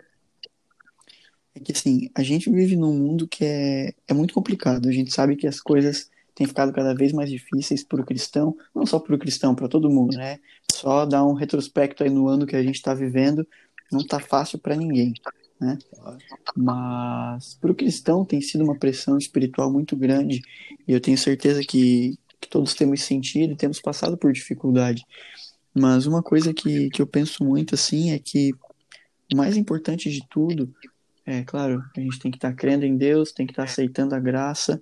é 1.55 1.59
que, 1.59 1.71
assim, 1.71 2.09
a 2.15 2.23
gente 2.23 2.49
vive 2.49 2.75
num 2.75 2.93
mundo 2.97 3.27
que 3.27 3.43
é, 3.43 3.93
é 4.07 4.13
muito 4.13 4.33
complicado. 4.33 4.87
A 4.87 4.91
gente 4.91 5.13
sabe 5.13 5.35
que 5.35 5.47
as 5.47 5.59
coisas 5.59 6.09
têm 6.37 6.47
ficado 6.47 6.71
cada 6.71 6.93
vez 6.93 7.11
mais 7.11 7.29
difíceis 7.29 7.83
para 7.83 8.01
o 8.01 8.05
cristão, 8.05 8.55
não 8.73 8.85
só 8.85 8.99
para 8.99 9.15
o 9.15 9.19
cristão, 9.19 9.55
para 9.55 9.67
todo 9.67 9.89
mundo, 9.89 10.15
né? 10.15 10.39
Só 10.71 11.05
dar 11.05 11.25
um 11.25 11.33
retrospecto 11.33 12.03
aí 12.03 12.09
no 12.09 12.27
ano 12.27 12.45
que 12.45 12.55
a 12.55 12.61
gente 12.63 12.75
está 12.75 12.93
vivendo, 12.93 13.45
não 13.91 14.05
tá 14.05 14.19
fácil 14.19 14.59
para 14.59 14.75
ninguém 14.75 15.13
né? 15.59 15.77
Mas 16.55 17.55
para 17.55 17.71
o 17.71 17.75
cristão 17.75 18.23
tem 18.23 18.41
sido 18.41 18.63
uma 18.63 18.77
pressão 18.77 19.17
espiritual 19.17 19.71
muito 19.71 19.95
grande 19.95 20.41
e 20.87 20.93
eu 20.93 21.01
tenho 21.01 21.17
certeza 21.17 21.61
que, 21.61 22.17
que 22.39 22.47
todos 22.49 22.73
temos 22.73 23.01
sentido 23.01 23.53
e 23.53 23.57
temos 23.57 23.81
passado 23.81 24.17
por 24.17 24.31
dificuldade. 24.31 25.03
Mas 25.73 26.05
uma 26.05 26.23
coisa 26.23 26.53
que, 26.53 26.89
que 26.89 27.01
eu 27.01 27.07
penso 27.07 27.43
muito 27.43 27.75
assim 27.75 28.11
é 28.11 28.19
que 28.19 28.51
o 29.33 29.37
mais 29.37 29.57
importante 29.57 30.09
de 30.09 30.25
tudo 30.29 30.73
é, 31.27 31.43
claro, 31.43 31.83
a 31.95 31.99
gente 31.99 32.19
tem 32.19 32.31
que 32.31 32.37
estar 32.37 32.51
tá 32.51 32.55
crendo 32.55 32.85
em 32.85 32.95
Deus, 32.95 33.33
tem 33.33 33.45
que 33.45 33.51
estar 33.51 33.65
tá 33.65 33.69
aceitando 33.69 34.15
a 34.15 34.19
graça 34.19 34.81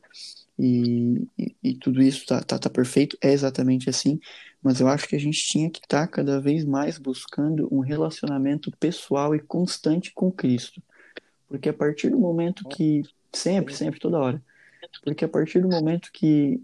e, 0.60 1.28
e, 1.38 1.56
e, 1.64 1.74
tudo 1.74 2.04
isso 2.04 2.24
tá, 2.24 2.40
tá, 2.40 2.60
tá 2.60 2.70
perfeito, 2.70 3.18
é 3.20 3.34
exatamente 3.34 3.90
assim, 3.90 4.20
mas 4.62 4.80
eu 4.80 4.88
acho 4.88 5.08
que 5.08 5.16
a 5.16 5.20
gente 5.20 5.44
tinha 5.44 5.72
que 5.72 5.80
estar 5.80 6.06
tá 6.06 6.08
cada 6.08 6.40
vez 6.40 6.64
mais 6.64 7.00
buscando 7.00 7.68
um 7.72 7.80
relacionamento 7.80 8.72
pessoal 8.80 9.36
e 9.36 9.40
constante 9.40 10.14
com 10.14 10.32
Cristo. 10.32 10.82
Porque 11.48 11.70
a 11.70 11.74
partir 11.74 12.10
do 12.10 12.20
momento 12.20 12.68
que. 12.70 13.02
Sempre, 13.34 13.74
sempre, 13.76 14.00
toda 14.00 14.20
hora. 14.20 14.44
Porque 15.04 15.26
a 15.26 15.28
partir 15.28 15.62
do 15.62 15.68
momento 15.68 16.10
que, 16.14 16.62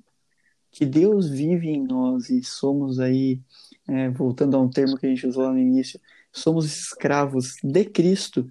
que 0.72 0.86
Deus 0.86 1.30
vive 1.30 1.70
em 1.70 1.84
nós 1.84 2.30
e 2.30 2.44
somos 2.44 3.00
aí, 3.00 3.42
é, 3.88 4.10
voltando 4.10 4.56
a 4.56 4.62
um 4.62 4.70
termo 4.70 4.98
que 4.98 5.06
a 5.06 5.10
gente 5.10 5.28
usou 5.28 5.44
lá 5.44 5.52
no 5.52 5.60
início, 5.60 6.00
somos 6.32 6.66
escravos 6.66 7.56
de 7.62 7.86
Cristo, 7.86 8.50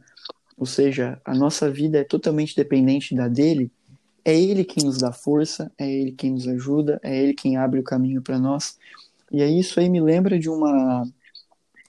ou 0.60 0.66
seja, 0.66 1.18
a 1.24 1.34
nossa 1.34 1.70
vida 1.70 1.96
é 1.96 2.04
totalmente 2.04 2.54
dependente 2.54 3.14
da 3.14 3.28
dele, 3.28 3.72
é 4.22 4.38
Ele 4.38 4.62
quem 4.62 4.84
nos 4.84 4.98
dá 4.98 5.10
força, 5.10 5.72
é 5.78 5.90
Ele 5.90 6.12
quem 6.12 6.32
nos 6.32 6.46
ajuda, 6.46 7.00
é 7.02 7.18
Ele 7.18 7.32
quem 7.32 7.56
abre 7.56 7.80
o 7.80 7.82
caminho 7.82 8.20
para 8.20 8.38
nós. 8.38 8.78
E 9.32 9.42
aí 9.42 9.58
isso 9.58 9.80
aí 9.80 9.88
me 9.88 10.02
lembra 10.02 10.38
de 10.38 10.50
uma 10.50 11.08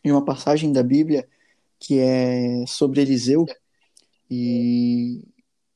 de 0.01 0.09
uma 0.09 0.23
passagem 0.23 0.71
da 0.71 0.81
Bíblia 0.81 1.27
que 1.77 1.99
é 1.99 2.65
sobre 2.65 3.01
Eliseu 3.01 3.45
e, 4.29 5.21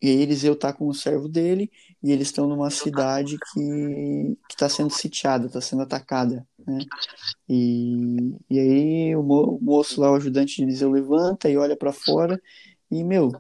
e 0.01 0.09
Eliseu 0.09 0.53
está 0.53 0.71
com 0.71 0.87
o 0.87 0.93
servo 0.93 1.27
dele 1.27 1.69
e 2.01 2.13
eles 2.13 2.29
estão 2.29 2.47
numa 2.47 2.69
cidade 2.69 3.37
que 3.53 4.37
está 4.49 4.69
sendo 4.69 4.91
sitiada, 4.91 5.47
está 5.47 5.59
sendo 5.59 5.81
atacada, 5.81 6.47
né? 6.65 6.79
E, 7.49 8.35
e 8.49 8.59
aí 8.59 9.15
o, 9.17 9.21
mo, 9.21 9.57
o 9.57 9.61
moço 9.61 9.99
lá, 9.99 10.09
o 10.09 10.15
ajudante 10.15 10.55
de 10.55 10.63
Eliseu 10.63 10.89
levanta 10.89 11.49
e 11.49 11.57
olha 11.57 11.75
para 11.75 11.91
fora 11.91 12.41
e 12.89 13.03
meu 13.03 13.31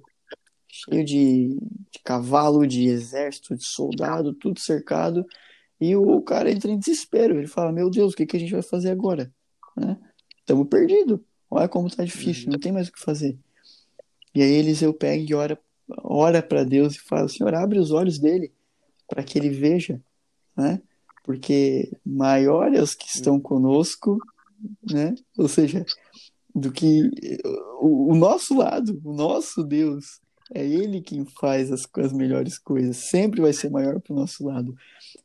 cheio 0.67 1.05
de, 1.05 1.57
de 1.91 1.99
cavalo, 2.03 2.67
de 2.67 2.87
exército, 2.87 3.55
de 3.55 3.65
soldado, 3.65 4.33
tudo 4.33 4.59
cercado 4.59 5.25
e 5.79 5.95
o 5.95 6.21
cara 6.21 6.51
entra 6.51 6.71
em 6.71 6.79
desespero. 6.79 7.37
Ele 7.37 7.47
fala: 7.47 7.71
Meu 7.71 7.89
Deus, 7.89 8.13
o 8.13 8.15
que, 8.15 8.25
que 8.25 8.37
a 8.37 8.39
gente 8.39 8.51
vai 8.51 8.61
fazer 8.61 8.91
agora? 8.91 9.31
Estamos 10.39 10.63
né? 10.63 10.69
perdidos. 10.69 11.19
Olha 11.49 11.67
como 11.67 11.93
tá 11.93 12.03
difícil, 12.03 12.51
não 12.51 12.59
tem 12.59 12.71
mais 12.71 12.87
o 12.87 12.91
que 12.91 12.99
fazer. 12.99 13.37
E 14.33 14.41
aí 14.41 14.51
Eliseu 14.51 14.93
pega 14.93 15.23
e 15.23 15.33
ora, 15.33 15.59
ora 16.03 16.41
para 16.41 16.63
Deus 16.63 16.95
e 16.95 16.99
fala: 16.99 17.27
Senhor, 17.27 17.53
abre 17.53 17.79
os 17.79 17.91
olhos 17.91 18.19
dele 18.19 18.53
para 19.07 19.23
que 19.23 19.37
ele 19.37 19.49
veja, 19.49 20.01
né? 20.55 20.81
Porque 21.23 21.91
maior 22.05 22.73
é 22.73 22.81
os 22.81 22.93
que 22.93 23.07
estão 23.07 23.39
conosco, 23.39 24.17
né? 24.83 25.15
Ou 25.37 25.47
seja, 25.47 25.85
do 26.55 26.71
que 26.71 27.11
o, 27.81 28.13
o 28.13 28.15
nosso 28.15 28.57
lado, 28.57 28.99
o 29.03 29.13
nosso 29.13 29.61
Deus, 29.61 30.21
é 30.53 30.65
ele 30.65 31.01
quem 31.01 31.25
faz 31.25 31.69
as, 31.69 31.85
as 31.97 32.13
melhores 32.13 32.57
coisas. 32.57 32.95
Sempre 32.95 33.41
vai 33.41 33.51
ser 33.51 33.69
maior 33.69 33.99
para 33.99 34.13
o 34.13 34.15
nosso 34.15 34.45
lado. 34.45 34.73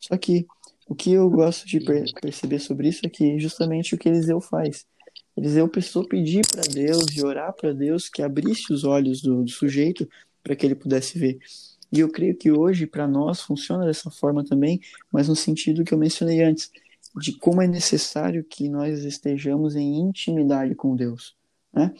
Só 0.00 0.16
que 0.16 0.44
o 0.88 0.94
que 0.94 1.12
eu 1.12 1.30
gosto 1.30 1.68
de 1.68 1.78
per 1.78 2.04
perceber 2.20 2.58
sobre 2.58 2.88
isso 2.88 3.02
é 3.04 3.08
que 3.08 3.38
justamente 3.38 3.94
o 3.94 3.98
que 3.98 4.08
Eliseu 4.08 4.40
faz. 4.40 4.84
Eliseu 5.36 5.68
precisou 5.68 6.04
pedir 6.04 6.42
para 6.50 6.62
Deus 6.62 7.06
e 7.16 7.24
orar 7.24 7.54
para 7.54 7.72
Deus 7.72 8.08
que 8.08 8.22
abrisse 8.22 8.72
os 8.72 8.82
olhos 8.82 9.22
do, 9.22 9.44
do 9.44 9.50
sujeito 9.50 10.08
para 10.42 10.56
que 10.56 10.66
ele 10.66 10.74
pudesse 10.74 11.16
ver. 11.16 11.38
E 11.92 12.00
eu 12.00 12.08
creio 12.08 12.36
que 12.36 12.50
hoje, 12.50 12.86
para 12.86 13.06
nós, 13.06 13.40
funciona 13.40 13.86
dessa 13.86 14.10
forma 14.10 14.44
também, 14.44 14.80
mas 15.12 15.28
no 15.28 15.36
sentido 15.36 15.84
que 15.84 15.92
eu 15.94 15.98
mencionei 15.98 16.42
antes, 16.42 16.70
de 17.16 17.32
como 17.32 17.60
é 17.60 17.66
necessário 17.66 18.44
que 18.44 18.68
nós 18.68 19.04
estejamos 19.04 19.74
em 19.76 19.98
intimidade 19.98 20.74
com 20.74 20.94
Deus. 20.94 21.34
Né? 21.72 21.92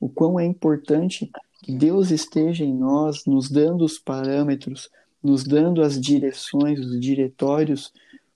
O 0.00 0.08
quão 0.08 0.38
é 0.38 0.44
importante 0.44 1.30
que 1.62 1.72
Deus 1.72 2.10
esteja 2.10 2.64
em 2.64 2.74
nós, 2.74 3.24
nos 3.24 3.50
dando 3.50 3.84
os 3.84 3.98
parâmetros, 3.98 4.90
nos 5.22 5.44
dando 5.44 5.82
as 5.82 6.00
direções, 6.00 6.80
os 6.80 7.00
diretórios, 7.00 7.92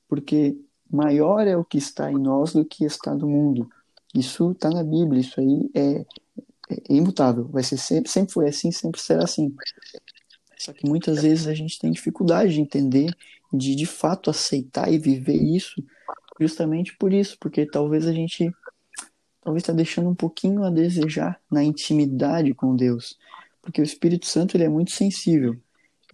porque 0.09 0.57
maior 0.91 1.47
é 1.47 1.57
o 1.57 1.65
que 1.65 1.79
está 1.79 2.11
em 2.11 2.19
nós 2.19 2.53
do 2.53 2.65
que 2.65 2.85
está 2.85 3.15
no 3.15 3.29
mundo. 3.29 3.71
Isso 4.15 4.51
está 4.51 4.71
na 4.71 4.83
Bíblia, 4.83 5.21
isso 5.21 5.41
aí 5.41 5.71
é, 5.75 6.05
é, 6.69 6.83
imutável, 6.89 7.47
vai 7.47 7.63
ser 7.63 7.77
sempre, 7.77 8.11
sempre 8.11 8.33
foi 8.33 8.49
assim, 8.49 8.73
sempre 8.73 9.01
será 9.01 9.25
assim. 9.25 9.55
Só 10.59 10.73
que 10.73 10.87
muitas 10.89 11.23
vezes 11.23 11.47
a 11.47 11.55
gente 11.55 11.79
tem 11.79 11.93
dificuldade 11.93 12.55
de 12.55 12.61
entender, 12.61 13.15
de 13.53 13.75
de 13.75 13.87
fato 13.87 14.31
aceitar 14.31 14.93
e 14.93 14.99
viver 14.99 15.41
isso, 15.41 15.83
justamente 16.41 16.97
por 16.97 17.13
isso, 17.13 17.37
porque 17.39 17.67
talvez 17.67 18.07
a 18.07 18.13
gente 18.13 18.51
talvez 19.43 19.63
está 19.63 19.73
deixando 19.73 20.09
um 20.09 20.15
pouquinho 20.15 20.65
a 20.65 20.71
desejar 20.71 21.41
na 21.51 21.63
intimidade 21.63 22.55
com 22.55 22.75
Deus, 22.75 23.19
porque 23.63 23.81
o 23.81 23.85
Espírito 23.85 24.27
Santo 24.27 24.57
ele 24.57 24.65
é 24.65 24.69
muito 24.69 24.93
sensível 24.93 25.57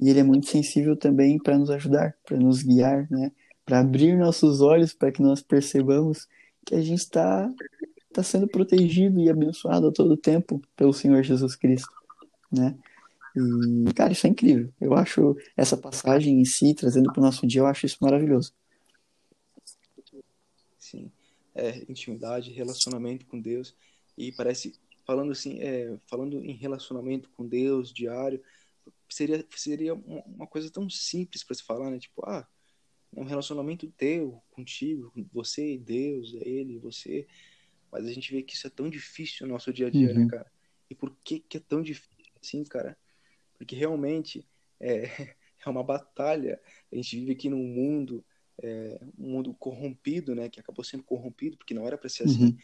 e 0.00 0.08
ele 0.08 0.20
é 0.20 0.22
muito 0.22 0.46
sensível 0.46 0.96
também 0.96 1.38
para 1.38 1.58
nos 1.58 1.70
ajudar, 1.70 2.14
para 2.24 2.36
nos 2.36 2.62
guiar, 2.62 3.06
né? 3.10 3.32
Para 3.64 3.80
abrir 3.80 4.16
nossos 4.16 4.60
olhos 4.60 4.92
para 4.92 5.10
que 5.10 5.22
nós 5.22 5.42
percebamos 5.42 6.28
que 6.64 6.74
a 6.74 6.80
gente 6.80 7.00
está 7.00 7.50
tá 8.12 8.22
sendo 8.22 8.48
protegido 8.48 9.20
e 9.20 9.28
abençoado 9.28 9.88
a 9.88 9.92
todo 9.92 10.16
tempo 10.16 10.60
pelo 10.76 10.92
Senhor 10.92 11.22
Jesus 11.22 11.56
Cristo, 11.56 11.92
né? 12.52 12.74
E, 13.36 13.92
cara, 13.92 14.12
isso 14.12 14.26
é 14.26 14.30
incrível. 14.30 14.72
Eu 14.80 14.94
acho 14.94 15.36
essa 15.56 15.76
passagem 15.76 16.40
em 16.40 16.44
si, 16.44 16.74
trazendo 16.74 17.12
para 17.12 17.20
o 17.20 17.24
nosso 17.24 17.46
dia, 17.46 17.60
eu 17.60 17.66
acho 17.66 17.84
isso 17.84 17.98
maravilhoso. 18.00 18.52
É, 21.58 21.78
intimidade, 21.88 22.52
relacionamento 22.52 23.24
com 23.26 23.40
Deus. 23.40 23.74
E 24.16 24.30
parece 24.32 24.78
falando 25.06 25.32
assim, 25.32 25.60
é, 25.60 25.96
falando 26.06 26.44
em 26.44 26.52
relacionamento 26.52 27.30
com 27.30 27.46
Deus 27.46 27.92
diário, 27.92 28.42
seria 29.08 29.46
seria 29.54 29.94
uma 29.94 30.46
coisa 30.46 30.70
tão 30.70 30.88
simples 30.90 31.44
para 31.44 31.54
se 31.54 31.62
falar, 31.62 31.90
né? 31.90 31.98
Tipo, 31.98 32.22
ah, 32.28 32.46
é 33.14 33.20
um 33.20 33.24
relacionamento 33.24 33.90
teu, 33.92 34.42
contigo, 34.50 35.12
você 35.32 35.74
e 35.74 35.78
Deus, 35.78 36.34
é 36.34 36.48
ele, 36.48 36.78
você. 36.78 37.26
Mas 37.90 38.04
a 38.04 38.12
gente 38.12 38.32
vê 38.32 38.42
que 38.42 38.54
isso 38.54 38.66
é 38.66 38.70
tão 38.70 38.90
difícil 38.90 39.46
no 39.46 39.52
nosso 39.54 39.72
dia 39.72 39.86
a 39.86 39.90
dia, 39.90 40.08
né, 40.08 40.12
uhum. 40.12 40.24
né, 40.24 40.30
cara? 40.30 40.52
E 40.90 40.94
por 40.94 41.16
que 41.24 41.40
que 41.40 41.56
é 41.56 41.60
tão 41.60 41.80
difícil 41.82 42.32
assim, 42.42 42.64
cara? 42.64 42.96
Porque 43.56 43.74
realmente 43.74 44.46
é, 44.80 45.04
é 45.64 45.68
uma 45.68 45.82
batalha. 45.82 46.60
A 46.92 46.96
gente 46.96 47.18
vive 47.18 47.32
aqui 47.32 47.48
num 47.48 47.62
mundo, 47.62 48.24
é, 48.62 49.00
um 49.18 49.30
mundo 49.30 49.54
corrompido, 49.54 50.34
né? 50.34 50.48
Que 50.48 50.60
acabou 50.60 50.84
sendo 50.84 51.02
corrompido, 51.02 51.56
porque 51.56 51.74
não 51.74 51.86
era 51.86 51.98
para 51.98 52.08
ser 52.08 52.24
assim. 52.24 52.46
Uhum. 52.46 52.58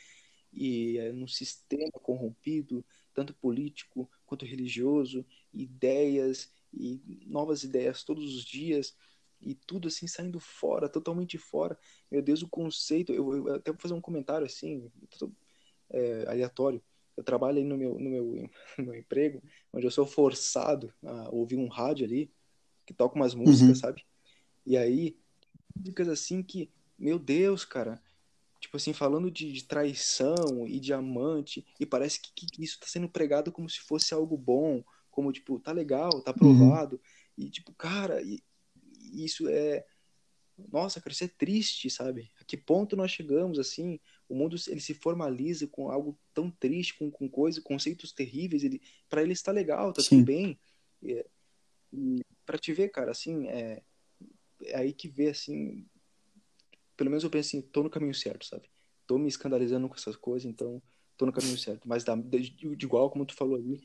E 0.53 0.99
é, 0.99 1.12
num 1.12 1.28
sistema 1.28 1.93
corrompido, 1.93 2.84
tanto 3.14 3.34
político 3.34 4.11
quanto 4.26 4.45
religioso, 4.45 5.24
ideias 5.53 6.51
e 6.72 7.01
novas 7.26 7.64
ideias 7.64 8.03
todos 8.03 8.34
os 8.34 8.45
dias 8.45 8.95
e 9.40 9.55
tudo 9.55 9.88
assim 9.88 10.07
saindo 10.07 10.38
fora, 10.38 10.88
totalmente 10.88 11.36
fora. 11.36 11.78
Meu 12.11 12.22
Deus, 12.22 12.43
o 12.43 12.49
conceito. 12.49 13.12
Eu, 13.12 13.49
eu 13.49 13.55
até 13.55 13.72
vou 13.72 13.80
fazer 13.80 13.95
um 13.95 14.01
comentário 14.01 14.47
assim, 14.47 14.90
é, 15.90 16.24
aleatório. 16.28 16.82
Eu 17.16 17.24
trabalho 17.24 17.59
aí 17.59 17.64
no 17.64 17.76
meu, 17.76 17.99
no, 17.99 18.11
meu, 18.11 18.51
no 18.78 18.84
meu 18.84 18.95
emprego, 18.95 19.43
onde 19.72 19.86
eu 19.86 19.90
sou 19.90 20.07
forçado 20.07 20.93
a 21.05 21.28
ouvir 21.30 21.57
um 21.57 21.68
rádio 21.68 22.07
ali, 22.07 22.32
que 22.86 22.95
toca 22.95 23.16
umas 23.16 23.34
músicas, 23.34 23.68
uhum. 23.68 23.74
sabe? 23.74 24.05
E 24.64 24.76
aí, 24.76 25.16
músicas 25.76 26.08
assim 26.08 26.42
que, 26.42 26.70
meu 26.98 27.18
Deus, 27.18 27.64
cara, 27.64 28.02
tipo 28.60 28.76
assim, 28.76 28.92
falando 28.92 29.30
de, 29.30 29.52
de 29.52 29.64
traição 29.64 30.66
e 30.66 30.78
diamante, 30.78 31.66
e 31.78 31.86
parece 31.86 32.20
que, 32.20 32.32
que, 32.32 32.62
isso 32.62 32.78
tá 32.78 32.86
sendo 32.86 33.08
pregado 33.08 33.50
como 33.50 33.68
se 33.68 33.80
fosse 33.80 34.14
algo 34.14 34.36
bom, 34.36 34.82
como, 35.10 35.32
tipo, 35.32 35.58
tá 35.58 35.72
legal, 35.72 36.22
tá 36.22 36.30
aprovado, 36.30 36.96
uhum. 36.96 37.46
e, 37.46 37.50
tipo, 37.50 37.72
cara, 37.74 38.22
e, 38.22 38.42
isso 39.12 39.48
é 39.48 39.84
nossa, 40.70 41.00
cara, 41.00 41.12
isso 41.12 41.24
é 41.24 41.28
triste, 41.28 41.90
sabe? 41.90 42.30
A 42.40 42.44
que 42.44 42.56
ponto 42.56 42.94
nós 42.94 43.10
chegamos 43.10 43.58
assim? 43.58 43.98
O 44.28 44.34
mundo 44.34 44.56
ele 44.68 44.80
se 44.80 44.94
formaliza 44.94 45.66
com 45.66 45.90
algo 45.90 46.18
tão 46.32 46.50
triste, 46.50 46.94
com, 46.94 47.10
com 47.10 47.28
coisas, 47.28 47.62
conceitos 47.62 48.12
terríveis. 48.12 48.62
Ele, 48.62 48.80
para 49.08 49.22
ele 49.22 49.32
está 49.32 49.50
legal, 49.50 49.92
tá 49.92 50.02
Sim. 50.02 50.08
tudo 50.16 50.26
bem. 50.26 50.58
E, 51.02 51.24
para 52.44 52.58
te 52.58 52.72
ver, 52.72 52.90
cara, 52.90 53.10
assim, 53.10 53.48
é, 53.48 53.82
aí 54.74 54.92
que 54.92 55.08
vê 55.08 55.30
assim. 55.30 55.86
Pelo 56.96 57.10
menos 57.10 57.24
eu 57.24 57.30
penso 57.30 57.48
assim, 57.48 57.62
tô 57.62 57.82
no 57.82 57.90
caminho 57.90 58.14
certo, 58.14 58.46
sabe? 58.46 58.68
Tô 59.06 59.18
me 59.18 59.28
escandalizando 59.28 59.88
com 59.88 59.94
essas 59.94 60.16
coisas, 60.16 60.48
então 60.48 60.82
tô 61.16 61.26
no 61.26 61.32
caminho 61.32 61.58
certo. 61.58 61.88
Mas 61.88 62.04
da, 62.04 62.14
de, 62.14 62.50
de 62.50 62.86
igual 62.86 63.10
como 63.10 63.26
tu 63.26 63.34
falou 63.34 63.56
ali, 63.56 63.82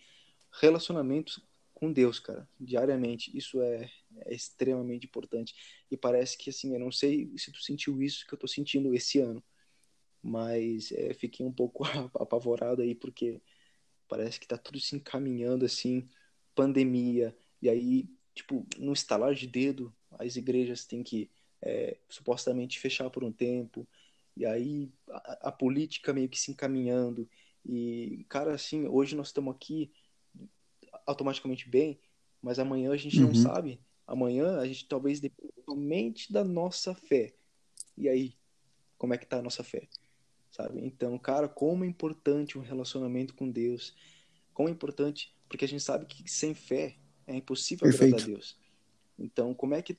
relacionamentos 0.62 1.42
com 1.74 1.92
Deus, 1.92 2.20
cara, 2.20 2.50
diariamente. 2.60 3.36
Isso 3.38 3.62
é, 3.62 3.90
é, 4.26 4.34
extremamente 4.34 5.06
importante. 5.06 5.54
E 5.92 5.96
parece 5.96 6.36
que, 6.36 6.50
assim, 6.50 6.74
eu 6.74 6.80
não 6.80 6.92
sei 6.92 7.32
se 7.38 7.52
tu 7.52 7.62
sentiu 7.62 8.02
isso 8.02 8.26
que 8.26 8.34
eu 8.34 8.38
tô 8.38 8.48
sentindo 8.48 8.96
esse 8.96 9.20
ano, 9.20 9.44
mas 10.22 10.92
é, 10.92 11.14
fiquei 11.14 11.46
um 11.46 11.52
pouco 11.52 11.84
apavorado 12.20 12.82
aí, 12.82 12.96
porque 12.96 13.42
parece 14.08 14.40
que 14.40 14.48
tá 14.48 14.58
tudo 14.58 14.80
se 14.80 14.96
encaminhando, 14.96 15.66
assim, 15.66 16.10
pandemia, 16.56 17.38
e 17.62 17.70
aí, 17.70 18.10
tipo, 18.34 18.66
no 18.80 18.94
estalar 18.94 19.36
de 19.36 19.46
dedo, 19.46 19.94
as 20.12 20.36
igrejas 20.36 20.86
têm 20.86 21.04
que 21.04 21.30
é, 21.62 21.98
supostamente 22.10 22.80
fechar 22.80 23.10
por 23.10 23.24
um 23.24 23.32
tempo, 23.32 23.88
e 24.36 24.46
aí 24.46 24.92
a, 25.10 25.50
a 25.50 25.52
política 25.52 26.14
meio 26.14 26.30
que 26.30 26.40
se 26.40 26.52
encaminhando, 26.52 27.28
e, 27.68 28.26
cara, 28.30 28.54
assim, 28.54 28.88
hoje 28.88 29.16
nós 29.16 29.28
estamos 29.28 29.54
aqui 29.54 29.92
automaticamente 31.06 31.70
bem, 31.70 32.00
mas 32.42 32.60
amanhã 32.60 32.92
a 32.92 32.98
gente 32.98 33.20
uhum. 33.20 33.28
não 33.28 33.36
sabe. 33.36 33.82
Amanhã 34.06 34.58
a 34.58 34.66
gente 34.66 34.88
talvez 34.88 35.20
dependa 35.20 35.52
somente 35.66 36.32
da 36.32 36.46
nossa 36.46 36.96
fé. 36.96 37.34
E 37.98 38.08
aí, 38.08 38.38
como 38.98 39.14
é 39.14 39.18
que 39.18 39.26
tá 39.26 39.40
a 39.40 39.42
nossa 39.42 39.64
fé? 39.64 39.90
Sabe? 40.50 40.80
Então, 40.86 41.18
cara, 41.20 41.50
como 41.50 41.84
é 41.84 41.88
importante 41.88 42.58
um 42.58 42.62
relacionamento 42.62 43.34
com 43.34 43.52
Deus. 43.52 43.94
Como 44.54 44.70
é 44.70 44.72
importante, 44.72 45.36
porque 45.50 45.66
a 45.66 45.68
gente 45.68 45.84
sabe 45.84 46.06
que 46.06 46.30
sem 46.32 46.54
fé 46.54 46.96
é 47.28 47.36
impossível 47.36 47.84
Perfeito. 47.84 48.16
agradar 48.16 48.30
a 48.30 48.34
Deus. 48.34 48.58
Então, 49.18 49.54
como 49.54 49.74
é 49.74 49.82
que 49.82 49.98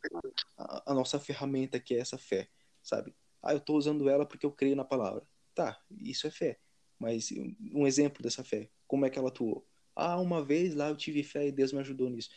a, 0.56 0.92
a 0.92 0.94
nossa 0.94 1.18
ferramenta 1.18 1.80
que 1.80 1.94
é 1.94 1.98
essa 1.98 2.18
fé, 2.18 2.48
sabe? 2.82 3.14
Ah, 3.42 3.52
eu 3.52 3.58
estou 3.58 3.76
usando 3.76 4.08
ela 4.08 4.26
porque 4.26 4.46
eu 4.46 4.52
creio 4.52 4.76
na 4.76 4.84
palavra. 4.84 5.26
Tá, 5.54 5.80
isso 5.90 6.26
é 6.26 6.30
fé. 6.30 6.58
Mas 6.98 7.28
um 7.72 7.86
exemplo 7.86 8.22
dessa 8.22 8.42
fé, 8.44 8.70
como 8.86 9.06
é 9.06 9.10
que 9.10 9.18
ela 9.18 9.28
atuou? 9.28 9.66
Ah, 9.94 10.20
uma 10.20 10.44
vez 10.44 10.74
lá 10.74 10.88
eu 10.88 10.96
tive 10.96 11.22
fé 11.22 11.46
e 11.46 11.52
Deus 11.52 11.72
me 11.72 11.80
ajudou 11.80 12.08
nisso. 12.10 12.30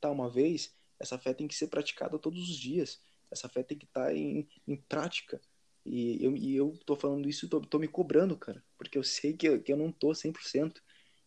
Tá, 0.00 0.10
uma 0.10 0.30
vez, 0.30 0.74
essa 0.98 1.18
fé 1.18 1.32
tem 1.34 1.48
que 1.48 1.54
ser 1.54 1.68
praticada 1.68 2.18
todos 2.18 2.48
os 2.50 2.56
dias. 2.58 3.00
Essa 3.30 3.48
fé 3.48 3.62
tem 3.62 3.76
que 3.78 3.84
estar 3.86 4.06
tá 4.06 4.14
em, 4.14 4.48
em 4.66 4.76
prática. 4.76 5.40
E 5.84 6.22
eu, 6.24 6.36
e 6.36 6.54
eu 6.56 6.78
tô 6.84 6.96
falando 6.96 7.28
isso, 7.28 7.48
tô, 7.48 7.60
tô 7.60 7.78
me 7.78 7.88
cobrando, 7.88 8.36
cara. 8.36 8.62
Porque 8.76 8.98
eu 8.98 9.04
sei 9.04 9.34
que 9.36 9.48
eu, 9.48 9.62
que 9.62 9.72
eu 9.72 9.76
não 9.76 9.92
tô 9.92 10.14
100%. 10.14 10.82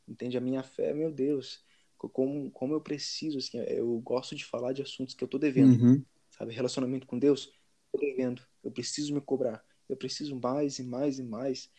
Entende? 0.07 0.37
A 0.37 0.41
minha 0.41 0.63
fé, 0.63 0.93
meu 0.93 1.11
Deus. 1.11 1.63
Como, 2.07 2.49
como 2.51 2.73
eu 2.73 2.81
preciso, 2.81 3.37
assim, 3.37 3.57
eu 3.59 3.99
gosto 3.99 4.35
de 4.35 4.45
falar 4.45 4.73
de 4.73 4.81
assuntos 4.81 5.13
que 5.13 5.23
eu 5.23 5.27
tô 5.27 5.37
devendo. 5.37 5.81
Uhum. 5.81 6.05
Sabe? 6.31 6.53
Relacionamento 6.53 7.05
com 7.05 7.19
Deus, 7.19 7.51
tô 7.91 7.99
devendo. 7.99 8.41
Eu 8.63 8.71
preciso 8.71 9.13
me 9.13 9.19
cobrar. 9.19 9.63
Eu 9.89 9.97
preciso 9.97 10.39
mais 10.39 10.79
e 10.79 10.83
mais 10.83 11.19
e 11.19 11.23
mais. 11.23 11.69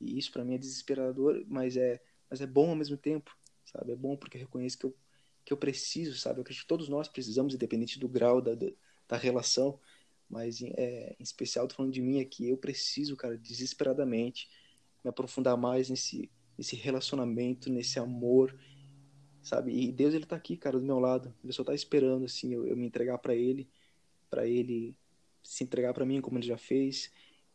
E 0.00 0.18
isso 0.18 0.32
para 0.32 0.44
mim 0.44 0.54
é 0.54 0.58
desesperador, 0.58 1.44
mas 1.46 1.76
é, 1.76 2.00
mas 2.30 2.40
é 2.40 2.46
bom 2.46 2.70
ao 2.70 2.76
mesmo 2.76 2.96
tempo 2.96 3.36
sabe? 3.72 3.92
É 3.92 3.96
bom 3.96 4.16
porque 4.16 4.36
eu 4.36 4.40
reconheço 4.40 4.78
que 4.78 4.86
eu, 4.86 4.96
que 5.44 5.52
eu 5.52 5.56
preciso, 5.56 6.16
sabe? 6.18 6.38
Eu 6.38 6.42
acredito 6.42 6.62
que 6.62 6.68
todos 6.68 6.88
nós 6.88 7.08
precisamos, 7.08 7.54
independente 7.54 7.98
do 7.98 8.08
grau 8.08 8.40
da, 8.40 8.54
da, 8.54 8.66
da 9.06 9.16
relação, 9.16 9.78
mas 10.28 10.60
é, 10.62 11.16
em 11.18 11.22
especial 11.22 11.66
tô 11.66 11.74
falando 11.74 11.92
de 11.92 12.02
mim 12.02 12.20
aqui, 12.20 12.48
eu 12.48 12.56
preciso, 12.56 13.16
cara, 13.16 13.36
desesperadamente 13.36 14.48
me 15.02 15.10
aprofundar 15.10 15.56
mais 15.56 15.88
nesse, 15.88 16.30
nesse 16.56 16.76
relacionamento, 16.76 17.70
nesse 17.70 17.98
amor, 17.98 18.58
sabe? 19.48 19.72
E 19.72 19.92
Deus, 19.92 20.14
ele 20.14 20.26
tá 20.26 20.36
aqui, 20.36 20.56
cara, 20.56 20.78
do 20.78 20.84
meu 20.84 20.98
lado. 20.98 21.34
Ele 21.42 21.52
só 21.52 21.64
tá 21.64 21.74
esperando, 21.74 22.24
assim, 22.24 22.52
eu, 22.54 22.66
eu 22.66 22.76
me 22.76 22.86
entregar 22.86 23.18
para 23.18 23.34
Ele, 23.34 23.68
para 24.30 24.46
Ele 24.46 24.96
se 25.42 25.64
entregar 25.64 25.94
para 25.94 26.04
mim 26.04 26.20
como 26.20 26.38
Ele 26.38 26.46
já 26.46 26.58
fez, 26.58 27.10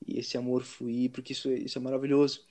e 0.05 0.19
esse 0.19 0.37
amor 0.37 0.63
fluir, 0.63 1.11
porque 1.11 1.33
isso, 1.33 1.51
isso 1.51 1.77
é 1.77 1.81
maravilhoso 1.81 2.45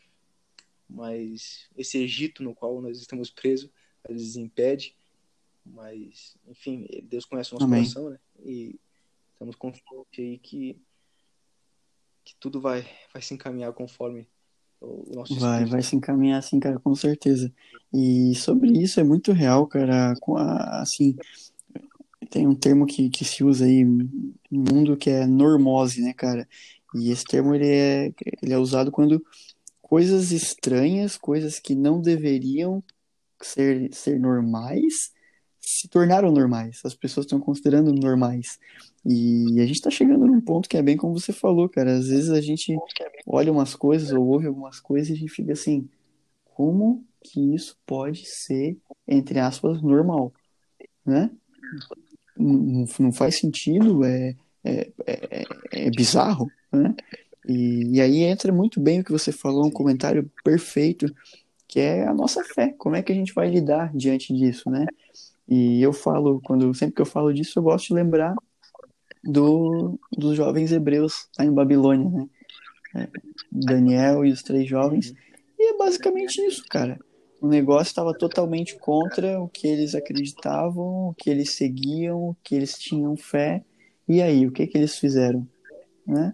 mas 0.93 1.69
esse 1.77 1.99
Egito 1.99 2.43
no 2.43 2.55
qual 2.55 2.81
nós 2.81 2.99
estamos 2.99 3.31
presos 3.31 3.71
às 4.05 4.15
vezes 4.15 4.37
impede, 4.37 4.97
mas 5.65 6.37
enfim, 6.47 6.87
Deus 7.05 7.25
conhece 7.25 7.53
o 7.53 7.55
nosso 7.55 7.67
Amém. 7.67 7.83
coração, 7.83 8.11
né? 8.11 8.19
E 8.45 8.79
estamos 9.33 9.57
confiantes 9.57 10.19
aí 10.19 10.39
que 10.39 10.81
que 12.25 12.37
tudo 12.37 12.61
vai 12.61 12.83
vai 13.13 13.23
se 13.23 13.35
encaminhar 13.35 13.73
conforme 13.73 14.29
o 14.83 15.15
nosso 15.15 15.35
Vai, 15.39 15.65
espírito. 15.65 15.71
vai 15.71 15.83
se 15.83 15.97
encaminhar 15.97 16.39
assim, 16.39 16.59
cara, 16.59 16.79
com 16.79 16.95
certeza. 16.95 17.53
E 17.93 18.35
sobre 18.35 18.71
isso 18.73 19.01
é 19.01 19.05
muito 19.05 19.33
real, 19.33 19.67
cara, 19.67 20.15
assim, 20.81 21.17
tem 22.31 22.47
um 22.47 22.55
termo 22.55 22.87
que, 22.87 23.11
que 23.11 23.25
se 23.25 23.45
usa 23.45 23.65
aí 23.67 23.85
no 23.85 24.33
mundo 24.51 24.97
que 24.97 25.11
é 25.11 25.27
normose, 25.27 26.01
né, 26.01 26.13
cara? 26.13 26.49
E 26.95 27.11
esse 27.11 27.25
termo 27.25 27.55
ele 27.55 27.69
é, 27.69 28.13
ele 28.43 28.53
é 28.53 28.59
usado 28.59 28.91
quando 28.91 29.23
coisas 29.81 30.33
estranhas, 30.33 31.17
coisas 31.17 31.59
que 31.59 31.75
não 31.75 32.01
deveriam 32.01 32.83
ser, 33.43 33.93
ser 33.93 34.19
normais, 34.19 35.13
se 35.63 35.89
tornaram 35.89 36.33
normais. 36.33 36.81
As 36.85 36.95
pessoas 36.95 37.25
estão 37.25 37.39
considerando 37.39 37.93
normais. 37.93 38.59
E 39.05 39.61
a 39.61 39.67
gente 39.67 39.77
está 39.77 39.91
chegando 39.91 40.27
num 40.27 40.41
ponto 40.41 40.69
que 40.69 40.77
é 40.77 40.83
bem 40.83 40.97
como 40.97 41.19
você 41.19 41.33
falou, 41.33 41.69
cara. 41.69 41.95
Às 41.95 42.09
vezes 42.09 42.31
a 42.31 42.41
gente 42.41 42.77
olha 43.27 43.53
umas 43.53 43.75
coisas 43.75 44.13
ou 44.13 44.27
ouve 44.27 44.49
algumas 44.49 44.81
coisas 44.81 45.11
e 45.11 45.13
a 45.13 45.17
gente 45.17 45.33
fica 45.33 45.53
assim: 45.53 45.89
como 46.45 47.05
que 47.21 47.55
isso 47.55 47.77
pode 47.87 48.27
ser, 48.27 48.77
entre 49.07 49.39
aspas, 49.39 49.81
normal? 49.81 50.33
Né? 51.07 51.31
Não, 52.37 52.85
não 52.99 53.13
faz 53.13 53.39
sentido, 53.39 54.05
é, 54.05 54.35
é, 54.65 54.91
é, 55.07 55.45
é 55.71 55.91
bizarro, 55.91 56.51
né? 56.73 56.95
E, 57.49 57.97
e 57.97 58.01
aí 58.01 58.23
entra 58.23 58.53
muito 58.53 58.81
bem 58.81 59.01
o 59.01 59.05
que 59.05 59.13
você 59.13 59.33
falou, 59.33 59.67
um 59.67 59.71
comentário 59.71 60.31
perfeito, 60.45 61.13
que 61.67 61.81
é 61.81 62.07
a 62.07 62.15
nossa 62.15 62.43
fé. 62.45 62.73
Como 62.79 62.95
é 62.95 63.03
que 63.03 63.11
a 63.11 63.15
gente 63.15 63.33
vai 63.33 63.51
lidar 63.51 63.93
diante 63.95 64.33
disso, 64.33 64.71
né? 64.71 64.87
E 65.49 65.83
eu 65.83 65.93
falo, 65.93 66.41
quando 66.43 66.73
sempre 66.75 66.95
que 66.95 67.03
eu 67.03 67.07
falo 67.07 67.33
disso, 67.33 67.59
eu 67.59 67.63
gosto 67.63 67.89
de 67.89 67.95
lembrar 67.95 68.35
do, 69.23 69.99
dos 70.17 70.37
jovens 70.37 70.73
hebreus 70.73 71.29
lá 71.39 71.45
em 71.45 71.53
Babilônia, 71.53 72.11
né? 72.11 72.29
É, 72.95 73.09
Daniel 73.51 74.25
e 74.25 74.31
os 74.31 74.43
três 74.43 74.69
jovens. 74.69 75.15
E 75.59 75.75
é 75.75 75.77
basicamente 75.77 76.41
isso, 76.43 76.65
cara. 76.69 76.99
O 77.41 77.49
negócio 77.49 77.91
estava 77.91 78.13
totalmente 78.13 78.79
contra 78.79 79.41
o 79.41 79.49
que 79.49 79.67
eles 79.67 79.95
acreditavam, 79.95 81.09
o 81.09 81.15
que 81.15 81.31
eles 81.31 81.53
seguiam, 81.53 82.29
o 82.29 82.37
que 82.43 82.55
eles 82.55 82.79
tinham 82.79 83.17
fé. 83.17 83.65
E 84.07 84.21
aí, 84.21 84.47
o 84.47 84.53
que 84.53 84.67
que 84.67 84.77
eles 84.77 84.99
fizeram? 84.99 85.47
Né? 86.07 86.33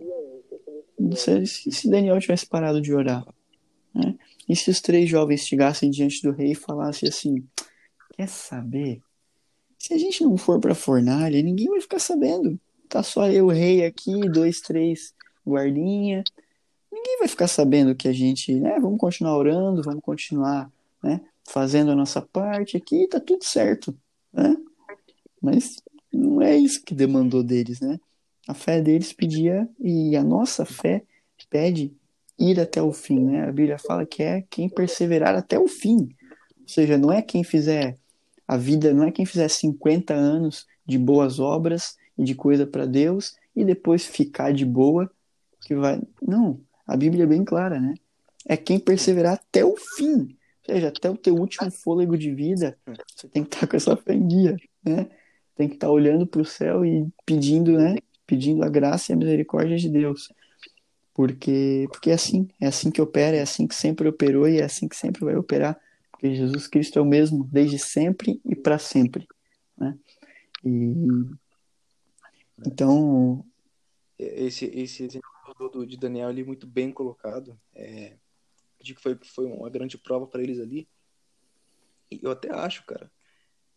se, 1.14 1.46
se 1.46 1.88
Daniel 1.88 2.18
tivesse 2.20 2.46
parado 2.46 2.80
de 2.80 2.92
orar. 2.92 3.24
Né? 3.94 4.16
E 4.48 4.56
se 4.56 4.70
os 4.70 4.80
três 4.80 5.09
jovens 5.09 5.46
chegassem 5.46 5.90
diante 5.90 6.22
do 6.22 6.32
rei 6.32 6.52
e 6.52 6.56
falassem 6.56 7.09
assim: 7.09 7.44
Quer 8.14 8.28
saber? 8.28 9.02
Se 9.78 9.94
a 9.94 9.98
gente 9.98 10.24
não 10.24 10.36
for 10.36 10.61
pra 10.61 10.74
fornalha, 10.74 11.40
ninguém 11.42 11.68
vai 11.68 11.80
ficar 11.80 11.98
sabendo. 11.98 12.59
Tá 12.88 13.02
só 13.02 13.30
eu, 13.30 13.48
rei, 13.48 13.84
aqui, 13.84 14.28
dois, 14.28 14.61
três 14.61 15.14
guardinha. 15.46 16.24
Ninguém 16.90 17.18
vai 17.18 17.28
ficar 17.28 17.48
sabendo 17.48 17.94
que 17.94 18.09
a 18.09 18.12
gente, 18.12 18.54
né? 18.54 18.78
Vamos 18.80 18.98
continuar 18.98 19.36
orando, 19.36 19.82
vamos 19.82 20.02
continuar, 20.02 20.70
né? 21.02 21.20
Fazendo 21.46 21.90
a 21.90 21.94
nossa 21.94 22.20
parte 22.20 22.76
aqui, 22.76 23.06
tá 23.06 23.20
tudo 23.20 23.44
certo, 23.44 23.96
né? 24.32 24.56
Mas 25.40 25.76
não 26.12 26.42
é 26.42 26.56
isso 26.56 26.82
que 26.82 26.94
demandou 26.94 27.42
deles, 27.42 27.80
né? 27.80 28.00
A 28.46 28.54
fé 28.54 28.80
deles 28.80 29.12
pedia, 29.12 29.68
e 29.78 30.16
a 30.16 30.24
nossa 30.24 30.64
fé 30.64 31.02
pede 31.50 31.92
ir 32.38 32.59
até 32.59 32.82
o 32.82 32.92
fim, 32.92 33.20
né? 33.20 33.48
A 33.48 33.52
Bíblia 33.52 33.78
fala 33.78 34.06
que 34.06 34.22
é 34.22 34.42
quem 34.48 34.68
perseverar 34.68 35.36
até 35.36 35.59
o 35.59 35.68
fim. 35.68 36.09
Ou 36.68 36.74
seja, 36.74 36.98
não 36.98 37.10
é 37.10 37.22
quem 37.22 37.42
fizer 37.42 37.96
a 38.46 38.54
vida, 38.54 38.92
não 38.92 39.04
é 39.04 39.10
quem 39.10 39.24
fizer 39.24 39.48
50 39.48 40.12
anos 40.12 40.66
de 40.84 40.98
boas 40.98 41.40
obras 41.40 41.96
e 42.16 42.22
de 42.22 42.34
coisa 42.34 42.66
para 42.66 42.84
Deus 42.84 43.36
e 43.56 43.64
depois 43.64 44.04
ficar 44.04 44.52
de 44.52 44.66
boa 44.66 45.10
que 45.62 45.74
vai. 45.74 45.98
Não, 46.20 46.60
a 46.86 46.94
Bíblia 46.94 47.24
é 47.24 47.26
bem 47.26 47.42
clara, 47.42 47.80
né? 47.80 47.94
É 48.46 48.54
quem 48.54 48.78
perseverar 48.78 49.34
até 49.34 49.64
o 49.64 49.76
fim. 49.96 50.36
Ou 50.68 50.74
seja, 50.74 50.88
até 50.88 51.08
o 51.08 51.16
teu 51.16 51.34
último 51.36 51.70
fôlego 51.70 52.18
de 52.18 52.34
vida, 52.34 52.78
você 53.16 53.26
tem 53.28 53.44
que 53.44 53.54
estar 53.54 53.66
com 53.66 53.76
essa 53.76 53.96
fé 53.96 54.12
em 54.12 54.26
dia, 54.28 54.54
né? 54.84 55.08
Tem 55.56 55.68
que 55.68 55.74
estar 55.74 55.90
olhando 55.90 56.26
para 56.26 56.42
o 56.42 56.44
céu 56.44 56.84
e 56.84 57.06
pedindo, 57.24 57.78
né? 57.78 57.96
Pedindo 58.26 58.62
a 58.62 58.68
graça 58.68 59.10
e 59.10 59.14
a 59.14 59.16
misericórdia 59.16 59.78
de 59.78 59.88
Deus. 59.88 60.30
Porque, 61.14 61.86
porque 61.90 62.10
é 62.10 62.14
assim, 62.14 62.46
é 62.60 62.66
assim 62.66 62.90
que 62.90 63.00
opera, 63.00 63.38
é 63.38 63.40
assim 63.40 63.66
que 63.66 63.74
sempre 63.74 64.06
operou 64.06 64.46
e 64.46 64.60
é 64.60 64.64
assim 64.64 64.86
que 64.86 64.96
sempre 64.96 65.24
vai 65.24 65.34
operar. 65.34 65.80
Porque 66.18 66.34
Jesus 66.34 66.66
Cristo 66.66 66.98
é 66.98 67.02
o 67.02 67.06
mesmo 67.06 67.44
desde 67.44 67.78
sempre 67.78 68.40
e 68.44 68.56
para 68.56 68.76
sempre, 68.76 69.28
né? 69.76 69.96
E 70.64 70.92
então 72.66 73.46
esse 74.18 74.64
esse 74.64 75.04
exemplo 75.04 75.70
do, 75.72 75.86
de 75.86 75.96
Daniel 75.96 76.28
ali 76.28 76.42
muito 76.42 76.66
bem 76.66 76.90
colocado. 76.90 77.56
É, 77.72 78.16
de 78.82 78.94
que 78.94 79.00
foi, 79.00 79.16
foi 79.24 79.46
uma 79.46 79.70
grande 79.70 79.96
prova 79.96 80.26
para 80.26 80.42
eles 80.42 80.58
ali. 80.58 80.88
E 82.10 82.18
eu 82.20 82.32
até 82.32 82.50
acho, 82.52 82.84
cara, 82.84 83.10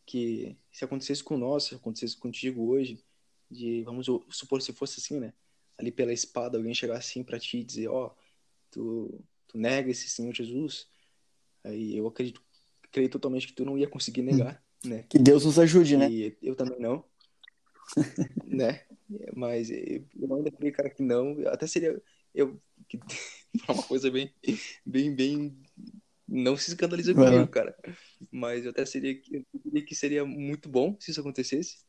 que 0.06 0.58
se 0.72 0.84
acontecesse 0.84 1.24
com 1.24 1.38
nós, 1.38 1.66
se 1.66 1.76
acontecesse 1.76 2.18
contigo 2.18 2.70
hoje, 2.70 3.04
de 3.50 3.84
vamos 3.84 4.08
supor 4.30 4.62
se 4.62 4.74
fosse 4.74 5.00
assim, 5.00 5.20
né? 5.20 5.34
Ali 5.78 5.92
pela 5.92 6.14
espada, 6.14 6.58
alguém 6.58 6.74
chegar 6.74 6.98
assim 6.98 7.24
para 7.24 7.40
ti 7.40 7.60
e 7.60 7.64
dizer, 7.64 7.88
ó, 7.88 8.08
oh, 8.08 8.12
tu, 8.72 9.24
tu 9.48 9.58
nega 9.58 9.92
esse 9.92 10.10
Senhor 10.10 10.34
Jesus, 10.34 10.88
aí 11.64 11.98
eu 11.98 12.08
acredito, 12.08 12.42
creio 12.92 13.10
totalmente 13.10 13.48
que 13.48 13.54
tu 13.54 13.66
não 13.66 13.78
ia 13.78 13.88
conseguir 13.88 14.22
negar, 14.22 14.64
hum. 14.86 14.90
né? 14.90 15.06
Que 15.10 15.20
Deus 15.20 15.46
nos 15.46 15.60
ajude, 15.60 15.98
né? 15.98 16.10
E 16.12 16.38
eu 16.42 16.56
também 16.56 16.80
não. 16.80 17.04
né? 18.46 18.82
Mas 19.36 19.70
eu 19.70 20.36
ainda 20.36 20.52
creio, 20.52 20.74
cara, 20.74 20.90
que 20.90 21.04
não. 21.04 21.36
Até 21.48 21.68
seria. 21.68 22.02
Eu. 22.34 22.60
Que, 22.88 23.00
uma 23.68 23.84
coisa 23.84 24.10
bem. 24.10 24.34
Bem, 24.86 25.14
bem. 25.14 25.58
Não 26.28 26.56
se 26.56 26.70
escandaliza 26.70 27.14
comigo, 27.14 27.48
cara. 27.48 27.76
Mas 28.32 28.64
eu 28.64 28.72
até 28.72 28.86
seria. 28.86 29.20
Eu 29.32 29.44
que 29.86 29.96
seria 29.96 30.24
muito 30.26 30.70
bom 30.70 30.96
se 31.00 31.12
isso 31.12 31.20
acontecesse. 31.20 31.80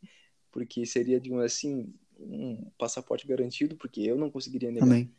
Porque 0.50 0.84
seria, 0.84 1.20
de 1.20 1.32
um 1.32 1.38
assim. 1.38 1.94
Um 2.18 2.70
passaporte 2.78 3.26
garantido, 3.26 3.76
porque 3.76 4.00
eu 4.00 4.16
não 4.16 4.30
conseguiria 4.30 4.70
negar. 4.70 4.86
Amém. 4.86 5.12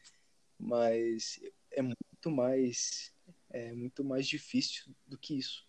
Mas 0.60 1.39
é 1.72 1.82
muito 1.82 2.32
mais. 2.32 3.12
É 3.54 3.72
muito 3.74 4.04
mais 4.04 4.28
difícil 4.28 4.93
do 5.08 5.18
que 5.18 5.38
isso. 5.38 5.66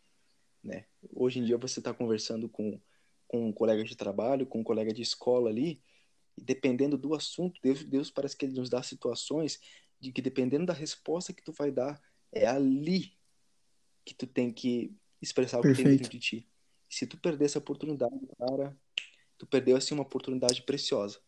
Né? 0.62 0.87
Hoje 1.12 1.39
em 1.39 1.45
dia 1.45 1.59
você 1.59 1.78
está 1.78 1.95
conversando 1.95 2.49
com 2.49 2.80
com 3.26 3.49
um 3.49 3.53
colega 3.53 3.82
de 3.82 3.97
trabalho, 3.97 4.47
com 4.47 4.61
um 4.61 4.64
colega 4.64 4.93
de 4.93 5.03
escola 5.03 5.51
ali, 5.51 5.82
e 6.37 6.45
dependendo 6.45 6.97
do 6.97 7.14
assunto, 7.14 7.61
Deus, 7.61 7.85
Deus 7.85 8.11
parece 8.11 8.37
que 8.37 8.45
ele 8.45 8.55
nos 8.55 8.68
dá 8.68 8.82
situações 8.82 9.61
de 10.01 10.12
que 10.12 10.22
dependendo 10.22 10.66
da 10.66 10.72
resposta 10.72 11.32
que 11.32 11.43
tu 11.43 11.53
vai 11.53 11.72
dar, 11.72 12.01
é 12.30 12.47
ali 12.47 13.16
que 14.05 14.14
tu 14.14 14.26
tem 14.26 14.53
que 14.53 14.95
expressar 15.20 15.59
o 15.59 15.62
que 15.62 15.74
tem 15.74 15.85
dentro 15.85 16.11
de 16.11 16.18
ti. 16.18 16.49
Se 16.89 17.07
tu 17.07 17.16
perder 17.16 17.47
essa 17.47 17.59
oportunidade, 17.59 18.14
cara, 18.39 18.78
tu 19.39 19.47
perdeu 19.47 19.76
assim 19.76 19.95
uma 19.95 20.03
oportunidade 20.03 20.62
preciosa. 20.62 21.20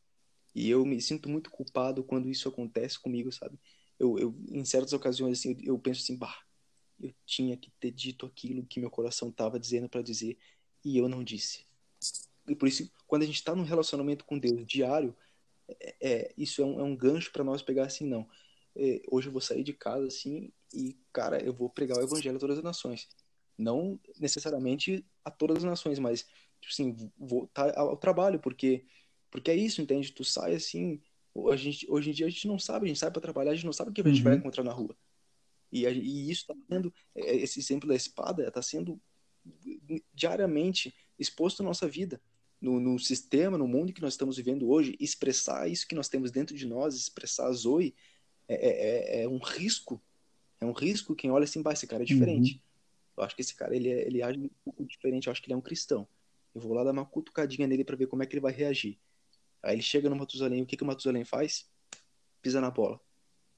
E 0.55 0.69
eu 0.71 0.85
me 0.85 1.01
sinto 1.01 1.29
muito 1.29 1.51
culpado 1.51 2.05
quando 2.05 2.29
isso 2.29 2.49
acontece 2.49 3.01
comigo, 3.01 3.33
sabe? 3.33 3.59
Eu, 3.99 4.19
eu 4.19 4.39
em 4.51 4.65
certas 4.65 4.93
ocasiões 4.93 5.39
assim, 5.39 5.57
eu, 5.61 5.75
eu 5.75 5.79
penso 5.79 6.03
assim, 6.03 6.17
bah, 6.17 6.39
eu 7.01 7.13
tinha 7.25 7.57
que 7.57 7.71
ter 7.79 7.91
dito 7.91 8.27
aquilo 8.27 8.65
que 8.65 8.81
meu 8.81 8.91
coração 8.91 9.29
estava 9.29 9.59
dizendo 9.59 9.89
para 9.89 10.03
dizer 10.03 10.39
e 10.85 10.97
eu 10.97 11.09
não 11.09 11.23
disse. 11.23 11.65
E 12.49 12.55
por 12.55 12.69
isso, 12.69 12.91
quando 13.07 13.23
a 13.23 13.27
gente 13.27 13.37
está 13.37 13.55
num 13.55 13.65
relacionamento 13.65 14.25
com 14.25 14.39
Deus 14.39 14.67
diário, 14.67 15.15
é, 15.69 15.97
é 16.01 16.35
isso 16.37 16.63
é 16.63 16.65
um, 16.65 16.81
é 16.81 16.83
um 16.83 16.97
gancho 16.97 17.33
para 17.33 17.45
nós 17.45 17.63
pegar 17.63 17.87
assim, 17.87 18.07
não. 18.07 18.27
É, 18.75 19.03
hoje 19.11 19.29
eu 19.29 19.33
vou 19.33 19.41
sair 19.41 19.63
de 19.63 19.73
casa 19.73 20.07
assim 20.07 20.53
e, 20.73 20.97
cara, 21.13 21.43
eu 21.43 21.53
vou 21.53 21.69
pregar 21.69 21.99
o 21.99 22.03
evangelho 22.03 22.37
a 22.37 22.41
todas 22.41 22.59
as 22.59 22.65
nações. 22.65 23.09
Não 23.59 23.99
necessariamente 24.19 25.05
a 25.25 25.31
todas 25.31 25.59
as 25.59 25.65
nações, 25.65 25.99
mas, 25.99 26.27
tipo 26.61 26.73
assim, 26.73 27.11
voltar 27.19 27.77
ao 27.77 27.97
trabalho, 27.97 28.39
porque, 28.39 28.85
porque 29.31 29.51
é 29.51 29.57
isso, 29.57 29.81
entende? 29.81 30.13
Tu 30.13 30.25
sai 30.25 30.55
assim, 30.55 31.01
a 31.51 31.57
gente, 31.57 31.87
hoje 31.91 32.11
em 32.11 32.13
dia 32.13 32.27
a 32.27 32.31
gente 32.31 32.47
não 32.47 32.59
sabe, 32.59 32.85
a 32.85 32.89
gente 32.89 32.99
sai 32.99 33.11
para 33.11 33.23
trabalhar, 33.23 33.53
a 33.53 33.55
gente 33.55 33.67
não 33.67 33.73
sabe 33.73 33.91
o 33.91 33.93
que 33.93 34.01
a 34.03 34.05
gente 34.05 34.19
uhum. 34.19 34.25
vai 34.25 34.35
encontrar 34.37 34.63
na 34.63 34.73
rua. 34.73 34.97
E, 35.85 35.87
e 35.87 36.31
isso 36.31 36.43
está 36.43 36.55
sendo, 36.69 36.93
é, 37.15 37.37
esse 37.37 37.59
exemplo 37.59 37.89
da 37.89 37.95
espada 37.95 38.47
está 38.47 38.63
sendo 38.63 39.01
diariamente 40.13 40.95
exposto 41.19 41.63
na 41.63 41.69
nossa 41.69 41.89
vida 41.89 42.21
no, 42.61 42.81
no, 42.81 42.99
sistema, 42.99 43.59
no 43.59 43.69
mundo 43.69 43.93
que 43.93 44.01
nós 44.01 44.15
estamos 44.15 44.37
vivendo 44.37 44.69
hoje, 44.69 44.97
expressar 44.99 45.69
isso 45.69 45.87
que 45.87 45.95
nós 45.95 46.09
temos 46.09 46.31
dentro 46.31 46.57
de 46.57 46.67
nós, 46.67 46.95
expressar 46.95 47.47
a 47.47 47.53
Zoe, 47.53 47.95
é, 48.49 48.55
é, 48.55 49.21
é, 49.21 49.23
é 49.23 49.29
um 49.29 49.39
risco. 49.39 50.03
É 50.61 50.65
um 50.65 50.73
risco 50.73 51.15
quem 51.15 51.31
olha 51.31 51.45
assim, 51.45 51.63
esse 51.73 51.87
cara 51.87 52.03
é 52.03 52.07
diferente. 52.07 52.55
Uhum. 52.55 52.61
Eu 53.19 53.25
acho 53.25 53.37
que 53.37 53.43
esse 53.43 53.55
cara 53.55 53.75
ele, 53.75 53.89
é, 53.89 54.07
ele 54.07 54.23
age 54.23 54.39
um 54.39 54.51
pouco 54.65 54.85
diferente, 54.85 55.27
eu 55.27 55.33
acho 55.33 55.43
que 55.43 55.47
ele 55.47 55.55
é 55.55 55.57
um 55.57 55.63
cristão. 55.63 56.09
Eu 56.55 56.61
vou 56.61 56.73
lá 56.73 56.83
dar 56.83 56.93
uma 56.93 57.05
cutucadinha 57.05 57.67
nele 57.67 57.85
para 57.85 57.97
ver 57.97 58.07
como 58.07 58.23
é 58.23 58.27
que 58.27 58.35
ele 58.35 58.41
vai 58.41 58.53
reagir. 58.53 58.99
Aí 59.63 59.75
ele 59.75 59.83
chega 59.83 60.09
no 60.09 60.17
Matusalém, 60.17 60.63
o 60.63 60.67
que, 60.67 60.77
que 60.77 60.83
o 60.83 60.87
Matusalém 60.87 61.25
faz? 61.25 61.69
Pisa 62.41 62.61
na 62.61 62.71
bola. 62.71 63.01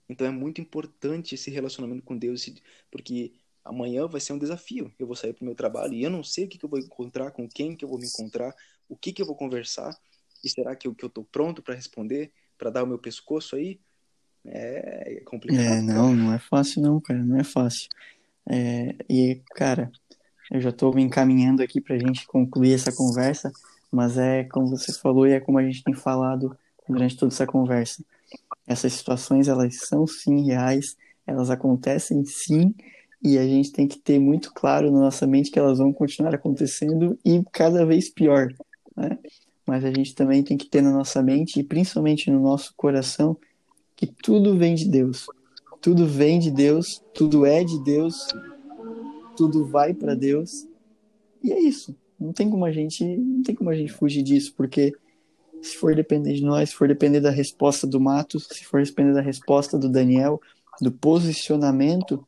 Então 0.09 0.27
é 0.27 0.31
muito 0.31 0.61
importante 0.61 1.35
esse 1.35 1.51
relacionamento 1.51 2.03
com 2.03 2.17
Deus, 2.17 2.51
porque 2.91 3.33
amanhã 3.65 4.07
vai 4.07 4.21
ser 4.21 4.33
um 4.33 4.39
desafio. 4.39 4.93
Eu 4.99 5.07
vou 5.07 5.15
sair 5.15 5.35
para 5.35 5.43
o 5.43 5.47
meu 5.47 5.55
trabalho 5.55 5.93
e 5.95 6.03
eu 6.03 6.11
não 6.11 6.25
sei 6.25 6.45
o 6.45 6.49
que, 6.49 6.59
que 6.59 6.65
eu 6.65 6.71
vou 6.71 6.79
encontrar, 6.79 7.31
com 7.31 7.49
quem 7.49 7.77
que 7.77 7.85
eu 7.85 7.89
vou 7.89 7.99
me 7.99 8.07
encontrar, 8.07 8.55
o 8.89 8.97
que, 8.97 9.13
que 9.13 9.21
eu 9.21 9.27
vou 9.27 9.37
conversar, 9.37 9.95
e 10.43 10.49
será 10.49 10.75
que 10.75 10.89
eu, 10.89 10.95
tô 10.95 11.25
pronto 11.25 11.63
para 11.63 11.75
responder, 11.75 12.33
para 12.57 12.71
dar 12.71 12.85
o 12.85 12.87
meu 12.87 12.99
pescoço 12.99 13.57
aí? 13.57 13.79
É 14.47 15.21
complicado. 15.27 15.61
É, 15.61 15.83
não, 15.83 16.15
não 16.15 16.33
é 16.33 16.39
fácil 16.39 16.81
não, 16.81 17.01
cara, 17.01 17.23
não 17.23 17.39
é 17.39 17.45
fácil. 17.45 17.89
É, 18.49 18.95
e, 19.11 19.43
cara, 19.55 19.91
eu 20.51 20.61
já 20.61 20.71
estou 20.71 20.95
me 20.95 21.03
encaminhando 21.03 21.63
aqui 21.63 21.81
para 21.81 21.97
a 21.97 21.99
gente 21.99 22.27
concluir 22.27 22.73
essa 22.73 22.93
conversa, 22.93 23.53
mas 23.93 24.17
é 24.17 24.45
como 24.45 24.69
você 24.69 24.93
falou 24.93 25.27
e 25.27 25.33
é 25.33 25.41
como 25.41 25.59
a 25.59 25.63
gente 25.63 25.83
tem 25.83 25.95
falado 25.95 26.57
durante 26.89 27.17
toda 27.17 27.33
essa 27.33 27.47
conversa. 27.47 28.03
Essas 28.69 28.93
situações, 28.93 29.49
elas 29.49 29.77
são 29.87 30.07
sim 30.07 30.45
reais, 30.45 30.97
elas 31.27 31.51
acontecem 31.51 32.25
sim, 32.25 32.75
e 33.23 33.37
a 33.39 33.45
gente 33.45 33.73
tem 33.73 33.89
que 33.89 33.99
ter 33.99 34.21
muito 34.21 34.53
claro 34.53 34.93
na 34.93 35.01
nossa 35.01 35.27
mente 35.27 35.51
que 35.51 35.59
elas 35.59 35.79
vão 35.79 35.93
continuar 35.93 36.35
acontecendo 36.35 37.19
e 37.25 37.43
cada 37.53 37.85
vez 37.85 38.09
pior 38.09 38.49
né? 38.99 39.19
Mas 39.67 39.85
a 39.85 39.91
gente 39.91 40.15
também 40.15 40.43
tem 40.43 40.57
que 40.57 40.67
ter 40.67 40.83
na 40.83 40.91
nossa 40.91 41.23
mente 41.23 41.61
e 41.61 41.63
principalmente 41.63 42.31
no 42.31 42.41
nosso 42.41 42.75
coração 42.77 43.37
que 43.95 44.07
tudo 44.07 44.57
vem 44.57 44.75
de 44.75 44.89
Deus. 44.89 45.27
Tudo 45.81 46.07
vem 46.07 46.39
de 46.39 46.51
Deus, 46.51 47.03
tudo 47.15 47.47
é 47.47 47.63
de 47.63 47.79
Deus, 47.85 48.27
tudo 49.37 49.67
vai 49.67 49.95
para 49.95 50.15
Deus. 50.15 50.67
E 51.43 51.53
é 51.53 51.61
isso. 51.61 51.95
Não 52.19 52.33
tem 52.33 52.51
como 52.51 52.65
a 52.65 52.73
gente, 52.73 53.05
não 53.05 53.43
tem 53.43 53.55
como 53.55 53.71
a 53.71 53.75
gente 53.75 53.93
fugir 53.93 54.23
disso, 54.23 54.53
porque 54.57 54.93
se 55.63 55.77
for 55.77 55.95
depender 55.95 56.35
de 56.35 56.43
nós, 56.43 56.71
se 56.71 56.77
for 56.77 56.89
depender 56.89 57.21
da 57.21 57.31
resposta 57.31 57.87
do 57.87 58.01
Matos, 58.01 58.47
se 58.47 58.65
for 58.65 58.83
depender 58.83 59.13
da 59.13 59.21
resposta 59.21 59.79
do 59.79 59.89
Daniel, 59.89 60.41
do 60.81 60.93
posicionamento, 60.93 62.27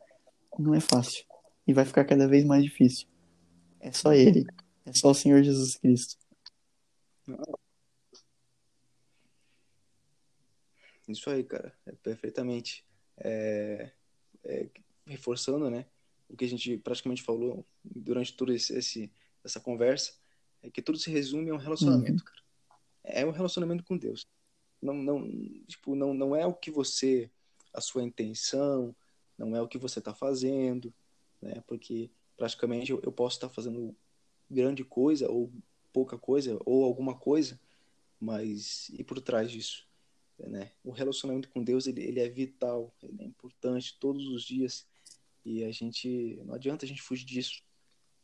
não 0.59 0.75
é 0.75 0.81
fácil. 0.81 1.25
E 1.67 1.73
vai 1.73 1.85
ficar 1.85 2.05
cada 2.05 2.27
vez 2.27 2.45
mais 2.45 2.65
difícil. 2.65 3.07
É 3.81 3.93
só 3.93 4.13
ele. 4.13 4.47
É 4.85 4.93
só 4.93 5.11
o 5.11 5.15
Senhor 5.15 5.43
Jesus 5.43 5.77
Cristo. 5.77 6.17
Isso 11.09 11.29
aí, 11.31 11.45
cara, 11.45 11.73
é 11.87 11.93
perfeitamente. 11.93 12.85
É, 13.19 13.91
é, 14.45 14.69
reforçando, 15.07 15.69
né, 15.71 15.87
o 16.29 16.37
que 16.37 16.45
a 16.45 16.49
gente 16.49 16.77
praticamente 16.79 17.23
falou 17.23 17.67
durante 17.85 18.35
toda 18.35 18.55
esse, 18.55 18.73
esse, 18.77 19.13
essa 19.45 19.61
conversa, 19.61 20.15
é 20.63 20.71
que 20.71 20.81
tudo 20.81 20.99
se 20.99 21.11
resume 21.11 21.51
a 21.51 21.55
um 21.55 21.59
relacionamento, 21.59 22.23
uhum. 22.23 22.25
cara. 22.25 22.40
É 23.03 23.25
um 23.25 23.31
relacionamento 23.31 23.85
com 23.85 23.97
Deus. 23.97 24.27
Não, 24.81 24.95
não, 24.95 25.29
tipo, 25.67 25.95
não, 25.95 26.15
não 26.15 26.35
é 26.35 26.47
o 26.47 26.55
que 26.55 26.71
você, 26.71 27.31
a 27.73 27.81
sua 27.81 28.03
intenção, 28.03 28.95
não 29.37 29.55
é 29.55 29.61
o 29.61 29.69
que 29.69 29.79
você 29.79 29.99
está 29.99 30.15
fazendo, 30.15 30.93
né? 31.41 31.63
Porque 31.67 32.11
praticamente 32.37 32.91
eu, 32.91 33.01
eu 33.03 33.13
posso 33.13 33.37
estar 33.37 33.49
tá 33.49 33.55
fazendo 33.55 33.95
grande 34.51 34.85
coisa 34.85 35.31
ou 35.31 35.53
pouca 35.93 36.19
coisa 36.19 36.59
ou 36.65 36.85
alguma 36.85 37.15
coisa, 37.15 37.61
mas 38.21 38.91
e 38.91 39.05
por 39.05 39.21
trás 39.21 39.51
disso, 39.51 39.87
né? 40.39 40.73
O 40.85 40.91
relacionamento 40.91 41.49
com 41.49 41.63
Deus 41.63 41.87
ele, 41.87 42.03
ele 42.03 42.21
é 42.21 42.29
vital, 42.29 42.95
ele 43.03 43.23
é 43.23 43.25
importante 43.25 43.97
todos 43.99 44.27
os 44.29 44.45
dias 44.45 44.87
e 45.45 45.65
a 45.65 45.71
gente 45.71 46.41
não 46.45 46.55
adianta 46.55 46.85
a 46.85 46.89
gente 46.89 47.03
fugir 47.03 47.25
disso, 47.25 47.63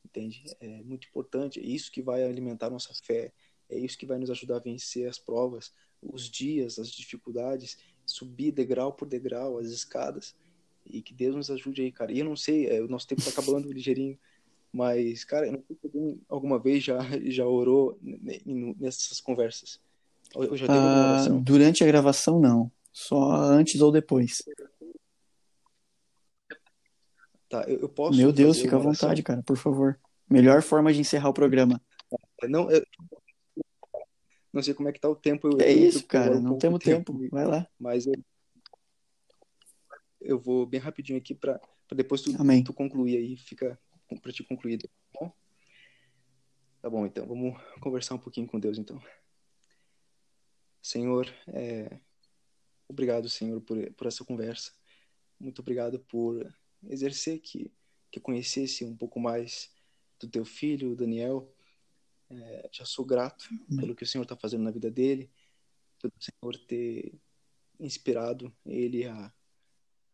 entende? 0.04 0.44
É 0.60 0.82
muito 0.82 1.08
importante, 1.08 1.60
é 1.60 1.62
isso 1.62 1.90
que 1.90 2.02
vai 2.02 2.24
alimentar 2.24 2.70
nossa 2.70 2.94
fé, 2.94 3.32
é 3.68 3.78
isso 3.78 3.98
que 3.98 4.06
vai 4.06 4.18
nos 4.18 4.30
ajudar 4.30 4.56
a 4.56 4.60
vencer 4.60 5.08
as 5.08 5.18
provas, 5.18 5.72
os 6.02 6.30
dias, 6.30 6.78
as 6.78 6.90
dificuldades, 6.90 7.78
subir 8.04 8.52
degrau 8.52 8.92
por 8.92 9.06
degrau, 9.06 9.58
as 9.58 9.68
escadas. 9.68 10.34
E 10.84 11.02
que 11.02 11.12
Deus 11.12 11.34
nos 11.34 11.50
ajude 11.50 11.82
aí, 11.82 11.90
cara. 11.90 12.12
E 12.12 12.20
eu 12.20 12.24
não 12.24 12.36
sei, 12.36 12.66
é, 12.66 12.80
o 12.80 12.88
nosso 12.88 13.08
tempo 13.08 13.22
tá 13.22 13.30
acabando 13.30 13.72
ligeirinho. 13.72 14.16
Mas, 14.72 15.24
cara, 15.24 15.46
eu 15.46 15.52
não 15.52 15.62
sei 15.66 15.76
se 15.76 15.86
alguém 15.86 16.20
alguma 16.28 16.58
vez 16.58 16.84
já, 16.84 16.98
já 17.24 17.46
orou 17.46 17.98
nessas 18.78 19.20
conversas. 19.20 19.80
Eu 20.34 20.56
já 20.56 20.66
ah, 20.68 21.28
durante 21.40 21.82
a 21.82 21.86
gravação, 21.86 22.38
não. 22.38 22.70
Só 22.92 23.32
antes 23.32 23.80
ou 23.80 23.90
depois. 23.90 24.42
Tá, 27.48 27.64
eu, 27.66 27.80
eu 27.80 27.88
posso. 27.88 28.18
Meu 28.18 28.32
Deus, 28.32 28.58
fica 28.58 28.76
à 28.76 28.78
vontade, 28.78 29.22
cara, 29.22 29.42
por 29.42 29.56
favor. 29.56 29.98
Melhor 30.28 30.62
forma 30.62 30.92
de 30.92 31.00
encerrar 31.00 31.28
o 31.28 31.34
programa. 31.34 31.80
Não, 32.44 32.70
eu, 32.70 32.84
não 34.57 34.62
sei 34.62 34.72
como 34.72 34.88
é 34.88 34.92
que 34.92 34.98
tá 34.98 35.09
o 35.09 35.14
tempo. 35.14 35.48
Eu, 35.48 35.61
é 35.61 35.70
isso, 35.70 36.07
cara, 36.07 36.40
não 36.40 36.57
temos 36.57 36.80
tempo. 36.80 37.12
tempo. 37.12 37.28
Vai 37.30 37.44
lá. 37.44 37.68
Mas 37.78 38.07
eu, 38.07 38.14
eu 40.20 40.38
vou 40.38 40.66
bem 40.66 40.80
rapidinho 40.80 41.18
aqui 41.18 41.34
para 41.34 41.61
depois 41.94 42.22
tu, 42.22 42.32
tu 42.64 42.72
concluir 42.72 43.18
aí, 43.18 43.36
fica 43.36 43.78
para 44.22 44.32
te 44.32 44.42
concluir. 44.42 44.78
Tá 44.78 44.88
bom? 45.20 45.32
Tá 46.80 46.90
bom, 46.90 47.07
então, 47.07 47.26
vamos 47.26 47.61
conversar 47.80 48.14
um 48.14 48.18
pouquinho 48.18 48.46
com 48.46 48.59
Deus, 48.59 48.78
então. 48.78 49.00
Senhor, 50.80 51.28
é... 51.48 52.00
obrigado, 52.88 53.28
Senhor, 53.28 53.61
por, 53.61 53.92
por 53.92 54.07
essa 54.07 54.24
conversa. 54.24 54.72
Muito 55.38 55.61
obrigado 55.61 56.00
por 56.00 56.50
exercer 56.88 57.40
que, 57.40 57.72
que 58.11 58.18
eu 58.18 58.22
conhecesse 58.22 58.84
um 58.84 58.96
pouco 58.96 59.20
mais 59.20 59.70
do 60.18 60.28
teu 60.28 60.44
filho, 60.44 60.96
Daniel, 60.96 61.52
é, 62.30 62.68
já 62.72 62.84
sou 62.84 63.04
grato 63.04 63.48
pelo 63.76 63.94
que 63.94 64.02
o 64.02 64.06
Senhor 64.06 64.22
está 64.24 64.36
fazendo 64.36 64.64
na 64.64 64.70
vida 64.70 64.90
dele, 64.90 65.30
pelo 66.00 66.12
Senhor 66.18 66.66
ter 66.66 67.14
inspirado 67.78 68.52
ele 68.64 69.04
a, 69.06 69.32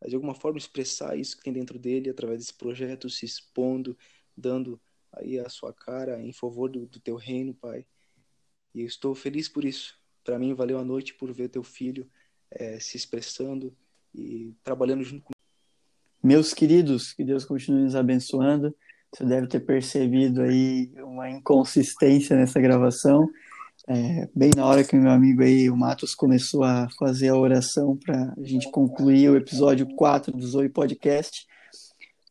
a, 0.00 0.08
de 0.08 0.14
alguma 0.14 0.34
forma, 0.34 0.58
expressar 0.58 1.16
isso 1.16 1.36
que 1.36 1.42
tem 1.42 1.52
dentro 1.52 1.78
dele 1.78 2.10
através 2.10 2.38
desse 2.38 2.54
projeto, 2.54 3.08
se 3.08 3.24
expondo, 3.24 3.96
dando 4.36 4.80
aí 5.12 5.38
a 5.38 5.48
sua 5.48 5.72
cara 5.72 6.20
em 6.20 6.32
favor 6.32 6.70
do, 6.70 6.86
do 6.86 7.00
teu 7.00 7.16
reino, 7.16 7.54
Pai. 7.54 7.86
E 8.74 8.80
eu 8.80 8.86
estou 8.86 9.14
feliz 9.14 9.48
por 9.48 9.64
isso. 9.64 9.98
Para 10.24 10.38
mim, 10.38 10.54
valeu 10.54 10.78
a 10.78 10.84
noite 10.84 11.14
por 11.14 11.32
ver 11.32 11.48
teu 11.48 11.62
filho 11.62 12.10
é, 12.50 12.78
se 12.78 12.96
expressando 12.96 13.76
e 14.14 14.54
trabalhando 14.62 15.02
junto 15.02 15.24
com 15.24 15.32
meus 16.22 16.54
queridos, 16.54 17.12
que 17.12 17.24
Deus 17.24 17.44
continue 17.44 17.82
nos 17.82 17.96
abençoando. 17.96 18.74
Você 19.14 19.24
deve 19.24 19.46
ter 19.46 19.60
percebido 19.60 20.42
aí 20.42 20.90
uma 20.98 21.28
inconsistência 21.28 22.36
nessa 22.36 22.60
gravação. 22.60 23.28
É, 23.88 24.28
bem 24.34 24.50
na 24.56 24.64
hora 24.64 24.84
que 24.84 24.96
o 24.96 25.00
meu 25.00 25.10
amigo 25.10 25.42
aí, 25.42 25.68
o 25.68 25.76
Matos, 25.76 26.14
começou 26.14 26.64
a 26.64 26.88
fazer 26.98 27.28
a 27.28 27.36
oração 27.36 27.96
para 27.96 28.32
a 28.38 28.44
gente 28.44 28.70
concluir 28.70 29.28
o 29.28 29.36
episódio 29.36 29.86
4 29.96 30.32
do 30.32 30.46
Zoe 30.46 30.68
Podcast, 30.68 31.46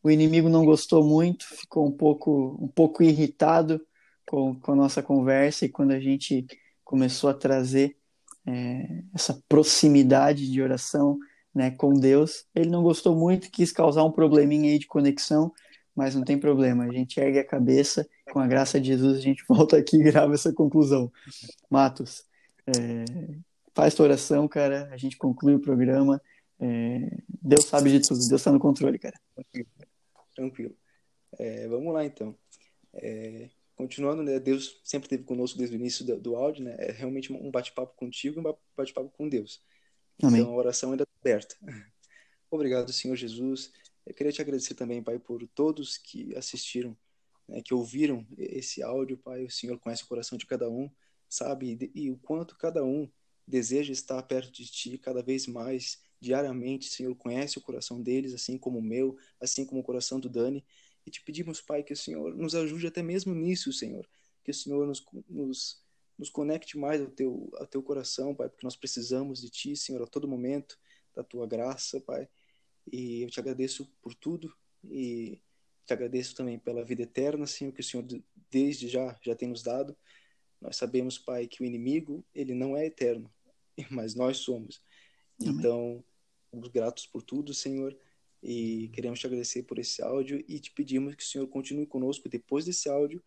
o 0.02 0.10
inimigo 0.10 0.48
não 0.48 0.64
gostou 0.64 1.04
muito, 1.04 1.44
ficou 1.44 1.86
um 1.86 1.92
pouco, 1.92 2.58
um 2.60 2.66
pouco 2.66 3.02
irritado 3.02 3.80
com, 4.26 4.54
com 4.58 4.72
a 4.72 4.76
nossa 4.76 5.02
conversa 5.02 5.64
e 5.64 5.68
quando 5.68 5.92
a 5.92 6.00
gente 6.00 6.44
começou 6.82 7.30
a 7.30 7.34
trazer 7.34 7.96
é, 8.44 9.04
essa 9.14 9.40
proximidade 9.48 10.50
de 10.50 10.60
oração 10.60 11.18
né, 11.54 11.70
com 11.70 11.94
Deus, 11.94 12.46
ele 12.54 12.70
não 12.70 12.82
gostou 12.82 13.14
muito, 13.14 13.50
quis 13.50 13.70
causar 13.70 14.02
um 14.02 14.10
probleminha 14.10 14.72
aí 14.72 14.78
de 14.78 14.86
conexão, 14.86 15.52
mas 15.94 16.14
não 16.14 16.24
tem 16.24 16.38
problema, 16.38 16.84
a 16.84 16.92
gente 16.92 17.20
ergue 17.20 17.38
a 17.38 17.46
cabeça, 17.46 18.08
com 18.32 18.38
a 18.38 18.46
graça 18.46 18.80
de 18.80 18.88
Jesus 18.88 19.18
a 19.18 19.20
gente 19.20 19.44
volta 19.48 19.76
aqui 19.76 19.96
e 19.96 20.02
grava 20.02 20.34
essa 20.34 20.52
conclusão. 20.52 21.12
Matos, 21.70 22.24
é, 22.66 23.04
faz 23.74 23.94
tua 23.94 24.06
oração, 24.06 24.48
cara, 24.48 24.88
a 24.92 24.96
gente 24.96 25.16
conclui 25.16 25.54
o 25.54 25.60
programa. 25.60 26.20
É, 26.60 27.18
Deus 27.28 27.64
sabe 27.66 27.90
de 27.90 28.00
tudo, 28.00 28.18
Deus 28.18 28.40
está 28.40 28.52
no 28.52 28.60
controle, 28.60 28.98
cara. 28.98 29.18
Tranquilo. 30.34 30.76
É, 31.38 31.66
vamos 31.68 31.92
lá 31.92 32.04
então. 32.04 32.36
É, 32.94 33.50
continuando, 33.74 34.22
né, 34.22 34.38
Deus 34.38 34.80
sempre 34.84 35.06
esteve 35.06 35.24
conosco 35.24 35.58
desde 35.58 35.76
o 35.76 35.78
início 35.78 36.04
do, 36.04 36.18
do 36.18 36.36
áudio, 36.36 36.64
né? 36.64 36.76
É 36.78 36.92
realmente 36.92 37.32
um 37.32 37.50
bate-papo 37.50 37.94
contigo 37.96 38.38
e 38.38 38.40
um 38.40 38.54
bate-papo 38.76 39.10
com 39.10 39.28
Deus. 39.28 39.62
Amém. 40.22 40.40
Então 40.40 40.52
a 40.52 40.56
oração 40.56 40.92
ainda 40.92 41.04
está 41.04 41.14
aberta. 41.20 41.56
Obrigado, 42.50 42.92
Senhor 42.92 43.16
Jesus. 43.16 43.72
Eu 44.04 44.14
queria 44.14 44.32
te 44.32 44.42
agradecer 44.42 44.74
também, 44.74 45.02
Pai, 45.02 45.18
por 45.18 45.46
todos 45.48 45.96
que 45.96 46.34
assistiram, 46.36 46.96
né, 47.48 47.62
que 47.62 47.72
ouviram 47.72 48.26
esse 48.36 48.82
áudio, 48.82 49.16
Pai. 49.16 49.44
O 49.44 49.50
Senhor 49.50 49.78
conhece 49.78 50.02
o 50.02 50.08
coração 50.08 50.36
de 50.36 50.46
cada 50.46 50.68
um, 50.68 50.90
sabe? 51.28 51.90
E, 51.94 52.10
o 52.10 52.16
quanto 52.16 52.56
cada 52.56 52.84
um 52.84 53.08
deseja 53.46 53.92
estar 53.92 54.22
perto 54.22 54.52
de 54.52 54.66
Ti 54.66 54.98
cada 54.98 55.22
vez 55.22 55.46
mais, 55.46 56.00
diariamente. 56.20 56.88
Senhor, 56.88 57.14
conhece 57.16 57.58
o 57.58 57.60
coração 57.60 58.00
deles, 58.00 58.32
assim 58.32 58.58
como 58.58 58.78
o 58.78 58.82
meu, 58.82 59.16
assim 59.40 59.64
como 59.64 59.80
o 59.80 59.84
coração 59.84 60.18
do 60.18 60.28
Dani. 60.28 60.64
E 61.04 61.10
te 61.10 61.22
pedimos, 61.22 61.60
Pai, 61.60 61.82
que 61.82 61.92
o 61.92 61.96
Senhor 61.96 62.34
nos 62.36 62.54
ajude 62.54 62.86
até 62.86 63.02
mesmo 63.02 63.34
nisso, 63.34 63.72
Senhor. 63.72 64.08
Que 64.44 64.50
o 64.50 64.54
Senhor 64.54 64.86
nos, 64.86 65.04
nos, 65.28 65.82
nos 66.18 66.30
conecte 66.30 66.78
mais 66.78 67.00
ao 67.00 67.08
teu, 67.08 67.50
ao 67.54 67.66
teu 67.66 67.82
coração, 67.82 68.34
Pai, 68.34 68.48
porque 68.48 68.64
nós 68.64 68.76
precisamos 68.76 69.40
de 69.40 69.50
Ti, 69.50 69.76
Senhor, 69.76 70.02
a 70.02 70.06
todo 70.06 70.28
momento, 70.28 70.78
da 71.14 71.24
Tua 71.24 71.46
graça, 71.46 72.00
Pai. 72.00 72.28
E 72.90 73.22
eu 73.22 73.30
te 73.30 73.40
agradeço 73.40 73.86
por 74.02 74.14
tudo 74.14 74.54
e 74.84 75.40
te 75.86 75.92
agradeço 75.92 76.34
também 76.34 76.58
pela 76.58 76.84
vida 76.84 77.02
eterna, 77.02 77.46
Senhor, 77.46 77.72
que 77.72 77.80
o 77.80 77.84
Senhor 77.84 78.06
desde 78.50 78.88
já 78.88 79.18
já 79.22 79.34
tem 79.34 79.48
nos 79.48 79.62
dado. 79.62 79.96
Nós 80.60 80.76
sabemos, 80.76 81.18
Pai, 81.18 81.46
que 81.46 81.62
o 81.62 81.66
inimigo, 81.66 82.24
ele 82.34 82.54
não 82.54 82.76
é 82.76 82.86
eterno, 82.86 83.30
mas 83.90 84.14
nós 84.14 84.38
somos. 84.38 84.80
Amém. 85.40 85.54
Então, 85.54 86.04
somos 86.50 86.68
gratos 86.68 87.06
por 87.06 87.22
tudo, 87.22 87.52
Senhor, 87.52 87.96
e 88.42 88.88
queremos 88.92 89.18
te 89.18 89.26
agradecer 89.26 89.64
por 89.64 89.78
esse 89.78 90.02
áudio 90.02 90.44
e 90.48 90.60
te 90.60 90.70
pedimos 90.70 91.14
que 91.14 91.22
o 91.22 91.26
Senhor 91.26 91.46
continue 91.48 91.86
conosco 91.86 92.28
depois 92.28 92.64
desse 92.64 92.88
áudio, 92.88 93.22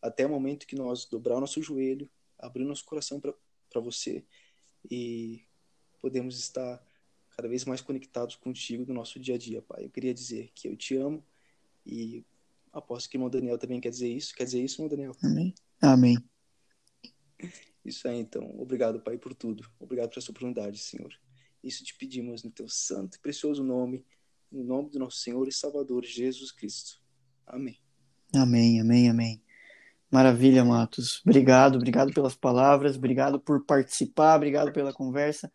até 0.00 0.26
o 0.26 0.28
momento 0.28 0.66
que 0.66 0.76
nós 0.76 1.06
dobrar 1.06 1.36
o 1.36 1.40
nosso 1.40 1.62
joelho, 1.62 2.08
abrir 2.38 2.64
nosso 2.64 2.84
coração 2.84 3.20
para 3.20 3.80
você 3.80 4.24
e 4.90 5.42
podemos 6.00 6.38
estar 6.38 6.85
cada 7.36 7.48
vez 7.48 7.64
mais 7.66 7.82
conectados 7.82 8.34
contigo 8.34 8.86
no 8.88 8.94
nosso 8.94 9.20
dia 9.20 9.34
a 9.34 9.38
dia, 9.38 9.60
Pai. 9.60 9.84
Eu 9.84 9.90
queria 9.90 10.14
dizer 10.14 10.50
que 10.54 10.68
eu 10.68 10.76
te 10.76 10.96
amo 10.96 11.22
e 11.84 12.24
aposto 12.72 13.10
que 13.10 13.16
o 13.16 13.18
irmão 13.18 13.28
Daniel 13.28 13.58
também 13.58 13.78
quer 13.78 13.90
dizer 13.90 14.08
isso. 14.08 14.34
Quer 14.34 14.44
dizer 14.44 14.64
isso, 14.64 14.76
irmão 14.76 14.88
Daniel? 14.88 15.14
Amém. 15.22 15.54
Amém. 15.82 16.16
Isso 17.84 18.08
aí, 18.08 18.18
então. 18.18 18.58
Obrigado, 18.58 19.00
Pai, 19.00 19.18
por 19.18 19.34
tudo. 19.34 19.68
Obrigado 19.78 20.08
por 20.08 20.18
essa 20.18 20.30
oportunidade, 20.30 20.78
Senhor. 20.78 21.12
Isso 21.62 21.84
te 21.84 21.94
pedimos 21.94 22.42
no 22.42 22.50
teu 22.50 22.68
santo 22.68 23.16
e 23.16 23.20
precioso 23.20 23.62
nome, 23.62 24.04
no 24.50 24.64
nome 24.64 24.90
do 24.90 24.98
nosso 24.98 25.18
Senhor 25.18 25.46
e 25.46 25.52
Salvador 25.52 26.04
Jesus 26.04 26.50
Cristo. 26.50 27.02
Amém. 27.46 27.78
Amém, 28.34 28.80
amém, 28.80 29.10
amém. 29.10 29.42
Maravilha, 30.10 30.64
Matos. 30.64 31.20
Obrigado, 31.26 31.76
obrigado 31.76 32.12
pelas 32.14 32.34
palavras, 32.34 32.96
obrigado 32.96 33.38
por 33.38 33.64
participar, 33.66 34.36
obrigado 34.36 34.72
pela 34.72 34.92
conversa. 34.92 35.52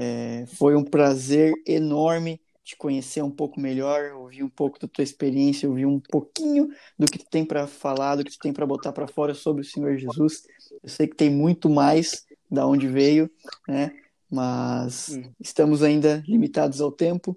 É, 0.00 0.46
foi 0.46 0.76
um 0.76 0.84
prazer 0.84 1.52
enorme 1.66 2.40
te 2.68 2.76
conhecer 2.76 3.22
um 3.22 3.30
pouco 3.30 3.58
melhor, 3.58 4.12
ouvir 4.12 4.42
um 4.42 4.48
pouco 4.48 4.78
da 4.78 4.86
tua 4.86 5.02
experiência, 5.02 5.66
ouvir 5.66 5.86
um 5.86 5.98
pouquinho 5.98 6.68
do 6.98 7.06
que 7.06 7.18
tu 7.18 7.24
tem 7.30 7.42
para 7.42 7.66
falar, 7.66 8.16
do 8.16 8.24
que 8.24 8.30
tu 8.30 8.38
tem 8.38 8.52
para 8.52 8.66
botar 8.66 8.92
para 8.92 9.08
fora 9.08 9.32
sobre 9.32 9.62
o 9.62 9.64
Senhor 9.64 9.96
Jesus. 9.96 10.42
Eu 10.82 10.88
sei 10.88 11.06
que 11.06 11.16
tem 11.16 11.30
muito 11.30 11.70
mais 11.70 12.26
da 12.50 12.66
onde 12.66 12.86
veio, 12.86 13.30
né? 13.66 13.90
Mas 14.30 15.08
hum. 15.16 15.32
estamos 15.40 15.82
ainda 15.82 16.22
limitados 16.28 16.82
ao 16.82 16.92
tempo, 16.92 17.36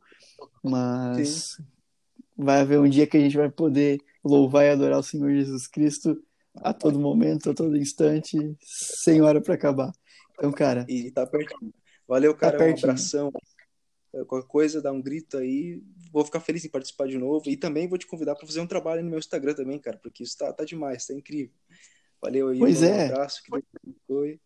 mas 0.61 1.55
Sim. 1.55 1.63
vai 2.37 2.59
haver 2.59 2.79
um 2.79 2.89
dia 2.89 3.07
que 3.07 3.15
a 3.15 3.21
gente 3.21 3.37
vai 3.37 3.49
poder 3.49 3.99
louvar 4.21 4.65
e 4.65 4.69
adorar 4.69 4.99
o 4.99 5.03
Senhor 5.03 5.31
Jesus 5.31 5.65
Cristo 5.65 6.21
a 6.57 6.73
todo 6.73 6.99
momento, 6.99 7.49
a 7.49 7.53
todo 7.53 7.77
instante, 7.77 8.37
sem 8.59 9.21
hora 9.21 9.39
para 9.39 9.53
acabar. 9.53 9.93
Então, 10.33 10.51
cara. 10.51 10.85
E 10.89 11.09
tá 11.09 11.25
pertinho. 11.25 11.73
Valeu, 12.11 12.35
cara. 12.35 12.57
Tá 12.57 12.65
um 12.65 12.73
abração. 12.73 13.31
É, 14.13 14.25
qualquer 14.25 14.45
coisa, 14.45 14.81
dá 14.81 14.91
um 14.91 15.01
grito 15.01 15.37
aí. 15.37 15.81
Vou 16.11 16.25
ficar 16.25 16.41
feliz 16.41 16.65
em 16.65 16.69
participar 16.69 17.07
de 17.07 17.17
novo. 17.17 17.49
E 17.49 17.55
também 17.55 17.87
vou 17.87 17.97
te 17.97 18.05
convidar 18.05 18.35
para 18.35 18.45
fazer 18.45 18.59
um 18.59 18.67
trabalho 18.67 19.01
no 19.01 19.09
meu 19.09 19.17
Instagram 19.17 19.53
também, 19.53 19.79
cara, 19.79 19.97
porque 19.97 20.23
isso 20.23 20.37
tá, 20.37 20.51
tá 20.51 20.65
demais, 20.65 21.05
tá 21.05 21.13
incrível. 21.13 21.55
Valeu 22.21 22.49
aí. 22.49 22.59
Pois 22.59 22.83
é. 22.83 23.05
Um 23.05 23.13
abraço. 23.13 23.41
Que 23.41 23.95
foi. 24.05 24.41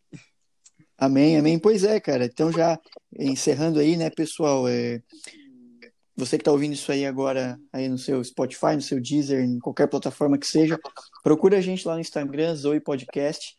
Amém, 0.95 1.37
amém. 1.39 1.57
Pois 1.57 1.83
é, 1.83 1.99
cara. 1.99 2.25
Então, 2.25 2.51
já 2.51 2.79
encerrando 3.17 3.79
aí, 3.79 3.97
né, 3.97 4.11
pessoal? 4.11 4.67
É... 4.67 5.01
você 6.15 6.37
que 6.37 6.43
está 6.43 6.51
ouvindo 6.51 6.73
isso 6.73 6.91
aí 6.91 7.03
agora 7.03 7.59
aí 7.73 7.89
no 7.89 7.97
seu 7.97 8.23
Spotify, 8.23 8.75
no 8.75 8.81
seu 8.81 9.01
Deezer, 9.01 9.43
em 9.43 9.57
qualquer 9.57 9.87
plataforma 9.87 10.37
que 10.37 10.45
seja, 10.45 10.79
procura 11.23 11.57
a 11.57 11.61
gente 11.61 11.87
lá 11.87 11.95
no 11.95 12.01
Instagram, 12.01 12.53
Zoe 12.53 12.79
Podcast. 12.79 13.55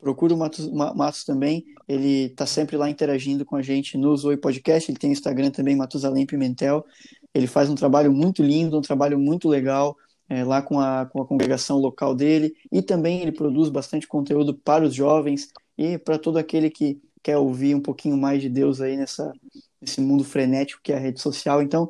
Procura 0.00 0.32
o 0.32 0.36
Matos, 0.36 0.70
Matos 0.70 1.24
também, 1.24 1.64
ele 1.88 2.26
está 2.26 2.46
sempre 2.46 2.76
lá 2.76 2.88
interagindo 2.88 3.44
com 3.44 3.56
a 3.56 3.62
gente 3.62 3.98
no 3.98 4.16
Zoe 4.16 4.36
Podcast, 4.36 4.90
ele 4.90 4.98
tem 4.98 5.10
Instagram 5.10 5.50
também, 5.50 5.74
Matusalém 5.74 6.24
Pimentel. 6.24 6.84
Ele 7.34 7.46
faz 7.46 7.68
um 7.68 7.74
trabalho 7.74 8.12
muito 8.12 8.42
lindo, 8.42 8.78
um 8.78 8.82
trabalho 8.82 9.18
muito 9.18 9.48
legal 9.48 9.96
é, 10.28 10.44
lá 10.44 10.62
com 10.62 10.78
a, 10.78 11.06
com 11.06 11.22
a 11.22 11.26
congregação 11.26 11.78
local 11.78 12.14
dele, 12.14 12.54
e 12.70 12.82
também 12.82 13.22
ele 13.22 13.32
produz 13.32 13.68
bastante 13.70 14.06
conteúdo 14.06 14.54
para 14.54 14.84
os 14.84 14.94
jovens 14.94 15.48
e 15.76 15.98
para 15.98 16.18
todo 16.18 16.36
aquele 16.36 16.70
que 16.70 17.00
quer 17.22 17.36
ouvir 17.36 17.74
um 17.74 17.80
pouquinho 17.80 18.16
mais 18.16 18.40
de 18.40 18.48
Deus 18.48 18.80
aí 18.80 18.96
nessa, 18.96 19.32
nesse 19.80 20.00
mundo 20.00 20.22
frenético 20.22 20.80
que 20.82 20.92
é 20.92 20.96
a 20.96 21.00
rede 21.00 21.20
social. 21.20 21.60
Então, 21.60 21.88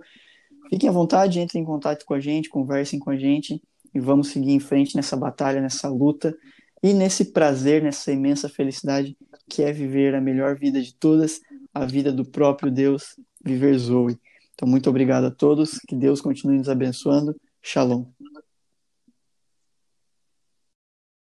fiquem 0.70 0.88
à 0.88 0.92
vontade, 0.92 1.40
entrem 1.40 1.62
em 1.62 1.66
contato 1.66 2.04
com 2.06 2.14
a 2.14 2.20
gente, 2.20 2.48
conversem 2.48 2.98
com 2.98 3.11
a 3.11 3.16
gente 3.16 3.61
e 3.94 4.00
vamos 4.00 4.28
seguir 4.28 4.52
em 4.52 4.61
frente 4.61 4.96
nessa 4.96 5.16
batalha, 5.16 5.61
nessa 5.61 5.88
luta 5.88 6.34
e 6.83 6.93
nesse 6.93 7.26
prazer, 7.33 7.83
nessa 7.83 8.12
imensa 8.12 8.49
felicidade 8.49 9.16
que 9.49 9.62
é 9.62 9.72
viver 9.72 10.14
a 10.14 10.20
melhor 10.20 10.57
vida 10.57 10.81
de 10.81 10.95
todas, 10.95 11.41
a 11.72 11.85
vida 11.85 12.12
do 12.12 12.24
próprio 12.24 12.70
Deus, 12.70 13.16
viver 13.45 13.76
Zoe. 13.79 14.18
Então, 14.55 14.68
muito 14.68 14.91
obrigado 14.91 15.24
a 15.24 15.31
todos, 15.31 15.79
que 15.87 15.97
Deus 15.97 16.20
continue 16.20 16.59
nos 16.59 16.68
abençoando. 16.68 17.35
Shalom. 17.62 18.17